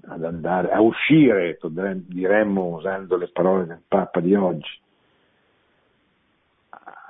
ad 0.07 0.24
andare, 0.24 0.70
a 0.70 0.81
uscire, 0.81 1.59
diremmo 2.07 2.76
usando 2.76 3.16
le 3.16 3.28
parole 3.28 3.66
del 3.66 3.83
Papa 3.87 4.20
di 4.20 4.35
oggi, 4.35 4.81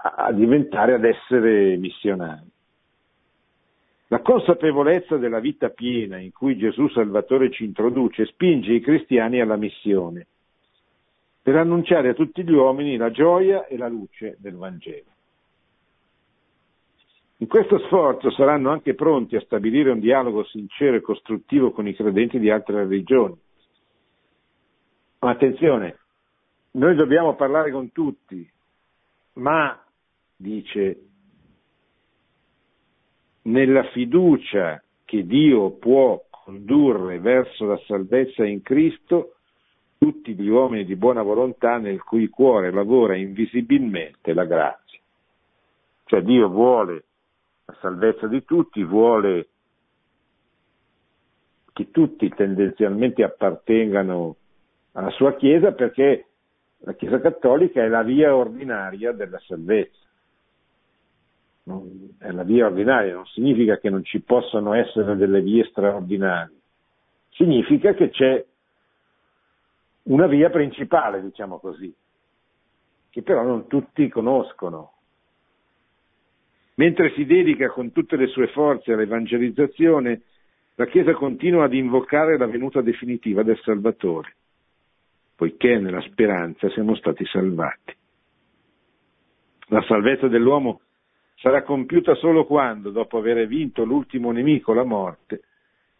a 0.02 0.32
diventare, 0.32 0.94
ad 0.94 1.04
essere 1.04 1.76
missionari. 1.76 2.48
La 4.08 4.22
consapevolezza 4.22 5.16
della 5.18 5.38
vita 5.38 5.68
piena 5.68 6.18
in 6.18 6.32
cui 6.32 6.56
Gesù 6.56 6.88
Salvatore 6.88 7.50
ci 7.50 7.64
introduce 7.64 8.26
spinge 8.26 8.72
i 8.72 8.80
cristiani 8.80 9.40
alla 9.40 9.56
missione, 9.56 10.26
per 11.42 11.56
annunciare 11.56 12.08
a 12.08 12.14
tutti 12.14 12.42
gli 12.42 12.52
uomini 12.52 12.96
la 12.96 13.10
gioia 13.10 13.66
e 13.66 13.76
la 13.76 13.88
luce 13.88 14.36
del 14.40 14.56
Vangelo. 14.56 15.08
In 17.36 17.46
questo 17.46 17.78
sforzo 17.86 18.30
saranno 18.32 18.70
anche 18.70 18.94
pronti 18.94 19.36
a 19.36 19.40
stabilire 19.40 19.90
un 19.90 20.00
dialogo 20.00 20.44
sincero 20.44 20.96
e 20.96 21.00
costruttivo 21.00 21.70
con 21.70 21.86
i 21.86 21.94
credenti 21.94 22.38
di 22.38 22.50
altre 22.50 22.82
religioni. 22.82 23.38
Ma 25.20 25.30
attenzione, 25.30 25.98
noi 26.72 26.94
dobbiamo 26.96 27.36
parlare 27.36 27.70
con 27.70 27.92
tutti, 27.92 28.46
ma 29.34 29.80
dice 30.40 30.98
nella 33.42 33.84
fiducia 33.90 34.82
che 35.04 35.26
Dio 35.26 35.72
può 35.72 36.22
condurre 36.30 37.18
verso 37.18 37.66
la 37.66 37.78
salvezza 37.86 38.46
in 38.46 38.62
Cristo 38.62 39.34
tutti 39.98 40.34
gli 40.34 40.48
uomini 40.48 40.86
di 40.86 40.96
buona 40.96 41.20
volontà 41.20 41.76
nel 41.76 42.02
cui 42.02 42.28
cuore 42.28 42.70
lavora 42.70 43.16
invisibilmente 43.16 44.32
la 44.32 44.46
grazia. 44.46 44.98
Cioè 46.04 46.22
Dio 46.22 46.48
vuole 46.48 47.04
la 47.66 47.76
salvezza 47.80 48.26
di 48.26 48.42
tutti, 48.44 48.82
vuole 48.82 49.48
che 51.74 51.90
tutti 51.90 52.28
tendenzialmente 52.30 53.22
appartengano 53.22 54.36
alla 54.92 55.10
sua 55.10 55.34
Chiesa 55.34 55.72
perché 55.72 56.24
la 56.78 56.94
Chiesa 56.94 57.20
cattolica 57.20 57.82
è 57.82 57.88
la 57.88 58.02
via 58.02 58.34
ordinaria 58.34 59.12
della 59.12 59.38
salvezza 59.40 59.99
è 62.18 62.30
la 62.30 62.42
via 62.42 62.66
ordinaria, 62.66 63.14
non 63.14 63.26
significa 63.26 63.78
che 63.78 63.90
non 63.90 64.04
ci 64.04 64.20
possano 64.20 64.74
essere 64.74 65.16
delle 65.16 65.40
vie 65.40 65.64
straordinarie, 65.64 66.56
significa 67.30 67.94
che 67.94 68.10
c'è 68.10 68.44
una 70.04 70.26
via 70.26 70.50
principale, 70.50 71.22
diciamo 71.22 71.58
così, 71.58 71.94
che 73.10 73.22
però 73.22 73.42
non 73.42 73.66
tutti 73.66 74.08
conoscono. 74.08 74.92
Mentre 76.74 77.12
si 77.14 77.26
dedica 77.26 77.68
con 77.68 77.92
tutte 77.92 78.16
le 78.16 78.26
sue 78.28 78.48
forze 78.48 78.92
all'evangelizzazione, 78.92 80.22
la 80.76 80.86
Chiesa 80.86 81.12
continua 81.12 81.64
ad 81.64 81.74
invocare 81.74 82.38
la 82.38 82.46
venuta 82.46 82.80
definitiva 82.80 83.42
del 83.42 83.58
Salvatore. 83.58 84.34
poiché 85.40 85.78
nella 85.78 86.02
speranza 86.02 86.68
siamo 86.68 86.94
stati 86.96 87.24
salvati. 87.24 87.96
La 89.68 89.82
salvezza 89.88 90.28
dell'uomo 90.28 90.82
sarà 91.40 91.62
compiuta 91.62 92.14
solo 92.14 92.44
quando, 92.44 92.90
dopo 92.90 93.18
aver 93.18 93.46
vinto 93.46 93.84
l'ultimo 93.84 94.30
nemico, 94.30 94.72
la 94.72 94.84
morte, 94.84 95.42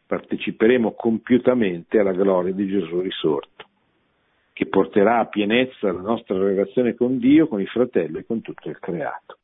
parteciperemo 0.06 0.92
compiutamente 0.92 1.98
alla 1.98 2.12
gloria 2.12 2.52
di 2.52 2.66
Gesù 2.66 3.00
risorto, 3.00 3.66
che 4.52 4.66
porterà 4.66 5.18
a 5.18 5.26
pienezza 5.26 5.92
la 5.92 6.00
nostra 6.00 6.36
relazione 6.36 6.94
con 6.94 7.18
Dio, 7.18 7.48
con 7.48 7.60
i 7.60 7.66
fratelli 7.66 8.18
e 8.18 8.26
con 8.26 8.42
tutto 8.42 8.68
il 8.68 8.78
creato. 8.78 9.38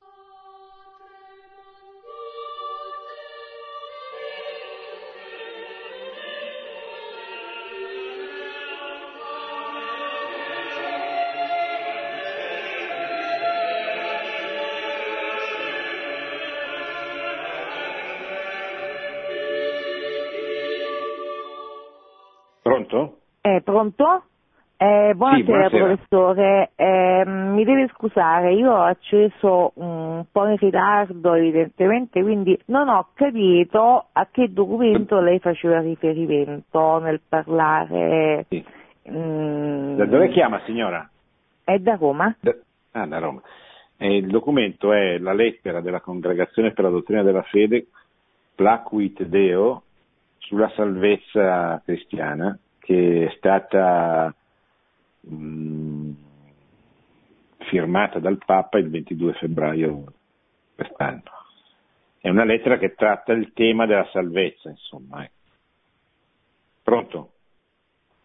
Pronto? 23.66 24.22
Eh, 24.76 25.12
buonasera, 25.16 25.36
Sì, 25.38 25.42
buonasera. 25.42 25.84
professore, 25.86 26.70
Eh, 26.76 27.24
mi 27.26 27.64
deve 27.64 27.88
scusare, 27.94 28.52
io 28.52 28.70
ho 28.70 28.82
acceso 28.82 29.72
un 29.74 30.24
po' 30.30 30.46
in 30.46 30.56
ritardo 30.56 31.34
evidentemente, 31.34 32.22
quindi 32.22 32.56
non 32.66 32.88
ho 32.88 33.08
capito 33.14 34.06
a 34.12 34.28
che 34.30 34.52
documento 34.52 35.18
lei 35.18 35.40
faceva 35.40 35.80
riferimento 35.80 36.98
nel 37.00 37.20
parlare. 37.28 38.44
Sì. 38.50 38.64
mm, 39.10 39.96
Da 39.96 40.04
dove 40.04 40.28
chiama 40.28 40.60
signora? 40.64 41.08
È 41.64 41.76
da 41.78 41.96
Roma? 41.96 42.36
Da- 42.38 42.54
ah, 42.92 43.06
da 43.06 43.18
Roma. 43.18 43.40
Eh, 43.96 44.18
il 44.18 44.28
documento 44.28 44.92
è 44.92 45.18
la 45.18 45.32
lettera 45.32 45.80
della 45.80 46.00
Congregazione 46.00 46.70
per 46.70 46.84
la 46.84 46.90
Dottrina 46.90 47.24
della 47.24 47.42
Fede, 47.42 47.86
Placuit 48.54 49.24
Deo, 49.24 49.82
sulla 50.38 50.68
salvezza 50.76 51.82
cristiana, 51.84 52.56
che 52.86 53.26
è 53.26 53.34
stata 53.36 54.32
mh, 55.22 56.10
firmata 57.68 58.20
dal 58.20 58.38
Papa 58.46 58.78
il 58.78 58.88
22 58.90 59.32
febbraio 59.32 60.04
quest'anno. 60.76 61.22
È 62.20 62.28
una 62.28 62.44
lettera 62.44 62.78
che 62.78 62.94
tratta 62.94 63.32
il 63.32 63.52
tema 63.54 63.86
della 63.86 64.06
salvezza, 64.12 64.70
insomma. 64.70 65.24
ecco. 65.24 65.32
Pronto? 66.84 67.30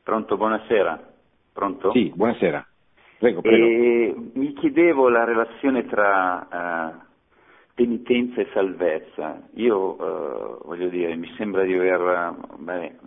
Pronto, 0.04 0.38
buonasera. 0.38 1.10
Pronto? 1.54 1.92
Sì, 1.92 2.12
buonasera. 2.14 2.64
Prego, 3.18 3.42
prego. 3.42 3.66
E 3.66 4.16
mi 4.34 4.54
chiedevo 4.54 5.10
la 5.10 5.24
relazione 5.24 5.88
tra 5.88 6.94
eh, 6.94 7.11
penitenza 7.74 8.42
e 8.42 8.48
salvezza. 8.54 9.42
Io 9.56 9.98
eh, 9.98 10.58
voglio 10.66 10.90
dire, 10.90 11.16
mi 11.16 11.32
sembra 11.38 11.64
di 11.64 11.74
aver 11.74 12.36
beh, 12.58 12.98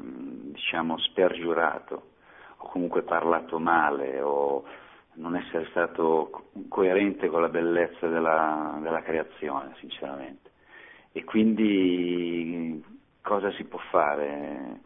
diciamo 0.53 0.99
spergiurato 0.99 2.11
o 2.59 2.69
comunque 2.69 3.03
parlato 3.03 3.59
male 3.59 4.21
o 4.21 4.65
non 5.15 5.37
essere 5.37 5.67
stato 5.71 6.29
co- 6.31 6.45
coerente 6.69 7.29
con 7.29 7.41
la 7.41 7.49
bellezza 7.49 8.09
della, 8.09 8.79
della 8.81 9.03
creazione, 9.03 9.75
sinceramente. 9.79 10.51
E 11.13 11.25
quindi 11.25 12.83
cosa 13.23 13.51
si 13.53 13.65
può 13.65 13.79
fare 13.91 14.81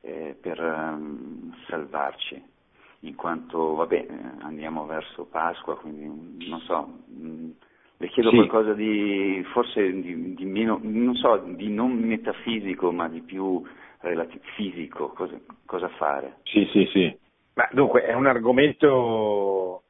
eh, 0.00 0.36
per 0.40 0.60
ehm, 0.60 1.54
salvarci? 1.66 2.56
in 3.02 3.14
quanto 3.14 3.74
vabbè, 3.74 4.06
andiamo 4.40 4.84
verso 4.86 5.24
Pasqua, 5.26 5.76
quindi 5.78 6.48
non 6.48 6.60
so, 6.60 6.84
mh, 7.06 7.50
le 7.98 8.08
chiedo 8.08 8.30
Sì. 8.30 8.36
qualcosa 8.36 8.74
di 8.74 9.44
forse 9.52 9.92
di, 10.00 10.34
di 10.34 10.44
meno, 10.44 10.78
non 10.82 11.14
so, 11.16 11.36
di 11.44 11.68
non 11.68 11.92
metafisico, 11.92 12.92
ma 12.92 13.08
di 13.08 13.20
più 13.22 13.62
relati- 14.00 14.40
fisico, 14.54 15.08
cosa, 15.08 15.38
cosa 15.66 15.88
fare. 15.88 16.38
Sì, 16.44 16.68
sì, 16.72 16.88
sì. 16.92 17.18
Ma 17.54 17.68
dunque 17.72 18.04
è 18.04 18.14
un 18.14 18.26
argomento 18.26 19.82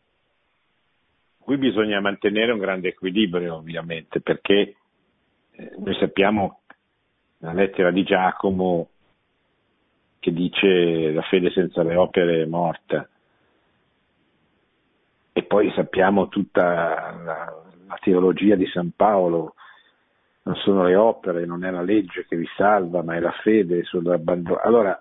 qui 1.38 1.56
bisogna 1.58 2.00
mantenere 2.00 2.52
un 2.52 2.58
grande 2.58 2.88
equilibrio, 2.88 3.56
ovviamente, 3.56 4.20
perché 4.20 4.76
eh, 5.52 5.72
noi 5.78 5.94
sappiamo 5.94 6.60
la 7.38 7.52
lettera 7.52 7.90
di 7.90 8.02
Giacomo 8.04 8.88
che 10.18 10.32
dice 10.32 11.10
la 11.12 11.22
fede 11.22 11.50
senza 11.50 11.82
le 11.82 11.94
opere 11.94 12.42
è 12.42 12.46
morta. 12.46 13.08
E 15.32 15.42
poi 15.44 15.70
sappiamo 15.72 16.28
tutta 16.28 16.62
la, 17.22 17.62
la 17.88 17.98
teologia 18.00 18.54
di 18.54 18.66
San 18.66 18.92
Paolo, 18.94 19.54
non 20.42 20.54
sono 20.56 20.84
le 20.84 20.94
opere, 20.94 21.46
non 21.46 21.64
è 21.64 21.70
la 21.70 21.82
legge 21.82 22.26
che 22.26 22.36
vi 22.36 22.48
salva, 22.56 23.02
ma 23.02 23.16
è 23.16 23.20
la 23.20 23.32
fede 23.42 23.82
sull'abbandono. 23.84 24.60
Allora, 24.62 25.00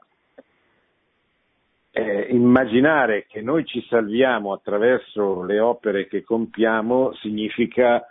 eh, 1.91 2.27
immaginare 2.31 3.25
che 3.27 3.41
noi 3.41 3.65
ci 3.65 3.85
salviamo 3.89 4.53
attraverso 4.53 5.43
le 5.43 5.59
opere 5.59 6.07
che 6.07 6.23
compiamo 6.23 7.13
significa 7.15 8.05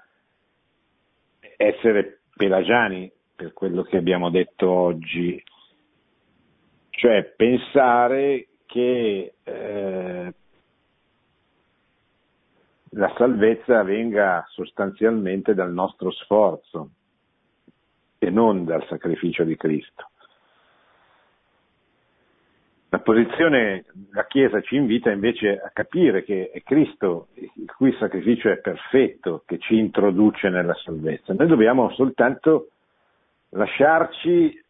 essere 1.56 2.20
pelagiani 2.34 3.10
per 3.34 3.52
quello 3.52 3.82
che 3.82 3.96
abbiamo 3.96 4.30
detto 4.30 4.70
oggi, 4.70 5.42
cioè 6.90 7.32
pensare 7.36 8.48
che 8.66 9.34
eh, 9.42 10.05
la 12.96 13.12
salvezza 13.16 13.82
venga 13.82 14.44
sostanzialmente 14.48 15.54
dal 15.54 15.72
nostro 15.72 16.10
sforzo 16.10 16.90
e 18.18 18.30
non 18.30 18.64
dal 18.64 18.84
sacrificio 18.86 19.44
di 19.44 19.56
Cristo. 19.56 20.10
La 22.88 23.00
posizione, 23.00 23.84
la 24.12 24.24
Chiesa 24.26 24.62
ci 24.62 24.76
invita 24.76 25.10
invece 25.10 25.60
a 25.60 25.70
capire 25.70 26.22
che 26.22 26.50
è 26.50 26.62
Cristo, 26.62 27.28
il 27.34 27.70
cui 27.76 27.94
sacrificio 27.98 28.48
è 28.48 28.58
perfetto, 28.58 29.42
che 29.44 29.58
ci 29.58 29.76
introduce 29.76 30.48
nella 30.48 30.74
salvezza. 30.74 31.34
Noi 31.34 31.48
dobbiamo 31.48 31.90
soltanto 31.92 32.68
lasciarci 33.50 34.64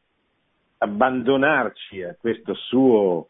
abbandonarci 0.79 2.03
a, 2.03 2.17
suo, 2.55 3.29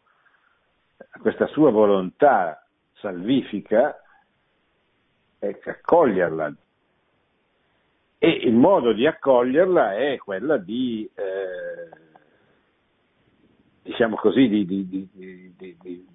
a 0.96 1.18
questa 1.20 1.46
sua 1.48 1.70
volontà 1.70 2.64
salvifica 2.94 4.00
e 5.48 5.60
accoglierla. 5.64 6.54
E 8.18 8.28
il 8.28 8.54
modo 8.54 8.92
di 8.92 9.06
accoglierla 9.06 9.96
è 9.96 10.16
quella 10.16 10.56
di, 10.56 11.08
eh, 11.14 11.90
diciamo 13.82 14.16
così, 14.16 14.48
di, 14.48 14.66
di, 14.66 14.88
di, 14.88 16.06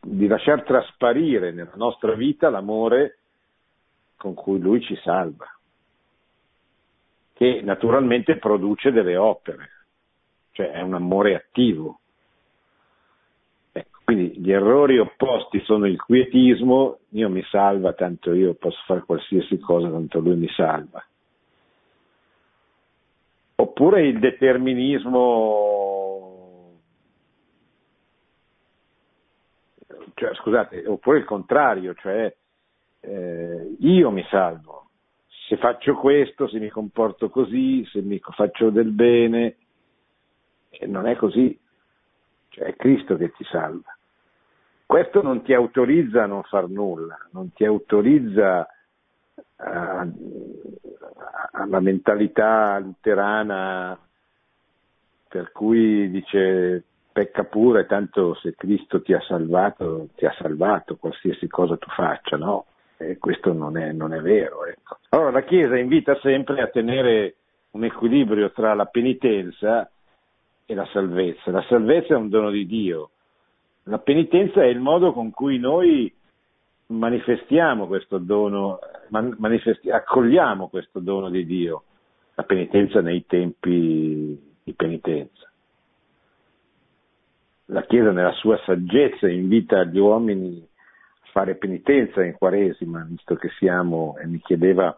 di 0.00 0.26
lasciar 0.26 0.62
trasparire 0.62 1.52
nella 1.52 1.74
nostra 1.74 2.14
vita 2.14 2.50
l'amore 2.50 3.18
con 4.16 4.34
cui 4.34 4.58
lui 4.58 4.82
ci 4.82 4.96
salva, 4.96 5.46
che 7.32 7.60
naturalmente 7.62 8.36
produce 8.36 8.92
delle 8.92 9.16
opere, 9.16 9.70
cioè 10.52 10.70
è 10.72 10.82
un 10.82 10.94
amore 10.94 11.34
attivo. 11.34 12.00
Quindi 14.10 14.40
gli 14.40 14.50
errori 14.50 14.98
opposti 14.98 15.60
sono 15.60 15.86
il 15.86 16.02
quietismo, 16.02 16.98
Dio 17.10 17.28
mi 17.28 17.44
salva, 17.44 17.92
tanto 17.92 18.32
io 18.32 18.54
posso 18.54 18.80
fare 18.84 19.02
qualsiasi 19.02 19.56
cosa, 19.60 19.88
tanto 19.88 20.18
lui 20.18 20.34
mi 20.34 20.48
salva. 20.48 21.00
Oppure 23.54 24.08
il 24.08 24.18
determinismo, 24.18 26.72
cioè, 30.14 30.34
scusate, 30.34 30.88
oppure 30.88 31.18
il 31.18 31.24
contrario, 31.24 31.94
cioè 31.94 32.34
eh, 33.02 33.76
io 33.78 34.10
mi 34.10 34.26
salvo. 34.28 34.88
Se 35.46 35.56
faccio 35.56 35.94
questo, 35.94 36.48
se 36.48 36.58
mi 36.58 36.68
comporto 36.68 37.30
così, 37.30 37.84
se 37.84 38.02
mi 38.02 38.18
faccio 38.18 38.70
del 38.70 38.90
bene, 38.90 39.56
e 40.68 40.88
non 40.88 41.06
è 41.06 41.14
così, 41.14 41.56
cioè 42.48 42.64
è 42.64 42.74
Cristo 42.74 43.16
che 43.16 43.30
ti 43.30 43.44
salva. 43.44 43.94
Questo 44.90 45.22
non 45.22 45.42
ti 45.42 45.54
autorizza 45.54 46.24
a 46.24 46.26
non 46.26 46.42
far 46.42 46.68
nulla, 46.68 47.16
non 47.30 47.52
ti 47.52 47.64
autorizza 47.64 48.66
a- 49.54 50.08
alla 51.52 51.78
mentalità 51.78 52.76
luterana 52.80 53.96
per 55.28 55.52
cui 55.52 56.10
dice 56.10 56.82
pecca 57.12 57.44
pure, 57.44 57.86
tanto 57.86 58.34
se 58.34 58.56
Cristo 58.56 59.00
ti 59.00 59.12
ha 59.12 59.20
salvato, 59.20 60.08
ti 60.16 60.26
ha 60.26 60.34
salvato 60.36 60.96
qualsiasi 60.96 61.46
cosa 61.46 61.76
tu 61.76 61.88
faccia, 61.90 62.36
no? 62.36 62.64
E 62.96 63.16
questo 63.18 63.52
non 63.52 63.78
è, 63.78 63.92
non 63.92 64.12
è 64.12 64.20
vero. 64.20 64.66
Ecco. 64.66 64.98
Allora 65.10 65.30
la 65.30 65.44
Chiesa 65.44 65.78
invita 65.78 66.18
sempre 66.18 66.62
a 66.62 66.66
tenere 66.66 67.36
un 67.70 67.84
equilibrio 67.84 68.50
tra 68.50 68.74
la 68.74 68.86
penitenza 68.86 69.88
e 70.66 70.74
la 70.74 70.86
salvezza. 70.86 71.52
La 71.52 71.64
salvezza 71.68 72.14
è 72.14 72.16
un 72.16 72.28
dono 72.28 72.50
di 72.50 72.66
Dio, 72.66 73.10
La 73.84 73.98
penitenza 73.98 74.62
è 74.62 74.66
il 74.66 74.80
modo 74.80 75.12
con 75.12 75.30
cui 75.30 75.58
noi 75.58 76.12
manifestiamo 76.86 77.86
questo 77.86 78.18
dono, 78.18 78.78
manifesti- 79.08 79.90
accogliamo 79.90 80.68
questo 80.68 80.98
dono 81.00 81.30
di 81.30 81.44
Dio, 81.46 81.84
la 82.34 82.42
penitenza 82.42 83.00
nei 83.00 83.24
tempi 83.26 84.38
di 84.62 84.72
penitenza. 84.74 85.50
La 87.66 87.82
Chiesa 87.82 88.10
nella 88.10 88.32
sua 88.32 88.58
saggezza 88.64 89.28
invita 89.28 89.84
gli 89.84 89.98
uomini 89.98 90.66
a 91.20 91.26
fare 91.30 91.54
penitenza 91.54 92.24
in 92.24 92.34
Quaresima, 92.34 93.06
visto 93.08 93.36
che 93.36 93.48
siamo, 93.58 94.16
e 94.18 94.26
mi 94.26 94.40
chiedeva 94.40 94.96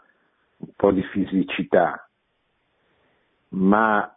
un 0.56 0.68
po' 0.74 0.90
di 0.90 1.02
fisicità, 1.02 2.08
ma 3.48 4.16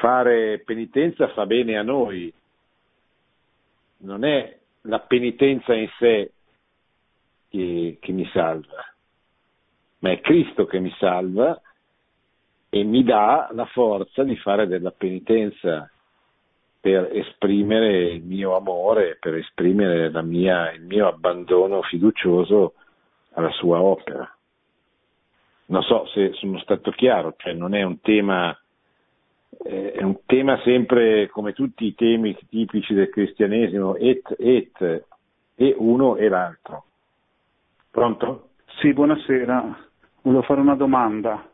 fare 0.00 0.62
penitenza 0.64 1.28
fa 1.28 1.46
bene 1.46 1.78
a 1.78 1.82
noi, 1.82 2.32
non 4.04 4.24
è 4.24 4.58
la 4.82 5.00
penitenza 5.00 5.74
in 5.74 5.88
sé 5.98 6.32
che, 7.48 7.98
che, 8.00 8.12
mi 8.12 8.28
salva, 8.32 8.84
ma 10.00 10.10
è 10.10 10.20
Cristo 10.20 10.66
che 10.66 10.78
mi 10.78 10.94
salva 10.98 11.60
e 12.68 12.84
mi 12.84 13.02
dà 13.02 13.48
la 13.52 13.64
forza 13.66 14.22
di 14.22 14.36
fare 14.36 14.66
della 14.66 14.90
penitenza 14.90 15.90
per 16.80 17.08
esprimere 17.12 18.12
il 18.12 18.22
mio 18.22 18.56
amore, 18.56 19.16
per 19.18 19.36
esprimere 19.36 20.10
mia, 20.22 20.70
il 20.72 20.82
mio 20.82 21.08
abbandono 21.08 21.80
fiducioso 21.82 22.74
alla 23.32 23.50
sua 23.52 23.80
opera. 23.80 24.28
Non 25.66 25.82
so 25.82 26.06
se 26.08 26.32
sono 26.34 26.58
stato 26.58 26.90
chiaro, 26.90 27.34
cioè 27.38 27.54
non 27.54 27.74
è 27.74 27.82
un 27.82 28.00
tema 28.00 28.54
è 29.62 30.02
un 30.02 30.18
tema 30.26 30.58
sempre 30.62 31.28
come 31.28 31.52
tutti 31.52 31.84
i 31.86 31.94
temi 31.94 32.36
tipici 32.48 32.94
del 32.94 33.10
cristianesimo, 33.10 33.96
et, 33.96 34.34
et, 34.38 35.04
e 35.54 35.74
uno 35.78 36.16
e 36.16 36.28
l'altro. 36.28 36.84
Pronto? 37.90 38.48
Sì, 38.80 38.92
buonasera. 38.92 39.78
Volevo 40.22 40.42
fare 40.42 40.60
una 40.60 40.74
domanda. 40.74 41.48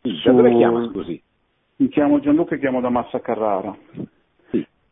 Sì, 0.00 0.20
da 0.24 0.32
dove 0.32 0.54
chiama, 0.54 0.88
scusi? 0.90 1.22
Mi 1.76 1.88
chiamo 1.88 2.20
Gianluca 2.20 2.54
e 2.54 2.58
chiamo 2.58 2.80
da 2.80 2.88
Massa 2.88 3.20
Carrara. 3.20 3.76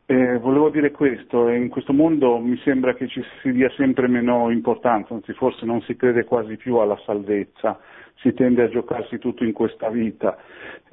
Eh, 0.05 0.37
volevo 0.39 0.69
dire 0.69 0.91
questo, 0.91 1.47
in 1.47 1.69
questo 1.69 1.93
mondo 1.93 2.37
mi 2.37 2.57
sembra 2.57 2.93
che 2.93 3.07
ci 3.07 3.23
si 3.41 3.51
dia 3.53 3.69
sempre 3.77 4.07
meno 4.07 4.51
importanza, 4.51 5.13
anzi 5.13 5.31
forse 5.33 5.65
non 5.65 5.81
si 5.83 5.95
crede 5.95 6.25
quasi 6.25 6.57
più 6.57 6.75
alla 6.75 6.99
salvezza 7.05 7.79
si 8.23 8.33
tende 8.33 8.63
a 8.63 8.69
giocarsi 8.69 9.17
tutto 9.17 9.43
in 9.43 9.51
questa 9.51 9.89
vita, 9.89 10.37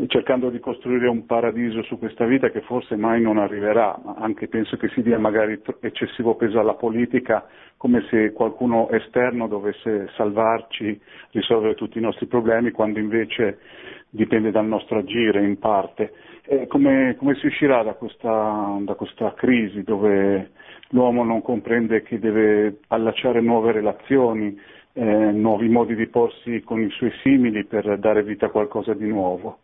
cercando 0.08 0.50
di 0.50 0.58
costruire 0.58 1.06
un 1.06 1.26
paradiso 1.26 1.82
su 1.84 1.96
questa 1.96 2.24
vita 2.24 2.50
che 2.50 2.60
forse 2.62 2.96
mai 2.96 3.20
non 3.22 3.38
arriverà, 3.38 3.96
anche 4.16 4.48
penso 4.48 4.76
che 4.76 4.88
si 4.88 5.00
dia 5.02 5.18
magari 5.18 5.60
eccessivo 5.80 6.34
peso 6.34 6.58
alla 6.58 6.74
politica, 6.74 7.46
come 7.76 8.04
se 8.10 8.32
qualcuno 8.32 8.90
esterno 8.90 9.46
dovesse 9.46 10.08
salvarci, 10.16 11.00
risolvere 11.30 11.74
tutti 11.74 11.98
i 11.98 12.02
nostri 12.02 12.26
problemi, 12.26 12.72
quando 12.72 12.98
invece 12.98 13.58
dipende 14.10 14.50
dal 14.50 14.66
nostro 14.66 14.98
agire 14.98 15.44
in 15.44 15.58
parte. 15.58 16.12
Come, 16.66 17.14
come, 17.16 17.36
si 17.36 17.46
uscirà 17.46 17.82
da 17.84 17.94
questa, 17.94 18.76
da 18.80 18.94
questa 18.94 19.34
crisi 19.34 19.82
dove 19.84 20.50
l'uomo 20.88 21.22
non 21.22 21.42
comprende 21.42 22.02
che 22.02 22.18
deve 22.18 22.80
allacciare 22.88 23.40
nuove 23.40 23.70
relazioni, 23.70 24.58
eh, 24.92 25.04
nuovi 25.04 25.68
modi 25.68 25.94
di 25.94 26.08
porsi 26.08 26.62
con 26.62 26.80
i 26.80 26.90
suoi 26.90 27.12
simili 27.22 27.64
per 27.64 27.98
dare 27.98 28.24
vita 28.24 28.46
a 28.46 28.50
qualcosa 28.50 28.94
di 28.94 29.06
nuovo. 29.06 29.58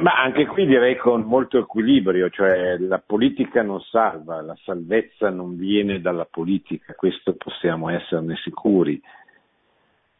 Ma 0.00 0.20
anche 0.20 0.46
qui 0.46 0.66
direi 0.66 0.96
con 0.96 1.22
molto 1.22 1.58
equilibrio, 1.58 2.28
cioè 2.28 2.76
la 2.78 3.02
politica 3.04 3.62
non 3.62 3.80
salva, 3.80 4.42
la 4.42 4.56
salvezza 4.64 5.30
non 5.30 5.56
viene 5.56 6.00
dalla 6.00 6.26
politica, 6.30 6.92
questo 6.94 7.34
possiamo 7.36 7.88
esserne 7.88 8.34
sicuri. 8.36 9.00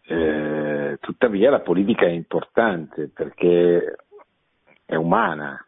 Eh, 0.09 0.98
tuttavia 1.00 1.50
la 1.50 1.61
politica 1.61 2.07
è 2.07 2.11
importante 2.11 3.09
perché 3.09 3.96
è 4.84 4.94
umana, 4.94 5.64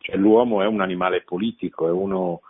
cioè 0.00 0.16
l'uomo 0.16 0.62
è 0.62 0.66
un 0.66 0.80
animale 0.80 1.22
politico, 1.22 1.86
è 1.86 1.92
uno 1.92 2.40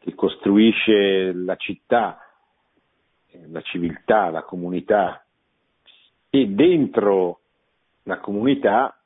che 0.00 0.14
costruisce 0.14 1.32
la 1.32 1.54
città, 1.54 2.18
la 3.46 3.60
civiltà, 3.60 4.30
la 4.30 4.42
comunità 4.42 5.24
e 6.30 6.46
dentro 6.48 7.40
la 8.02 8.18
comunità 8.18 8.98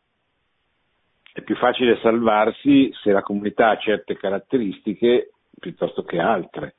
è 1.32 1.42
più 1.42 1.56
facile 1.56 1.98
salvarsi 2.00 2.90
se 3.02 3.10
la 3.10 3.22
comunità 3.22 3.70
ha 3.70 3.78
certe 3.78 4.16
caratteristiche 4.16 5.32
piuttosto 5.58 6.04
che 6.04 6.18
altre. 6.18 6.74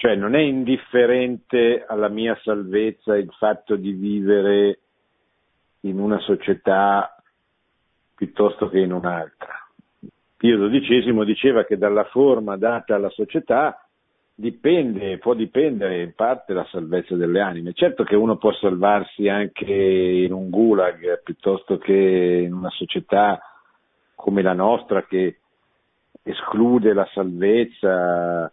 Cioè 0.00 0.14
non 0.14 0.34
è 0.34 0.40
indifferente 0.40 1.84
alla 1.86 2.08
mia 2.08 2.34
salvezza 2.42 3.18
il 3.18 3.30
fatto 3.36 3.76
di 3.76 3.92
vivere 3.92 4.78
in 5.80 5.98
una 5.98 6.18
società 6.20 7.22
piuttosto 8.14 8.70
che 8.70 8.78
in 8.78 8.92
un'altra. 8.92 9.52
Pio 10.38 10.70
XII 10.70 11.22
diceva 11.26 11.64
che 11.64 11.76
dalla 11.76 12.04
forma 12.04 12.56
data 12.56 12.94
alla 12.94 13.10
società 13.10 13.86
dipende, 14.34 15.18
può 15.18 15.34
dipendere 15.34 16.00
in 16.00 16.14
parte 16.14 16.54
la 16.54 16.66
salvezza 16.70 17.14
delle 17.14 17.42
anime. 17.42 17.74
Certo 17.74 18.02
che 18.02 18.16
uno 18.16 18.38
può 18.38 18.54
salvarsi 18.54 19.28
anche 19.28 19.70
in 19.70 20.32
un 20.32 20.48
gulag 20.48 21.20
piuttosto 21.22 21.76
che 21.76 22.42
in 22.46 22.54
una 22.54 22.70
società 22.70 23.38
come 24.14 24.40
la 24.40 24.54
nostra 24.54 25.04
che 25.04 25.40
esclude 26.22 26.94
la 26.94 27.06
salvezza, 27.12 28.50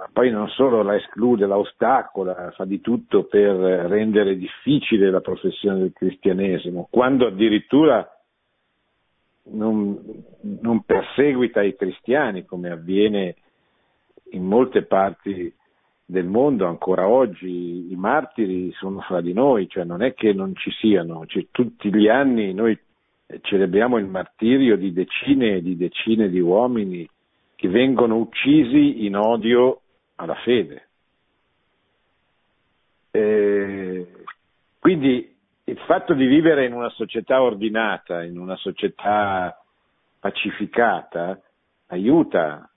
ma 0.00 0.08
poi 0.10 0.30
non 0.30 0.48
solo 0.48 0.82
la 0.82 0.96
esclude, 0.96 1.44
la 1.44 1.58
ostacola, 1.58 2.52
fa 2.52 2.64
di 2.64 2.80
tutto 2.80 3.24
per 3.24 3.54
rendere 3.54 4.34
difficile 4.34 5.10
la 5.10 5.20
professione 5.20 5.80
del 5.80 5.92
cristianesimo, 5.92 6.88
quando 6.90 7.26
addirittura 7.26 8.10
non, 9.50 9.98
non 10.62 10.84
perseguita 10.84 11.60
i 11.60 11.76
cristiani 11.76 12.46
come 12.46 12.70
avviene 12.70 13.34
in 14.30 14.46
molte 14.46 14.84
parti 14.84 15.52
del 16.06 16.24
mondo 16.24 16.66
ancora 16.66 17.06
oggi. 17.06 17.92
I 17.92 17.96
martiri 17.96 18.72
sono 18.72 19.00
fra 19.00 19.20
di 19.20 19.34
noi, 19.34 19.68
cioè 19.68 19.84
non 19.84 20.00
è 20.00 20.14
che 20.14 20.32
non 20.32 20.54
ci 20.56 20.70
siano, 20.70 21.26
cioè, 21.26 21.48
tutti 21.50 21.94
gli 21.94 22.08
anni 22.08 22.54
noi 22.54 22.78
celebriamo 23.42 23.98
il 23.98 24.06
martirio 24.06 24.78
di 24.78 24.94
decine 24.94 25.56
e 25.56 25.62
di 25.62 25.76
decine 25.76 26.30
di 26.30 26.40
uomini 26.40 27.06
che 27.54 27.68
vengono 27.68 28.16
uccisi 28.16 29.04
in 29.04 29.14
odio 29.14 29.82
alla 30.20 30.34
fede. 30.36 30.88
E 33.10 34.06
quindi 34.78 35.36
il 35.64 35.78
fatto 35.86 36.14
di 36.14 36.26
vivere 36.26 36.66
in 36.66 36.72
una 36.72 36.90
società 36.90 37.42
ordinata, 37.42 38.22
in 38.22 38.38
una 38.38 38.56
società 38.56 39.58
pacificata, 40.18 41.40
aiuta 41.86 42.70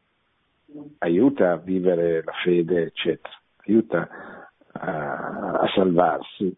aiuta 0.99 1.51
a 1.51 1.57
vivere 1.57 2.23
la 2.23 2.31
fede, 2.43 2.83
eccetera, 2.85 3.33
aiuta 3.67 4.09
a, 4.71 5.59
a 5.59 5.71
salvarsi. 5.75 6.55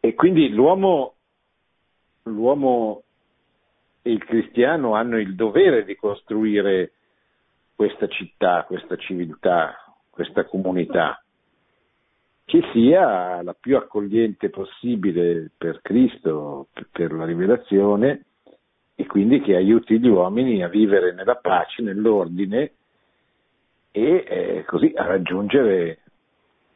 E 0.00 0.14
quindi 0.14 0.48
l'uomo, 0.48 1.14
l'uomo 2.24 3.02
e 4.02 4.10
il 4.10 4.24
cristiano 4.24 4.94
hanno 4.94 5.18
il 5.18 5.34
dovere 5.34 5.84
di 5.84 5.94
costruire 5.94 6.92
questa 7.74 8.06
città, 8.08 8.64
questa 8.64 8.96
civiltà, 8.96 9.74
questa 10.10 10.44
comunità, 10.44 11.22
che 12.44 12.62
sia 12.72 13.42
la 13.42 13.54
più 13.58 13.76
accogliente 13.76 14.50
possibile 14.50 15.50
per 15.56 15.80
Cristo, 15.82 16.68
per 16.92 17.12
la 17.12 17.24
rivelazione, 17.24 18.24
e 18.94 19.06
quindi 19.06 19.40
che 19.40 19.56
aiuti 19.56 19.98
gli 19.98 20.08
uomini 20.08 20.62
a 20.62 20.68
vivere 20.68 21.12
nella 21.12 21.36
pace, 21.36 21.82
nell'ordine 21.82 22.72
e 23.90 24.24
eh, 24.26 24.64
così 24.66 24.92
a 24.94 25.04
raggiungere 25.04 25.98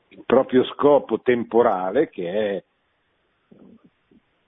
il 0.09 0.23
proprio 0.27 0.65
scopo 0.65 1.21
temporale 1.21 2.09
che 2.09 2.33
è, 2.33 2.65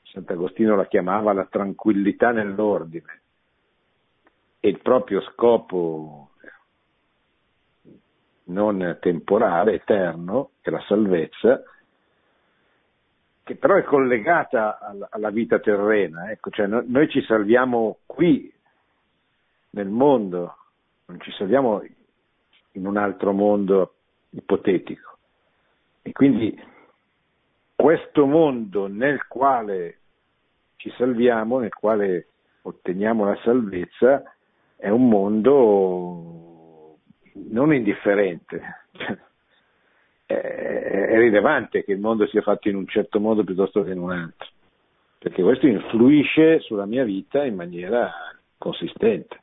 Sant'Agostino 0.02 0.74
la 0.74 0.86
chiamava 0.86 1.32
la 1.32 1.46
tranquillità 1.46 2.32
nell'ordine. 2.32 3.20
E 4.58 4.68
il 4.68 4.80
proprio 4.80 5.20
scopo 5.22 6.29
non 8.50 8.98
temporale, 9.00 9.74
eterno, 9.74 10.50
che 10.60 10.70
è 10.70 10.72
la 10.72 10.84
salvezza, 10.86 11.62
che 13.42 13.56
però 13.56 13.74
è 13.76 13.82
collegata 13.82 14.78
alla, 15.10 15.30
vita 15.30 15.58
terrena, 15.58 16.30
ecco, 16.30 16.50
cioè 16.50 16.66
noi 16.66 17.08
ci 17.08 17.22
salviamo 17.22 17.98
qui 18.06 18.52
nel 19.70 19.88
mondo, 19.88 20.56
non 21.06 21.20
ci 21.20 21.32
salviamo 21.32 21.82
in 22.72 22.86
un 22.86 22.96
altro 22.96 23.32
mondo 23.32 23.94
ipotetico. 24.30 25.18
E 26.02 26.12
quindi 26.12 26.56
questo 27.74 28.26
mondo 28.26 28.86
nel 28.86 29.26
quale 29.26 29.98
ci 30.76 30.92
salviamo, 30.96 31.58
nel 31.58 31.74
quale 31.74 32.26
otteniamo 32.62 33.24
la 33.24 33.38
salvezza, 33.42 34.22
è 34.76 34.88
un 34.88 35.08
mondo 35.08 36.49
non 37.48 37.72
indifferente. 37.72 38.62
È 40.26 41.16
rilevante 41.16 41.82
che 41.82 41.92
il 41.92 41.98
mondo 41.98 42.26
sia 42.28 42.42
fatto 42.42 42.68
in 42.68 42.76
un 42.76 42.86
certo 42.86 43.18
modo 43.18 43.42
piuttosto 43.42 43.82
che 43.82 43.90
in 43.90 43.98
un 43.98 44.12
altro, 44.12 44.48
perché 45.18 45.42
questo 45.42 45.66
influisce 45.66 46.60
sulla 46.60 46.86
mia 46.86 47.02
vita 47.04 47.44
in 47.44 47.56
maniera 47.56 48.12
consistente. 48.56 49.40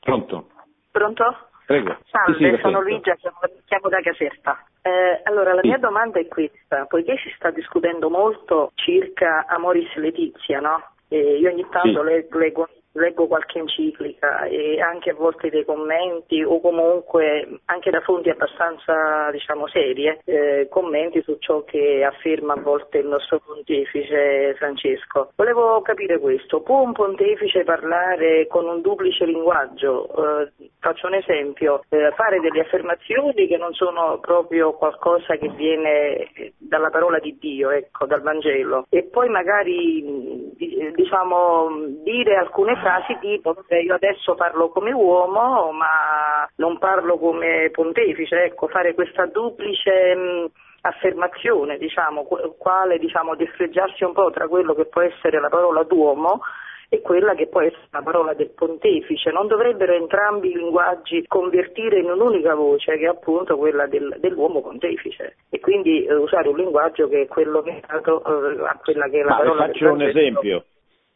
Pronto? 0.00 0.50
Pronto? 0.90 1.48
Prego. 1.66 1.98
Salve, 2.06 2.38
sì, 2.38 2.54
sì, 2.54 2.60
sono 2.62 2.80
Luigia, 2.80 3.14
chiamo, 3.16 3.38
chiamo 3.64 3.88
da 3.88 4.00
Caserta. 4.00 4.64
Eh, 4.82 5.20
allora, 5.24 5.52
la 5.52 5.60
Sì. 5.62 5.68
mia 5.68 5.78
domanda 5.78 6.20
è 6.20 6.26
questa, 6.28 6.86
poiché 6.86 7.16
si 7.18 7.32
sta 7.36 7.50
discutendo 7.50 8.08
molto 8.08 8.70
circa 8.74 9.46
Amoris 9.46 9.92
Letizia, 9.96 10.60
no? 10.60 10.82
E 11.08 11.38
io 11.38 11.50
ogni 11.50 11.66
tanto 11.70 12.02
leggo, 12.02 12.68
leggo 12.96 13.26
qualche 13.26 13.58
enciclica 13.58 14.44
e 14.44 14.80
anche 14.80 15.10
a 15.10 15.14
volte 15.14 15.50
dei 15.50 15.64
commenti 15.64 16.42
o 16.42 16.60
comunque 16.60 17.60
anche 17.66 17.90
da 17.90 18.00
fonti 18.00 18.30
abbastanza, 18.30 19.30
diciamo, 19.30 19.68
serie, 19.68 20.20
eh, 20.24 20.66
commenti 20.70 21.22
su 21.22 21.36
ciò 21.38 21.62
che 21.64 22.04
afferma 22.04 22.54
a 22.54 22.60
volte 22.60 22.98
il 22.98 23.06
nostro 23.06 23.40
pontefice 23.44 24.54
Francesco. 24.56 25.32
Volevo 25.36 25.80
capire 25.82 26.18
questo, 26.18 26.60
può 26.60 26.80
un 26.80 26.92
pontefice 26.92 27.64
parlare 27.64 28.46
con 28.46 28.66
un 28.66 28.80
duplice 28.80 29.24
linguaggio? 29.24 30.08
Eh, 30.08 30.70
faccio 30.80 31.06
un 31.06 31.14
esempio, 31.14 31.82
eh, 31.88 32.12
fare 32.16 32.40
delle 32.40 32.60
affermazioni 32.60 33.46
che 33.46 33.56
non 33.56 33.72
sono 33.72 34.18
proprio 34.20 34.72
qualcosa 34.72 35.36
che 35.36 35.48
viene 35.50 36.32
eh, 36.32 36.52
dalla 36.58 36.90
parola 36.90 37.18
di 37.18 37.36
Dio, 37.38 37.70
ecco, 37.70 38.06
dal 38.06 38.22
Vangelo, 38.22 38.86
e 38.88 39.04
poi 39.04 39.28
magari 39.28 40.02
mh, 40.02 40.56
di- 40.56 40.92
diciamo 40.94 41.68
dire 42.02 42.36
alcune 42.36 42.76
frasi 42.86 43.18
tipo 43.18 43.52
"Vabbè, 43.52 43.78
io 43.78 43.94
adesso 43.94 44.34
parlo 44.36 44.68
come 44.68 44.92
uomo 44.92 45.72
ma 45.72 46.48
non 46.56 46.78
parlo 46.78 47.18
come 47.18 47.68
pontefice, 47.72 48.44
ecco, 48.44 48.68
fare 48.68 48.94
questa 48.94 49.26
duplice 49.26 50.14
mh, 50.14 50.46
affermazione, 50.82 51.78
diciamo, 51.78 52.22
qu- 52.24 52.56
quale 52.56 52.98
diciamo 52.98 53.34
destreggiarsi 53.34 54.04
un 54.04 54.12
po' 54.12 54.30
tra 54.30 54.46
quello 54.46 54.72
che 54.74 54.84
può 54.86 55.02
essere 55.02 55.40
la 55.40 55.48
parola 55.48 55.82
d'uomo 55.82 56.40
e 56.88 57.00
quella 57.00 57.34
che 57.34 57.48
può 57.48 57.60
essere 57.60 57.88
la 57.90 58.02
parola 58.02 58.32
del 58.34 58.50
pontefice. 58.50 59.32
Non 59.32 59.48
dovrebbero 59.48 59.92
entrambi 59.92 60.52
i 60.52 60.56
linguaggi 60.56 61.24
convertire 61.26 61.98
in 61.98 62.08
un'unica 62.08 62.54
voce, 62.54 62.96
che 62.96 63.06
è 63.06 63.08
appunto 63.08 63.56
quella 63.56 63.86
del- 63.88 64.14
dell'uomo 64.20 64.60
pontefice, 64.60 65.34
e 65.50 65.58
quindi 65.58 66.04
eh, 66.04 66.14
usare 66.14 66.48
un 66.48 66.56
linguaggio 66.56 67.08
che 67.08 67.22
è 67.22 67.26
quello 67.26 67.62
legato 67.62 68.22
eh, 68.22 68.64
a 68.64 68.78
quella 68.80 69.08
che 69.08 69.18
è 69.18 69.22
la 69.24 69.30
Ma 69.30 69.36
parola 69.38 69.66
faccio 69.66 69.90
un 69.90 70.02
esempio, 70.02 70.64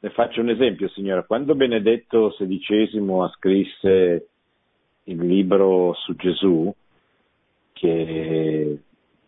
le 0.03 0.11
faccio 0.11 0.41
un 0.41 0.49
esempio 0.49 0.89
signora, 0.89 1.25
quando 1.25 1.55
Benedetto 1.55 2.31
XVI 2.31 3.29
scrisse 3.35 4.29
il 5.05 5.27
libro 5.27 5.93
su 5.95 6.17
Gesù, 6.17 6.75
che 7.73 8.79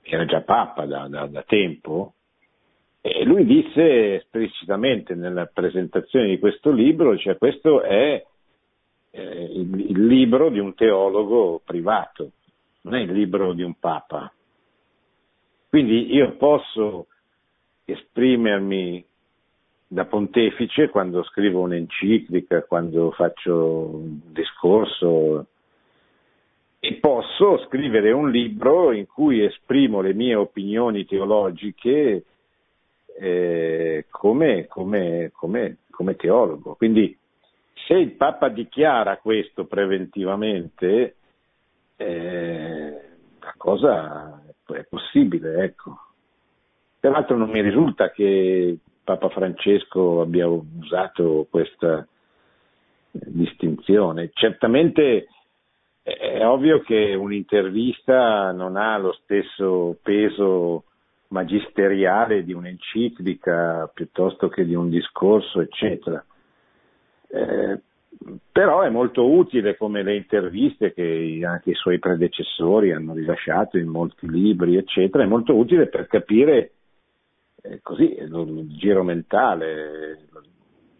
era 0.01 0.25
già 0.25 0.41
Papa 0.41 0.87
da, 0.87 1.09
da- 1.09 1.27
da 1.27 1.43
tempo, 1.43 2.15
e 3.03 3.25
lui 3.25 3.45
disse 3.45 4.15
esplicitamente 4.15 5.15
nella 5.15 5.45
presentazione 5.47 6.29
di 6.29 6.39
questo 6.39 6.71
libro, 6.71 7.19
cioè 7.19 7.37
questo 7.37 7.83
è 7.83 8.25
eh, 9.11 9.45
il, 9.55 9.91
il 9.91 10.07
libro 10.07 10.49
di 10.49 10.59
un 10.59 10.75
teologo 10.75 11.61
privato, 11.65 12.31
non 12.83 12.95
è 12.95 13.01
il 13.01 13.13
libro 13.13 13.53
di 13.53 13.63
un 13.63 13.75
Papa. 13.79 14.33
Quindi 15.69 16.15
io 16.15 16.37
posso 16.37 17.09
esprimermi 17.85 19.05
da 19.93 20.07
pontefice 20.07 20.89
quando 20.89 21.23
scrivo 21.25 21.61
un'enciclica, 21.61 22.63
quando 22.63 23.11
faccio 23.11 23.91
un 23.93 24.21
discorso 24.33 25.47
e 26.81 26.95
posso 26.95 27.59
scrivere 27.67 28.11
un 28.11 28.31
libro 28.31 28.93
in 28.93 29.07
cui 29.07 29.45
esprimo 29.45 30.01
le 30.01 30.15
mie 30.15 30.35
opinioni 30.35 31.05
teologiche 31.05 32.25
eh, 33.19 34.07
come, 34.09 34.67
come- 34.67 35.31
come- 35.35 35.77
come 35.91 36.17
teologo. 36.17 36.75
Quindi 36.75 37.15
se 37.87 37.93
il 37.93 38.13
Papa 38.13 38.49
dichiara 38.49 39.19
questo 39.19 39.67
preventivamente, 39.67 41.17
eh, 41.97 43.01
la 43.41 43.55
cosa 43.59 44.43
è 44.69 44.85
possibile, 44.89 45.65
ecco. 45.65 45.99
Peraltro 46.99 47.37
non 47.37 47.51
mi 47.51 47.61
risulta 47.61 48.11
che 48.11 48.79
Papa 49.05 49.29
Francesco 49.31 50.21
abbia 50.21 50.47
usato 50.47 51.47
questa 51.51 52.07
distinzione. 53.11 54.31
Certamente 54.33 55.27
è- 56.03 56.17
è 56.17 56.47
ovvio 56.47 56.81
che 56.81 57.15
un'intervista 57.15 58.53
non 58.53 58.77
ha 58.77 58.97
lo 58.99 59.13
stesso 59.23 59.99
peso 60.03 60.85
magisteriale 61.29 62.45
di 62.45 62.53
un'enciclica 62.53 63.91
piuttosto 63.93 64.49
che 64.49 64.65
di 64.65 64.75
un 64.75 64.91
discorso, 64.91 65.61
eccetera. 65.61 66.25
Eh, 67.29 67.81
però 68.53 68.83
è 68.83 68.91
molto 68.91 69.29
utile 69.31 69.77
come 69.77 70.03
le 70.03 70.17
interviste 70.17 70.93
che 70.93 71.41
anche 71.45 71.71
i 71.71 71.75
suoi 71.75 71.99
predecessori 71.99 72.93
hanno 72.93 73.15
rilasciato 73.15 73.79
in 73.79 73.89
molti 73.89 74.29
libri, 74.29 74.77
eccetera, 74.77 75.25
è 75.25 75.27
molto 75.27 75.57
utile 75.57 75.89
per 75.89 76.07
capire 76.07 76.73
eh, 77.63 77.81
così 77.81 78.15
il 78.15 78.67
giro 78.77 79.03
mentale 79.03 80.27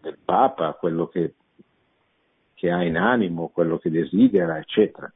del 0.01 0.19
Papa, 0.25 0.73
quello 0.75 1.07
che, 1.09 1.35
che 2.55 2.71
ha 2.71 2.83
in 2.85 2.97
animo, 2.97 3.49
quello 3.49 3.79
che 3.79 3.91
desidera, 3.91 4.59
eccetera. 4.59 5.13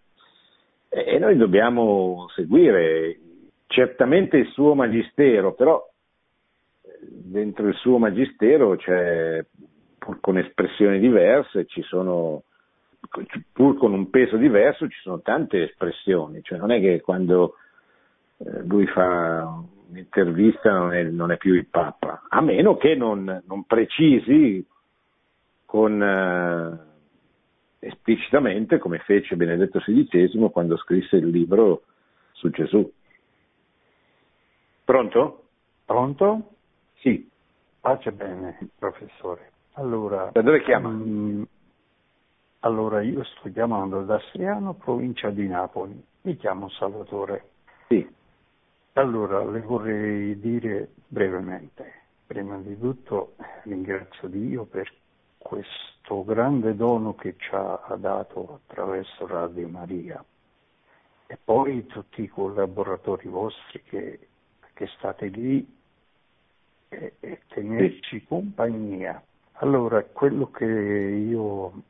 E, 0.88 1.04
e 1.06 1.18
noi 1.18 1.36
dobbiamo 1.36 2.26
seguire 2.34 3.20
certamente 3.66 4.36
il 4.36 4.48
suo 4.48 4.74
magistero, 4.74 5.54
però 5.54 5.88
eh, 6.82 6.98
dentro 7.00 7.68
il 7.68 7.74
suo 7.76 7.98
magistero 7.98 8.76
c'è, 8.76 9.44
pur 9.98 10.20
con 10.20 10.38
espressioni 10.38 10.98
diverse, 10.98 11.66
ci 11.66 11.82
sono, 11.82 12.42
pur 13.52 13.76
con 13.76 13.92
un 13.92 14.10
peso 14.10 14.36
diverso, 14.36 14.88
ci 14.88 15.00
sono 15.00 15.20
tante 15.20 15.62
espressioni, 15.62 16.42
cioè 16.42 16.58
non 16.58 16.72
è 16.72 16.80
che 16.80 17.00
quando 17.00 17.54
eh, 18.38 18.64
lui 18.64 18.86
fa 18.86 19.62
un'intervista 19.88 20.70
non 20.72 20.92
è, 20.92 21.02
non 21.04 21.30
è 21.30 21.36
più 21.36 21.54
il 21.54 21.66
Papa, 21.66 22.24
a 22.28 22.40
meno 22.40 22.76
che 22.76 22.94
non, 22.94 23.42
non 23.46 23.64
precisi 23.64 24.64
con, 25.64 26.02
eh, 26.02 27.86
esplicitamente 27.86 28.78
come 28.78 28.98
fece 28.98 29.36
Benedetto 29.36 29.78
XVI 29.80 30.50
quando 30.50 30.76
scrisse 30.76 31.16
il 31.16 31.28
libro 31.28 31.82
su 32.32 32.50
Gesù. 32.50 32.90
Pronto? 34.84 35.44
Pronto? 35.84 36.50
Sì. 36.98 37.28
Pace 37.80 38.12
bene, 38.12 38.58
professore. 38.78 39.50
Allora, 39.74 40.30
Da 40.32 40.42
dove 40.42 40.62
chiama? 40.62 40.88
mm, 40.88 41.42
allora, 42.60 43.02
io 43.02 43.22
sto 43.24 43.50
chiamando 43.52 44.02
da 44.02 44.18
Striano, 44.28 44.74
provincia 44.74 45.30
di 45.30 45.46
Napoli. 45.46 46.02
Mi 46.22 46.36
chiamo 46.36 46.68
Salvatore. 46.70 47.44
Allora, 48.98 49.44
le 49.44 49.60
vorrei 49.60 50.40
dire 50.40 50.88
brevemente. 51.06 52.04
Prima 52.26 52.56
di 52.56 52.78
tutto 52.78 53.34
ringrazio 53.64 54.26
Dio 54.26 54.64
per 54.64 54.90
questo 55.36 56.24
grande 56.24 56.74
dono 56.74 57.14
che 57.14 57.34
ci 57.36 57.50
ha 57.52 57.94
dato 57.98 58.54
attraverso 58.54 59.26
Radio 59.26 59.68
Maria 59.68 60.24
e 61.26 61.36
poi 61.44 61.84
tutti 61.84 62.22
i 62.22 62.28
collaboratori 62.28 63.28
vostri 63.28 63.82
che, 63.82 64.28
che 64.72 64.86
state 64.96 65.26
lì 65.26 65.76
e, 66.88 67.16
e 67.20 67.40
tenerci 67.48 68.24
compagnia. 68.24 69.22
Allora, 69.58 70.02
quello 70.04 70.50
che 70.50 70.64
io 70.64 71.82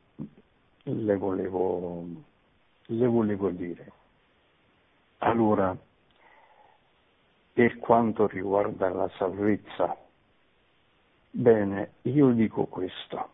le 0.83 1.15
volevo, 1.15 2.05
le 2.87 3.07
volevo 3.07 3.49
dire. 3.51 3.91
Allora, 5.19 5.75
per 7.57 7.79
quanto 7.79 8.27
riguarda 8.27 8.87
la 8.89 9.09
salvezza, 9.17 9.97
bene, 11.31 11.93
io 12.03 12.29
dico 12.29 12.65
questo. 12.65 13.29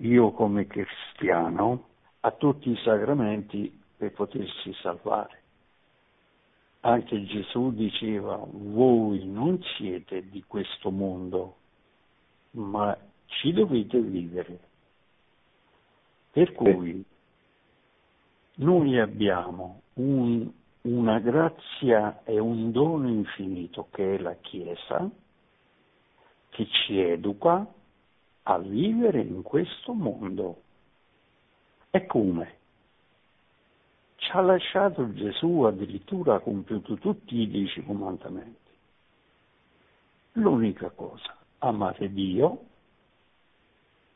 Io 0.00 0.32
come 0.32 0.66
cristiano 0.66 1.86
a 2.18 2.32
tutti 2.32 2.70
i 2.70 2.80
sacramenti 2.82 3.80
per 3.96 4.10
potersi 4.10 4.74
salvare. 4.82 5.42
Anche 6.80 7.22
Gesù 7.22 7.70
diceva, 7.72 8.44
voi 8.44 9.24
non 9.28 9.62
siete 9.76 10.28
di 10.28 10.42
questo 10.44 10.90
mondo, 10.90 11.54
ma 12.54 12.98
ci 13.26 13.52
dovete 13.52 14.00
vivere. 14.00 14.58
Per 16.32 16.50
cui 16.50 17.04
noi 18.56 18.98
abbiamo 18.98 19.82
un- 19.94 20.58
una 20.82 21.18
grazia 21.18 22.22
e 22.24 22.38
un 22.38 22.70
dono 22.70 23.08
infinito 23.08 23.88
che 23.90 24.14
è 24.14 24.18
la 24.18 24.34
Chiesa, 24.36 25.08
che 26.48 26.66
ci 26.68 26.98
educa 26.98 27.66
a 28.44 28.58
vivere 28.58 29.20
in 29.20 29.42
questo 29.42 29.92
mondo. 29.92 30.62
E 31.90 32.06
come? 32.06 32.58
Ci 34.16 34.30
ha 34.32 34.40
lasciato 34.40 35.12
Gesù, 35.12 35.62
addirittura 35.62 36.36
ha 36.36 36.40
compiuto 36.40 36.94
tutti 36.94 37.36
i 37.36 37.48
dieci 37.48 37.82
comandamenti. 37.84 38.58
L'unica 40.32 40.90
cosa, 40.90 41.36
amare 41.58 42.12
Dio 42.12 42.64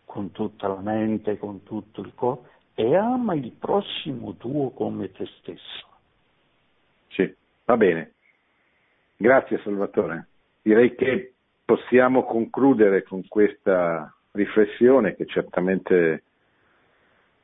con 0.04 0.30
tutta 0.30 0.68
la 0.68 0.80
mente, 0.80 1.38
con 1.38 1.62
tutto 1.64 2.00
il 2.00 2.14
corpo 2.14 2.48
e 2.74 2.94
ama 2.96 3.34
il 3.34 3.50
prossimo 3.52 4.34
tuo 4.34 4.70
come 4.70 5.10
te 5.12 5.26
stesso. 5.38 5.93
Va 7.66 7.76
bene. 7.76 8.12
Grazie 9.16 9.60
Salvatore. 9.62 10.28
Direi 10.60 10.94
che 10.94 11.32
possiamo 11.64 12.24
concludere 12.24 13.02
con 13.02 13.26
questa 13.26 14.14
riflessione 14.32 15.14
che 15.14 15.24
certamente 15.26 16.22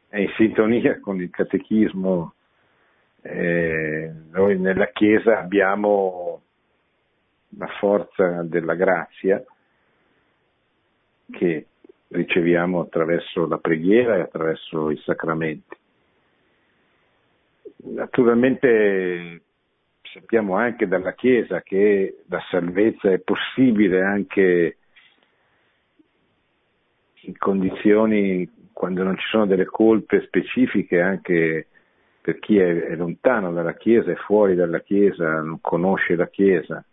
è 0.08 0.18
in 0.18 0.30
sintonia 0.36 1.00
con 1.00 1.20
il 1.20 1.30
catechismo. 1.30 2.34
Eh, 3.22 4.12
noi 4.30 4.58
nella 4.58 4.88
Chiesa 4.88 5.38
abbiamo 5.38 6.42
la 7.56 7.68
forza 7.78 8.42
della 8.42 8.74
grazia 8.74 9.42
che 11.30 11.66
riceviamo 12.08 12.80
attraverso 12.80 13.46
la 13.46 13.58
preghiera 13.58 14.16
e 14.16 14.20
attraverso 14.20 14.90
i 14.90 14.98
sacramenti. 14.98 15.76
Naturalmente 17.82 19.42
sappiamo 20.12 20.56
anche 20.56 20.88
dalla 20.88 21.12
Chiesa 21.12 21.62
che 21.62 22.22
la 22.28 22.40
salvezza 22.50 23.10
è 23.10 23.18
possibile 23.18 24.02
anche 24.02 24.76
in 27.22 27.36
condizioni 27.36 28.48
quando 28.72 29.02
non 29.02 29.16
ci 29.18 29.26
sono 29.28 29.46
delle 29.46 29.66
colpe 29.66 30.22
specifiche 30.22 31.00
anche 31.00 31.66
per 32.20 32.38
chi 32.38 32.58
è, 32.58 32.84
è 32.84 32.96
lontano 32.96 33.52
dalla 33.52 33.74
Chiesa, 33.74 34.10
è 34.10 34.16
fuori 34.16 34.54
dalla 34.54 34.80
Chiesa, 34.80 35.40
non 35.40 35.60
conosce 35.60 36.16
la 36.16 36.28
Chiesa, 36.28 36.84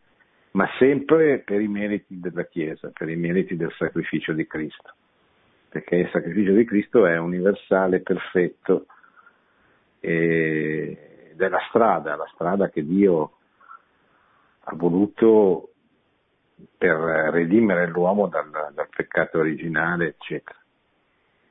ma 0.51 0.67
sempre 0.77 1.39
per 1.39 1.61
i 1.61 1.67
meriti 1.67 2.19
della 2.19 2.45
Chiesa, 2.45 2.91
per 2.93 3.09
i 3.09 3.15
meriti 3.15 3.55
del 3.55 3.73
sacrificio 3.77 4.33
di 4.33 4.47
Cristo, 4.47 4.93
perché 5.69 5.95
il 5.95 6.09
sacrificio 6.11 6.53
di 6.53 6.65
Cristo 6.65 7.05
è 7.05 7.17
universale, 7.17 7.99
perfetto, 8.01 8.85
ed 9.99 11.06
è 11.41 11.49
la 11.49 11.61
strada, 11.69 12.15
la 12.15 12.29
strada 12.33 12.69
che 12.69 12.85
Dio 12.85 13.31
ha 14.61 14.75
voluto 14.75 15.69
per 16.77 16.95
redimere 17.31 17.87
l'uomo 17.87 18.27
dal, 18.27 18.49
dal 18.49 18.89
peccato 18.89 19.39
originale, 19.39 20.07
eccetera. 20.07 20.57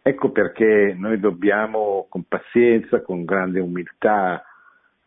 Ecco 0.03 0.31
perché 0.31 0.95
noi 0.97 1.19
dobbiamo 1.19 2.07
con 2.09 2.25
pazienza, 2.25 3.03
con 3.03 3.25
grande 3.25 3.61
umiltà, 3.61 4.45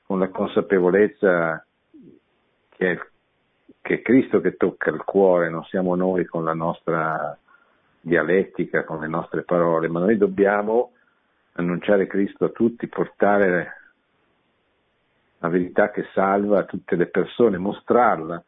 con 0.05 0.19
la 0.19 0.29
consapevolezza 0.29 1.65
che 2.69 2.91
è, 2.91 2.99
che 3.81 3.93
è 3.93 4.01
Cristo 4.01 4.41
che 4.41 4.57
tocca 4.57 4.89
il 4.89 5.03
cuore, 5.03 5.49
non 5.49 5.63
siamo 5.65 5.95
noi 5.95 6.25
con 6.25 6.43
la 6.43 6.53
nostra 6.53 7.37
dialettica, 8.01 8.83
con 8.83 8.99
le 8.99 9.07
nostre 9.07 9.43
parole, 9.43 9.87
ma 9.87 9.99
noi 9.99 10.17
dobbiamo 10.17 10.93
annunciare 11.53 12.07
Cristo 12.07 12.45
a 12.45 12.49
tutti, 12.49 12.87
portare 12.87 13.78
la 15.39 15.49
verità 15.49 15.89
che 15.91 16.05
salva 16.13 16.63
tutte 16.63 16.95
le 16.95 17.07
persone, 17.07 17.57
mostrarla 17.57 18.43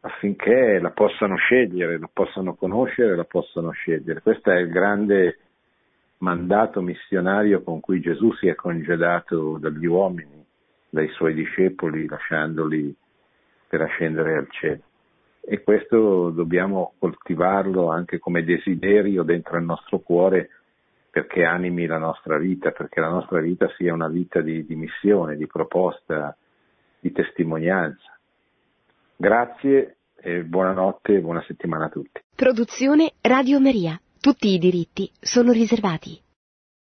affinché 0.00 0.78
la 0.78 0.90
possano 0.90 1.36
scegliere, 1.36 1.98
la 1.98 2.08
possano 2.12 2.54
conoscere, 2.54 3.16
la 3.16 3.24
possano 3.24 3.70
scegliere. 3.70 4.22
Questo 4.22 4.50
è 4.50 4.58
il 4.58 4.68
grande 4.68 5.38
mandato 6.18 6.80
missionario 6.80 7.62
con 7.62 7.80
cui 7.80 8.00
Gesù 8.00 8.32
si 8.34 8.48
è 8.48 8.54
congedato 8.54 9.58
dagli 9.58 9.86
uomini, 9.86 10.44
dai 10.88 11.08
suoi 11.08 11.34
discepoli, 11.34 12.06
lasciandoli 12.06 12.94
per 13.68 13.82
ascendere 13.82 14.36
al 14.36 14.48
cielo. 14.50 14.82
E 15.40 15.62
questo 15.62 16.30
dobbiamo 16.30 16.94
coltivarlo 16.98 17.90
anche 17.90 18.18
come 18.18 18.44
desiderio 18.44 19.22
dentro 19.22 19.56
il 19.56 19.64
nostro 19.64 19.98
cuore 19.98 20.50
perché 21.10 21.44
animi 21.44 21.86
la 21.86 21.98
nostra 21.98 22.38
vita, 22.38 22.70
perché 22.70 23.00
la 23.00 23.08
nostra 23.08 23.40
vita 23.40 23.68
sia 23.76 23.92
una 23.92 24.08
vita 24.08 24.40
di, 24.40 24.64
di 24.64 24.74
missione, 24.74 25.36
di 25.36 25.46
proposta, 25.46 26.36
di 27.00 27.12
testimonianza. 27.12 28.18
Grazie 29.16 29.96
e 30.20 30.44
buonanotte 30.44 31.14
e 31.14 31.20
buona 31.20 31.42
settimana 31.46 31.86
a 31.86 31.88
tutti. 31.88 32.20
Produzione 32.34 33.12
Radio 33.20 33.60
Maria. 33.60 34.00
Tutti 34.20 34.48
i 34.48 34.58
diritti 34.58 35.10
sono 35.20 35.52
riservati. 35.52 36.20